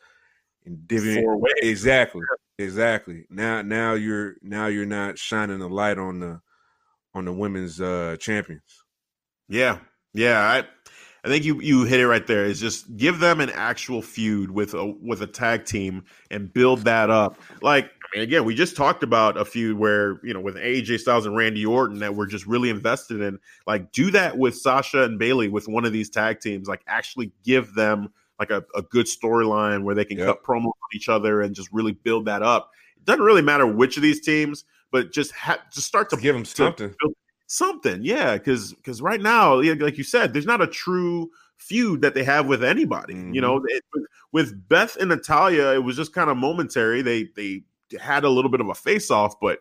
[0.66, 1.53] and divvying four ways.
[1.62, 2.23] Exactly,
[2.59, 3.27] exactly.
[3.31, 6.41] Now, now you're now you're not shining a light on the
[7.15, 8.85] on the women's uh champions.
[9.49, 9.78] Yeah,
[10.15, 10.65] yeah, I
[11.24, 12.45] I think you you hit it right there.
[12.45, 16.81] Is just give them an actual feud with a with a tag team and build
[16.81, 17.39] that up.
[17.62, 21.01] Like I mean, again, we just talked about a feud where you know with AJ
[21.01, 23.39] Styles and Randy Orton that we're just really invested in.
[23.66, 26.69] Like do that with Sasha and Bayley with one of these tag teams.
[26.69, 30.27] Like actually give them like a, a good storyline where they can Yep.
[30.27, 32.70] cut promo on each other and just really build that up.
[32.97, 36.23] It doesn't really matter which of these teams, but just ha- just start to To
[36.23, 36.95] give them something.
[36.99, 37.15] build
[37.51, 38.35] something, yeah.
[38.39, 42.47] Because because right now, like you said, there's not a true feud that they have
[42.47, 43.15] with anybody.
[43.15, 43.41] You Mm-hmm.
[43.41, 47.03] know, it, with, with Beth and Natalya, it was just kind of momentary.
[47.03, 47.63] They they
[48.01, 49.59] had a little bit of a face off, but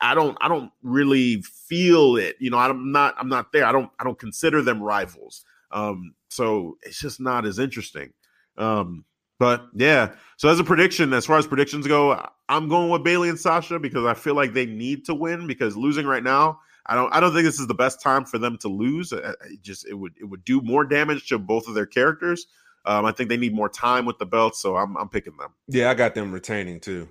[0.00, 2.36] I don't I don't really feel it.
[2.40, 3.64] You know, I'm not I'm not there.
[3.64, 5.44] I don't I don't consider them rivals.
[5.70, 8.12] Um, so it's just not as interesting.
[8.58, 9.04] Um,
[9.38, 10.12] but yeah.
[10.38, 13.78] So as a prediction, as far as predictions go, I'm going with Bayley and Sasha
[13.78, 17.20] because I feel like they need to win because losing right now, I don't I
[17.20, 19.12] don't think this is the best time for them to lose.
[19.12, 21.86] I- I- It just it would it would do more damage to both of their
[21.86, 22.46] characters.
[22.84, 25.50] Um, I think they need more time with the belt, so I'm I'm picking them.
[25.68, 27.08] Yeah, I got them retaining too,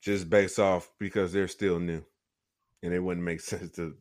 [0.00, 2.02] just based off because they're still new,
[2.82, 3.94] and it wouldn't make sense to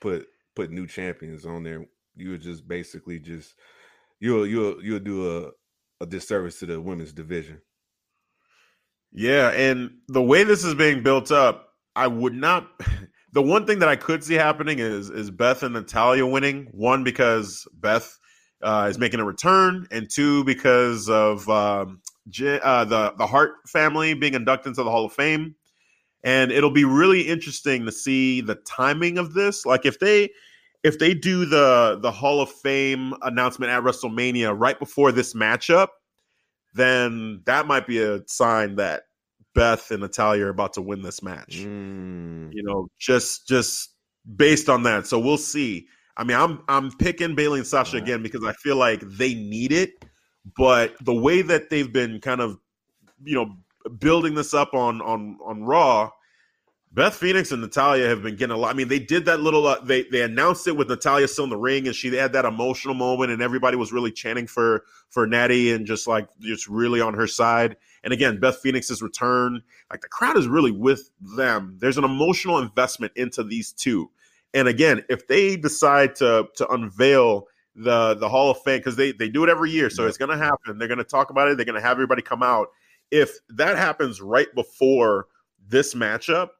[0.00, 1.86] put put new champions on there.
[2.16, 3.54] You would just basically just
[4.20, 5.50] you'll you'll you'll do a
[6.02, 7.60] a disservice to the women's division.
[9.12, 12.70] Yeah, and the way this is being built up, I would not.
[13.32, 16.68] The one thing that I could see happening is is Beth and Natalya winning.
[16.70, 18.18] One because Beth
[18.62, 23.54] uh, is making a return, and two because of um, J- uh, the the Hart
[23.66, 25.54] family being inducted into the Hall of Fame.
[26.24, 29.66] And it'll be really interesting to see the timing of this.
[29.66, 30.30] Like if they
[30.82, 35.88] if they do the the Hall of Fame announcement at WrestleMania right before this matchup,
[36.74, 39.04] then that might be a sign that
[39.56, 41.56] Beth and Natalya are about to win this match.
[41.64, 42.52] Mm.
[42.52, 43.90] You know, just just
[44.36, 45.06] based on that.
[45.06, 45.86] So we'll see.
[46.16, 48.02] I mean, I'm I'm picking Bayley and Sasha Right.
[48.02, 49.90] again because I feel like they need it,
[50.56, 52.58] but the way that they've been kind of,
[53.24, 53.56] you know,
[53.98, 56.10] building this up on on on Raw,
[56.92, 58.74] Beth Phoenix and Natalya have been getting a lot.
[58.74, 59.66] I mean, they did that little.
[59.66, 62.44] Uh, they they announced it with Natalya still in the ring, and she had that
[62.44, 67.00] emotional moment, and everybody was really chanting for for Natty and just like just really
[67.00, 67.76] on her side.
[68.06, 69.60] And again, Beth Phoenix's return,
[69.90, 71.76] like the crowd is really with them.
[71.80, 74.12] There's an emotional investment into these two.
[74.54, 79.10] And again, if they decide to to unveil the the Hall of Fame because they
[79.10, 80.78] they do it every year, so it's going to happen.
[80.78, 81.56] They're going to talk about it.
[81.56, 82.68] They're going to have everybody come out.
[83.10, 85.26] If that happens right before
[85.68, 86.50] this matchup,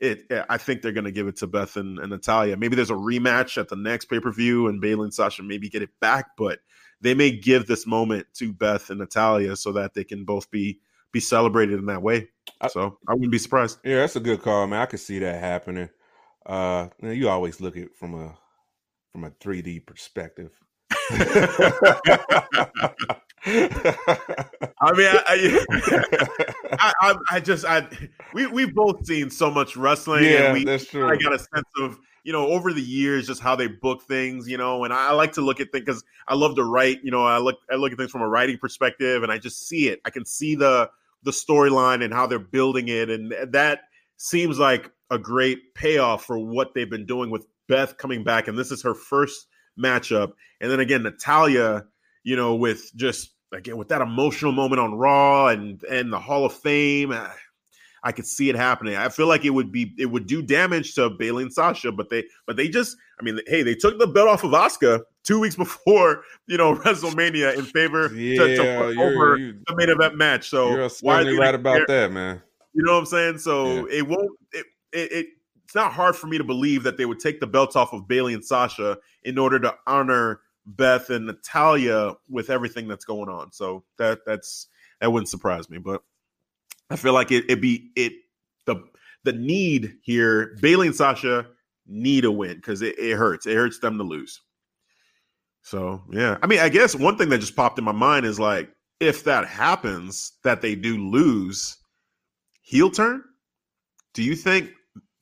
[0.00, 2.56] it I think they're going to give it to Beth and, and Natalya.
[2.56, 5.68] Maybe there's a rematch at the next pay per view, and Bayley and Sasha maybe
[5.68, 6.58] get it back, but
[7.00, 10.80] they may give this moment to Beth and Natalya so that they can both be
[11.12, 12.28] be celebrated in that way.
[12.70, 13.78] So I wouldn't be surprised.
[13.84, 14.80] Yeah, that's a good call, man.
[14.80, 15.90] I could see that happening.
[16.44, 18.36] Uh, you, know, you always look at from a
[19.12, 20.50] from a 3D perspective.
[24.80, 25.64] I mean, I,
[26.78, 27.86] I, I, I just I
[28.32, 31.08] we we've both seen so much wrestling, yeah, and we that's true.
[31.08, 31.98] I got a sense of
[32.28, 35.12] you know over the years just how they book things, you know, and I, I
[35.12, 36.98] like to look at things because I love to write.
[37.02, 39.66] You know, I look I look at things from a writing perspective, and I just
[39.66, 40.02] see it.
[40.04, 40.90] I can see the
[41.22, 43.80] the storyline and how they're building it, and that
[44.18, 48.58] seems like a great payoff for what they've been doing with Beth coming back, and
[48.58, 49.46] this is her first
[49.80, 51.86] matchup, and then again Natalya,
[52.24, 56.44] you know, with just again with that emotional moment on Raw and and the Hall
[56.44, 57.12] of Fame.
[57.12, 57.30] Uh,
[58.02, 58.96] I could see it happening.
[58.96, 62.08] I feel like it would be it would do damage to Bayley and Sasha, but
[62.08, 65.40] they but they just I mean, hey, they took the belt off of Asuka two
[65.40, 69.88] weeks before you know WrestleMania in favor yeah, to, to you're, over you, the main
[69.88, 70.48] event match.
[70.48, 71.86] So you're why certainly do right about care?
[71.86, 72.42] that, man.
[72.74, 73.38] You know what I'm saying?
[73.38, 74.30] So it won't.
[74.52, 75.26] It, it, it
[75.64, 78.08] it's not hard for me to believe that they would take the belts off of
[78.08, 83.52] Bayley and Sasha in order to honor Beth and Natalya with everything that's going on.
[83.52, 84.68] So that that's
[85.00, 85.76] that wouldn't surprise me.
[85.76, 86.02] But
[86.90, 88.12] I feel like it it be it
[88.66, 88.76] the
[89.24, 90.56] the need here.
[90.60, 91.46] Bayley and Sasha
[91.86, 93.46] need a win because it, it hurts.
[93.46, 94.40] It hurts them to lose.
[95.62, 98.40] So yeah, I mean, I guess one thing that just popped in my mind is
[98.40, 98.70] like
[99.00, 101.76] if that happens, that they do lose,
[102.62, 103.22] heel turn.
[104.14, 104.70] Do you think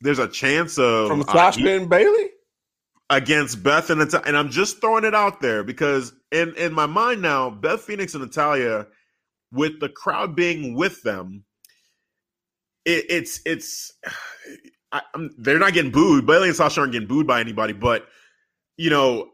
[0.01, 2.31] there's a chance of From uh, Sasha and Bayley?
[3.11, 4.25] against Beth and Natalya?
[4.27, 8.15] And I'm just throwing it out there because in in my mind now, Beth Phoenix
[8.15, 8.87] and Natalya,
[9.53, 11.45] with the crowd being with them,
[12.87, 13.93] it, it's it's
[14.93, 16.27] I, I'm, they're not getting booed.
[16.27, 18.07] Bayley and Sasha aren't getting booed by anybody, but
[18.79, 19.31] you know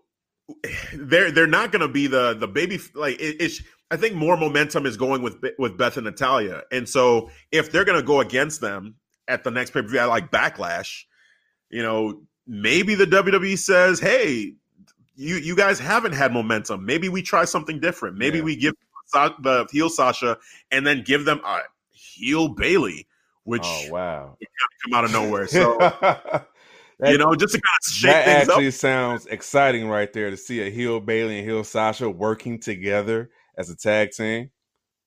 [0.95, 3.63] they're they're not going to be the the baby like it, it's.
[3.91, 7.85] I think more momentum is going with with Beth and Natalya, and so if they're
[7.85, 8.95] going to go against them
[9.29, 11.03] at the next pay per view, I like Backlash,
[11.69, 14.55] you know, maybe the WWE says, "Hey,
[15.15, 16.87] you you guys haven't had momentum.
[16.87, 18.17] Maybe we try something different.
[18.17, 18.45] Maybe Yeah.
[18.45, 18.75] we give
[19.13, 20.39] the heel Sasha
[20.71, 21.61] and then give them a
[21.91, 23.07] heel Bayley,
[23.47, 24.39] Oh, which Oh wow!
[24.85, 25.47] come out of nowhere.
[25.49, 25.77] So
[27.01, 28.73] that, you know, just to kind of shake that things actually up.
[28.73, 33.71] sounds exciting right there to see a heel Bayley and heel Sasha working together as
[33.71, 34.51] a tag team.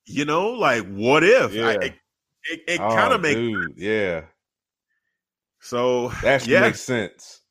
[0.05, 1.53] You know, like what if?
[1.53, 1.67] Yeah.
[1.67, 1.93] I, it
[2.43, 4.25] it, it Oh, kind of makes dude, yeah.
[5.59, 6.11] so.
[6.21, 7.41] That yeah, makes sense.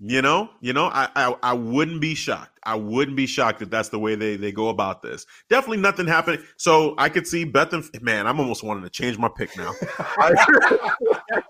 [0.00, 2.49] you know, you know, I, I I wouldn't be shocked.
[2.64, 5.26] I wouldn't be shocked if that's the way they they go about this.
[5.48, 6.44] Definitely nothing happened.
[6.56, 9.72] So I could see Beth and man, I'm almost wanting to change my pick now.
[9.98, 10.34] I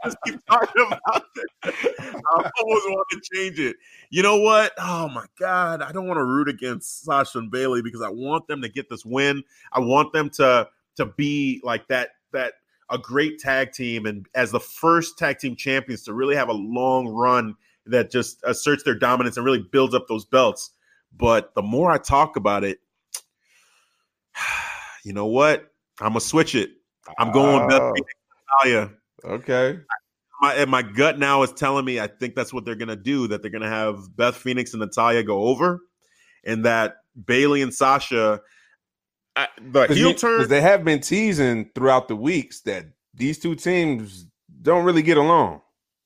[0.05, 1.51] just keep talking about it.
[1.65, 3.77] I almost want to change it.
[4.11, 4.73] You know what?
[4.78, 8.47] Oh my god, I don't want to root against Sasha and Bayley because I want
[8.47, 9.43] them to get this win.
[9.73, 12.55] I want them to to be like that that
[12.91, 16.53] a great tag team and as the first tag team champions to really have a
[16.53, 17.57] long run
[17.87, 20.70] that just asserts their dominance and really builds up those belts.
[21.16, 22.78] But the more I talk about it,
[25.05, 25.70] you know what?
[26.01, 26.70] I'm gonna switch it.
[27.19, 27.95] I'm going Beth Oh,
[28.65, 28.91] Natalya
[29.24, 29.78] okay.
[30.41, 33.27] my and my gut now is telling me I think that's what they're gonna do.
[33.28, 35.81] That they're gonna have Beth Phoenix and Natalya go over,
[36.45, 36.97] and that
[37.27, 38.41] Bayley and Sasha,
[39.37, 40.49] I, the heel turn.
[40.49, 44.27] they have been teasing throughout the weeks that these two teams
[44.62, 45.61] don't really get along.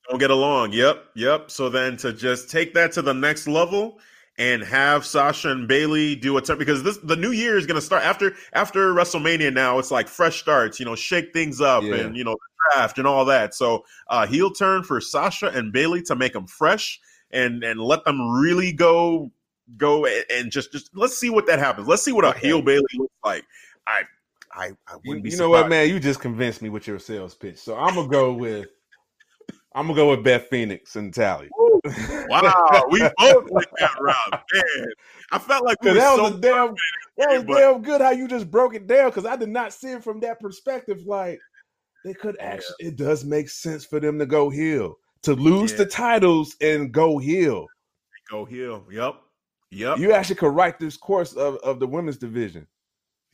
[0.09, 0.73] don't get along.
[0.73, 1.51] Yep, yep.
[1.51, 3.99] So then to just take that to the next level
[4.39, 7.77] and have Sasha and Bayley do a turn because this the new year is going
[7.81, 9.53] to start after after WrestleMania.
[9.53, 10.79] Now it's like fresh starts.
[10.81, 11.95] You know, shake things up Yeah.
[11.97, 13.55] and you know the draft and all that.
[13.55, 17.01] So uh, heel turn for Sasha and Bayley to make them fresh
[17.31, 19.31] and and let them really go
[19.77, 21.87] go a- and just just let's see what that happens.
[21.89, 22.41] Let's see what a Okay.
[22.49, 23.45] heel Bayley looks like.
[23.87, 24.03] I
[24.53, 25.31] I I wouldn't be.
[25.31, 25.89] you know what, man?
[25.89, 27.59] You just convinced me with your sales pitch.
[27.59, 28.69] So I'm gonna go with
[29.75, 31.49] I'm gonna go with Beth Phoenix and Tally.
[32.29, 34.87] Wow, we both went that route, man.
[35.33, 36.75] I felt like we that was so a damn
[37.19, 39.73] that was but- damn good how you just broke it down because I did not
[39.73, 41.01] see it from that perspective.
[41.07, 41.41] Like
[42.05, 44.97] they could actually it does make sense for them to go heel.
[45.23, 45.79] To lose Yeah.
[45.79, 47.67] the titles and go heel.
[48.31, 48.85] go heel.
[48.91, 49.15] Yep,
[49.71, 49.99] yep.
[49.99, 52.67] You actually could write this course of, of the women's division.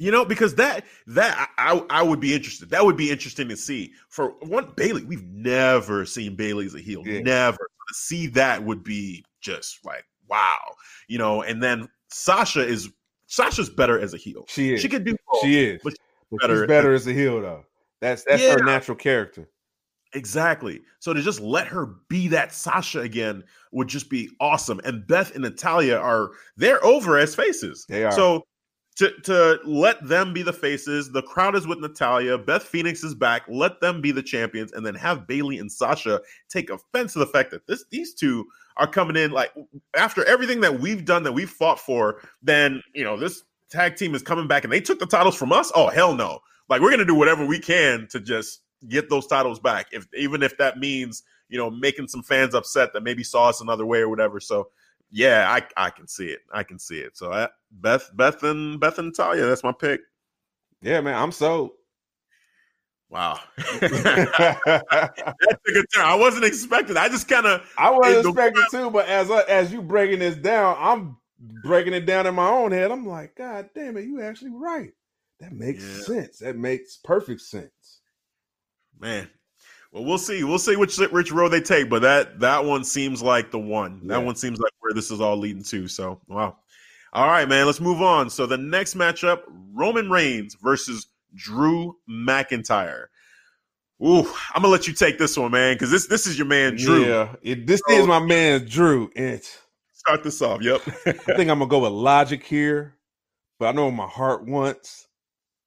[0.00, 2.70] You know, because that that I, I would be interested.
[2.70, 3.92] That would be interesting to see.
[4.08, 7.02] For one, Bayley, we've never seen Bayley as a heel.
[7.06, 7.20] Yeah.
[7.20, 7.58] Never.
[7.58, 10.56] To see that would be just like wow.
[11.06, 12.88] You know, and then Sasha is
[13.26, 14.46] Sasha's better as a heel.
[14.48, 14.80] She is.
[14.80, 15.42] She could do both.
[15.42, 15.82] She is.
[15.84, 15.92] but
[16.30, 17.66] But better- she's better as a heel though.
[18.00, 19.50] That's that's her natural character.
[20.14, 20.80] Exactly.
[20.98, 24.80] So to just let her be that Sasha again would just be awesome.
[24.84, 27.84] And Beth and Natalya are they're over as faces.
[27.86, 28.12] They are.
[28.12, 28.46] So
[29.00, 32.36] to to let them be the faces, the crowd is with Natalya.
[32.36, 33.42] Beth Phoenix is back.
[33.48, 36.20] Let them be the champions, and then have Bayley and Sasha
[36.50, 38.46] take offense to the fact that this these two
[38.76, 39.52] are coming in like
[39.96, 42.20] after everything that we've done that we've fought for.
[42.42, 45.50] Then you know this tag team is coming back, and they took the titles from
[45.50, 45.72] us.
[45.74, 46.40] Oh hell no!
[46.68, 50.42] Like we're gonna do whatever we can to just get those titles back, if even
[50.42, 54.00] if that means you know making some fans upset that maybe saw us another way
[54.00, 54.40] or whatever.
[54.40, 54.68] So
[55.10, 56.40] yeah, I I can see it.
[56.52, 57.16] I can see it.
[57.16, 60.00] So I, Beth Beth and Beth and Talia, that's my pick.
[60.82, 61.70] Yeah, man, I'm sold.
[63.08, 66.04] Wow, I that's a good turn.
[66.04, 66.96] I wasn't expecting.
[66.96, 70.20] I just kind of I wasn't the- expecting too, but as I- as you breaking
[70.20, 72.92] this down, I'm breaking it down in my own head.
[72.92, 74.92] I'm like, God damn it, you actually right.
[75.40, 76.02] That makes Yeah.
[76.02, 76.38] sense.
[76.38, 78.00] That makes perfect sense.
[78.98, 79.28] man.
[79.92, 80.44] Well, we'll see.
[80.44, 84.06] We'll see which which road they take, but that that one seems like the one.
[84.06, 85.88] That one seems like where this is all leading to.
[85.88, 86.56] So wow.
[87.12, 87.66] All right, man.
[87.66, 88.30] Let's move on.
[88.30, 89.42] So the next matchup:
[89.72, 93.06] Roman Reigns versus Drew McIntyre.
[94.02, 94.20] Ooh,
[94.54, 97.04] I'm gonna let you take this one, man, because this this is your man Drew.
[97.04, 99.10] Yeah, it, this So- is my man Drew.
[99.16, 99.42] And
[99.92, 100.62] Start this off.
[100.62, 100.80] Yep.
[101.06, 102.96] I think I'm gonna go with logic here,
[103.58, 105.08] but I know my heart wants.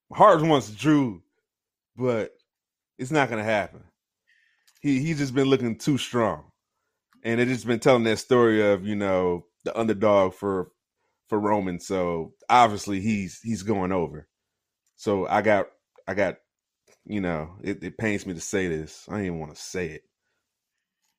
[0.10, 1.22] My heart wants Drew,
[1.96, 2.32] but
[2.98, 3.84] it's not gonna happen.
[4.84, 6.44] He he's just been looking too strong,
[7.24, 10.72] and it just been telling that story of you know the underdog for
[11.30, 11.80] for Roman.
[11.80, 14.28] So obviously he's he's going over.
[14.98, 15.68] So I got
[16.06, 16.36] I got
[17.06, 19.06] you know it, it pains me to say this.
[19.08, 20.04] I don't even want to say it.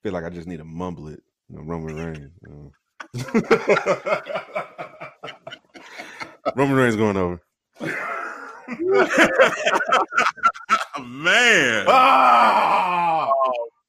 [0.03, 1.23] feel like I just need to mumble it.
[1.49, 2.31] You know, Roman Reigns.
[2.43, 2.73] you know.
[6.55, 7.41] Roman Reigns going over.
[11.03, 11.85] man.
[11.89, 13.31] Ah!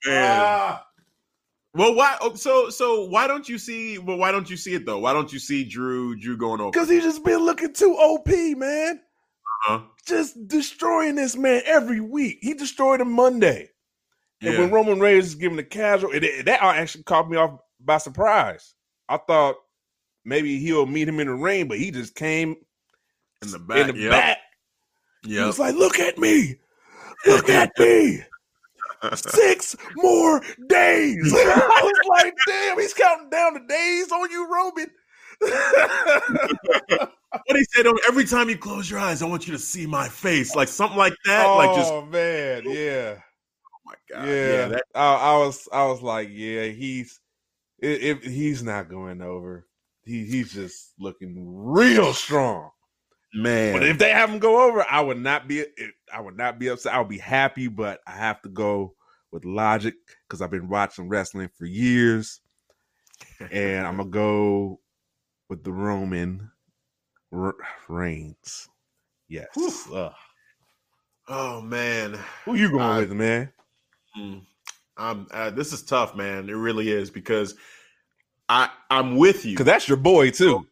[0.05, 0.77] man.
[1.73, 2.15] Well, why?
[2.21, 3.97] oh, So, so why don't you see?
[3.97, 4.99] Well, why don't you see it though?
[4.99, 6.71] Why don't you see Drew Drew going over?
[6.71, 8.27] Because he's just been looking too OP,
[8.57, 9.01] man.
[9.67, 9.81] Uh-huh.
[10.05, 12.39] Just destroying this man every week.
[12.41, 13.69] He destroyed him Monday.
[14.41, 14.59] And Yeah.
[14.59, 17.97] when Roman Reigns is giving the casual, it, it- that actually caught me off by
[17.97, 18.75] surprise.
[19.09, 19.55] I thought
[20.23, 22.55] maybe he'll meet him in the ring, but he just came
[23.41, 23.89] in the back.
[23.89, 24.11] in the yep.
[24.11, 24.37] back.
[25.25, 26.59] He was like, look at me.
[27.25, 28.21] Look at me.
[29.15, 31.33] Six more days.
[31.35, 34.87] I was like, damn, he's counting down the days on you, Roman.
[37.45, 37.87] what he said?
[37.87, 40.69] on Every time you close your eyes, I want you to see my face, like
[40.69, 41.45] something like that.
[41.45, 44.67] oh like just, oh, man, oh yeah, oh my god, yeah.
[44.69, 47.19] that, I, I was, I was like, yeah, he's,
[47.79, 49.67] if he's not going over,
[50.05, 52.71] he he's just looking real strong.
[53.35, 53.73] Man.
[53.73, 55.65] But if they have him go over, I would not be,
[56.13, 56.93] I would not be upset.
[56.93, 58.95] I would be happy, but I have to go
[59.31, 59.95] with logic
[60.27, 62.39] because I've been watching wrestling for years,
[63.51, 64.79] and I'm gonna go
[65.49, 66.49] with the Roman
[67.33, 67.55] R-
[67.89, 68.69] Reigns.
[69.27, 69.47] Yes.
[71.27, 73.51] Oh man, Who you going I- with, man?
[74.17, 74.41] Mm.
[74.97, 76.49] Um, uh, this is tough, man.
[76.49, 77.55] It really is because
[78.47, 79.51] I I'm with you.
[79.53, 80.65] Because that's your boy too.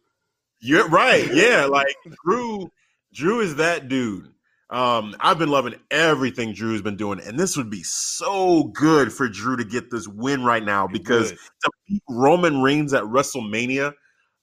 [0.64, 1.30] You're right.
[1.32, 2.70] Yeah, like Drew.
[3.12, 4.32] Drew is that dude.
[4.70, 9.28] Um, I've been loving everything Drew's been doing, and this would be so good for
[9.28, 13.92] Drew to get this win right now because to beat Roman Reigns at WrestleMania,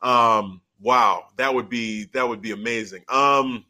[0.03, 3.03] um, wow, that would be that would be amazing.
[3.09, 3.65] Um,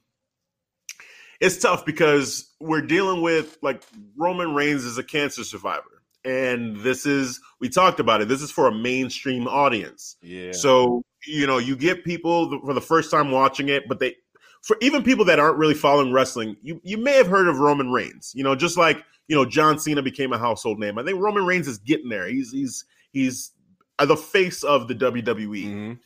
[1.40, 3.82] it's tough because we're dealing with like
[4.18, 8.28] Roman Reigns is a cancer survivor, and this is we talked about it.
[8.28, 10.18] This is for a mainstream audience.
[10.22, 10.52] yeah.
[10.52, 14.16] So you know, you get people for the first time watching it, but they,
[14.62, 17.92] for even people that aren't really following wrestling, you you may have heard of Roman
[17.92, 18.32] Reigns.
[18.36, 20.98] You know, just like you know, John Cena became a household name.
[20.98, 22.28] I think Roman Reigns is getting there.
[22.28, 23.52] He's he's he's
[24.00, 25.66] the face of the WWE.
[25.66, 26.00] Mhm.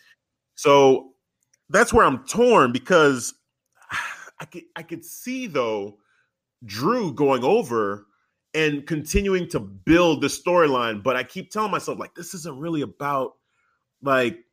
[0.56, 1.14] So
[1.70, 3.34] that's where I'm torn because
[4.40, 5.98] I could I could see though
[6.66, 8.08] Drew going over
[8.54, 12.82] and continuing to build the storyline, but I keep telling myself like this isn't really
[12.82, 13.34] about
[14.02, 14.45] like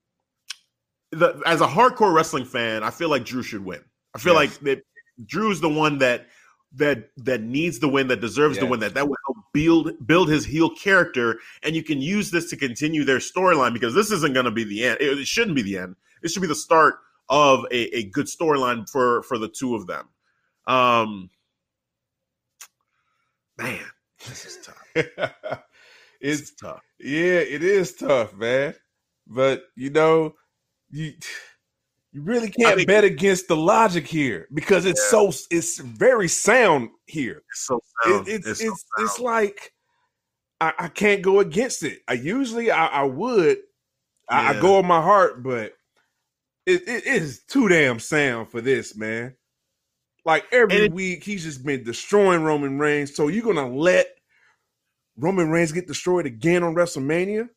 [1.13, 3.85] the as a hardcore wrestling fan, I feel like Drew should win.
[4.15, 4.53] I feel Yes.
[4.53, 4.83] like that
[5.27, 6.27] Drew's the one that
[6.75, 10.29] that that needs the win, that deserves the win, that that will help build build
[10.29, 14.33] his heel character, and you can use this to continue their storyline because this isn't
[14.33, 14.99] going to be the end.
[15.01, 15.97] It, it shouldn't be the end.
[16.23, 16.95] It should be the start
[17.29, 20.09] of a, a good storyline for for the two of them.
[20.67, 21.31] Um,
[23.59, 23.85] man,
[24.27, 25.33] this is tough.
[26.25, 26.81] It's is tough.
[27.01, 28.75] yeah, it is tough, man.
[29.27, 30.35] But you know,
[30.93, 31.15] you
[32.13, 36.91] you really can't mean- bet against the logic here because it's so it's very sound
[37.07, 37.43] here.
[37.51, 38.29] It's so It- sound.
[38.29, 38.75] it's it's so
[39.05, 39.73] it's, like
[40.61, 42.01] I, I can't go against it.
[42.07, 43.59] I usually I, I would.
[44.29, 45.73] I, I go on my heart, but
[46.65, 49.35] it, it is too damn sound for this, man.
[50.25, 53.17] Like every it- week, he's just been destroying Roman Reigns.
[53.17, 54.07] So you're gonna let
[55.17, 57.49] Roman Reigns get destroyed again on WrestleMania?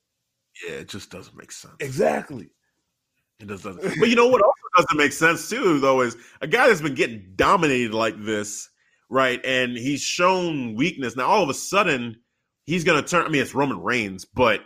[0.65, 1.75] yeah, it just doesn't make sense.
[1.79, 2.49] Exactly.
[3.39, 3.81] It doesn't.
[3.99, 6.95] But you know what also doesn't make sense too, though, is a guy that's been
[6.95, 8.69] getting dominated like this,
[9.09, 9.43] right?
[9.45, 11.15] And he's shown weakness.
[11.15, 12.17] Now all of a sudden,
[12.65, 13.25] he's gonna turn.
[13.25, 14.61] I mean, it's Roman Reigns, but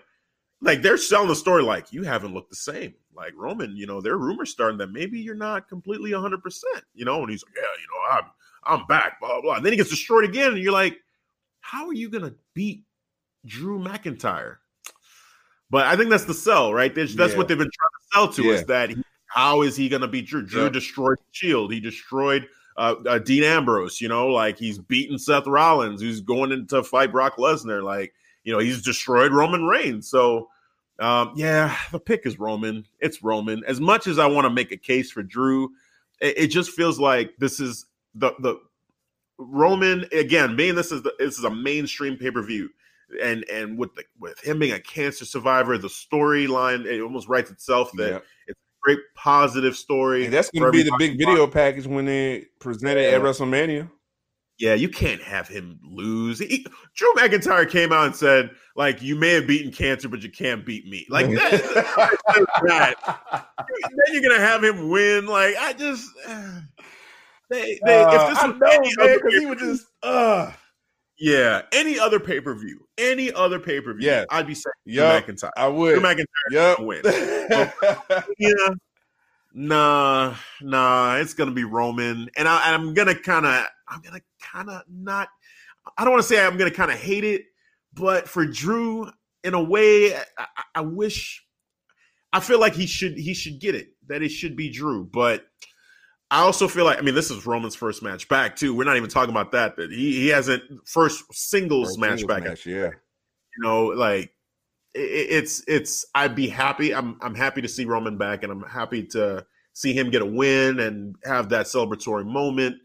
[0.62, 2.94] like they're selling the story like you haven't looked the same.
[3.16, 6.44] Like Roman, you know, there are rumors starting that maybe you're not completely 100.
[6.44, 9.56] percent You know, and he's like, yeah, you know, I'm I'm back, blah blah.
[9.56, 10.98] And then he gets destroyed again, and you're like,
[11.62, 12.84] how are you gonna beat
[13.48, 14.58] Drew McIntyre?
[15.72, 16.94] But I think that's the sell, right?
[16.94, 17.38] That's, that's Yeah.
[17.38, 17.70] what they've been
[18.14, 18.54] sell to Yeah.
[18.54, 20.42] is that he, how is he going to beat Drew?
[20.46, 20.74] Drew Yep.
[20.74, 21.72] destroyed Shield.
[21.72, 24.00] He destroyed uh, uh, Dean Ambrose.
[24.02, 27.84] You know, like he's beaten Seth Rollins, who's going in to fight Brock Lesnar.
[27.84, 28.14] Like
[28.44, 30.10] you know, he's destroyed Roman Reigns.
[30.10, 30.50] So
[31.00, 32.86] um, yeah, the pick is Roman.
[33.00, 33.64] It's Roman.
[33.66, 35.72] As much as I want to make a case for Drew,
[36.22, 38.60] it, it just feels like this is the the
[39.38, 40.56] Roman again.
[40.56, 42.70] Being this is the, this is a mainstream pay per view
[43.22, 47.52] and and with the with him being a cancer survivor, the storyline it almost writes
[47.52, 48.20] itself that Yeah.
[48.48, 50.26] it's a great positive story.
[50.26, 53.90] And that's gonna be the big to video package when they present it at WrestleMania.
[54.58, 56.40] Yeah, you can't have him lose.
[56.40, 60.30] He, Drew McIntyre came out and said, like, you may have beaten cancer, but you
[60.30, 61.06] can't beat me.
[61.10, 62.18] Like that.
[62.66, 63.48] that.
[63.58, 65.26] then you're gonna have him win.
[65.28, 66.10] Like I just.
[67.50, 70.52] They, they, Uh, if this was know, man, because he would just uh
[71.20, 74.26] yeah, any other pay per view, any other pay per view, yeah.
[74.30, 74.74] I'd be saying.
[74.88, 75.50] Drew McIntyre.
[75.58, 76.04] I Drew would.
[76.04, 76.80] McIntyre Yep.
[76.80, 77.02] win.
[78.40, 78.70] yeah.
[79.54, 84.70] Nah, nah, it's gonna be Roman, and I, I'm gonna kind of, I'm gonna kind
[84.70, 85.28] of not.
[85.98, 87.46] I don't want to say I'm gonna kind of hate it,
[87.94, 89.10] but for Drew,
[89.44, 91.44] in a way, I- I wish.
[92.32, 93.90] I feel like he should he should get it.
[94.08, 95.48] That it should be Drew, but
[96.32, 98.76] I also feel like I mean this is Roman's first match back too.
[98.76, 99.76] We're not even talking about that.
[99.78, 102.44] That he he hasn't first singles match back.
[102.44, 102.90] match, yeah.
[103.58, 104.34] You know, like
[104.94, 106.94] it, it's it's I'd be happy.
[106.94, 110.26] I'm I'm happy to see Roman back, and I'm happy to see him get a
[110.26, 112.76] win and have that celebratory moment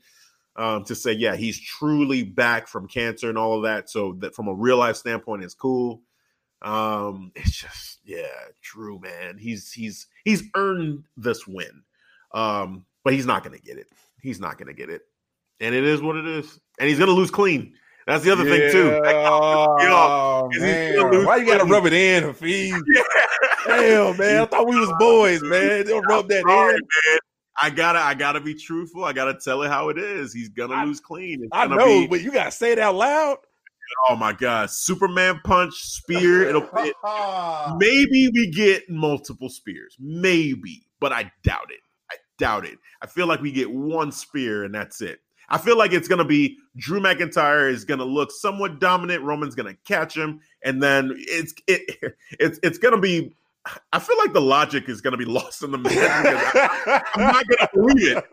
[0.56, 3.90] um, to say, yeah, he's truly back from cancer and all of that.
[3.90, 6.02] So that from a real life standpoint, it's cool.
[6.62, 8.26] Um, it's just yeah,
[8.62, 9.38] true, man.
[9.38, 11.82] He's he's he's earned this win.
[12.32, 13.86] Um, but he's not going to get it.
[14.20, 15.02] He's not going to get it,
[15.60, 16.58] and it is what it is.
[16.80, 17.74] And he's going to lose clean.
[18.06, 19.00] That's the other thing too.
[19.04, 21.24] Oh, man.
[21.24, 22.74] Why you gotta rub it in, Hafiz?
[22.94, 23.02] Yeah.
[23.66, 24.42] Damn, man.
[24.42, 25.86] I thought we was boys, man.
[25.86, 26.80] Don't rub that sorry, in.
[26.80, 27.18] Man.
[27.62, 29.06] I gotta, I gotta be truthful.
[29.06, 30.34] I gotta tell it how it is.
[30.34, 31.48] He's gonna I, lose clean.
[31.50, 33.38] I know, be, but you gotta say it out loud.
[34.08, 36.46] Oh my god, Superman punch, spear.
[36.46, 36.94] It'll it,
[37.78, 41.80] maybe we get multiple spears, maybe, but I doubt it.
[42.38, 42.78] Doubt it.
[43.00, 45.20] I feel like we get one spear and that's it.
[45.48, 49.22] I feel like it's going to be Drew McIntyre is going to look somewhat dominant.
[49.22, 51.98] Roman's going to catch him, and then it's it,
[52.40, 53.34] it's it's going to be.
[53.92, 55.92] I feel like the logic is going to be lost in the match.
[55.96, 58.24] I, am not going to believe it.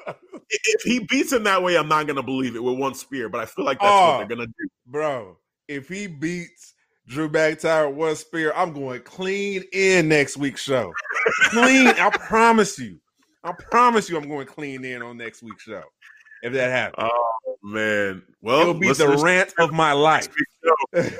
[0.49, 3.29] If he beats him that way, I'm not going to believe it with one spear.
[3.29, 5.37] But I feel like that's oh, what they're going to do, bro.
[5.67, 6.73] If he beats
[7.07, 10.91] Drew McIntyre with one spear, I'm going clean in next week's show.
[11.43, 12.99] clean, I promise you.
[13.43, 15.83] I promise you, I'm going to clean in on next week's show
[16.43, 17.09] if that happens.
[17.11, 20.29] Oh man, well, it'll be the rant of my life.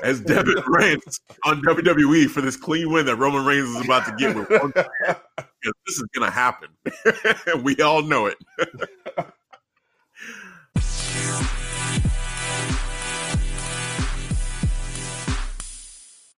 [0.02, 4.12] As Devin rants on WWE for this clean win that Roman Reigns is about to
[4.16, 6.68] get, with one this is going to happen.
[7.62, 8.36] we all know it.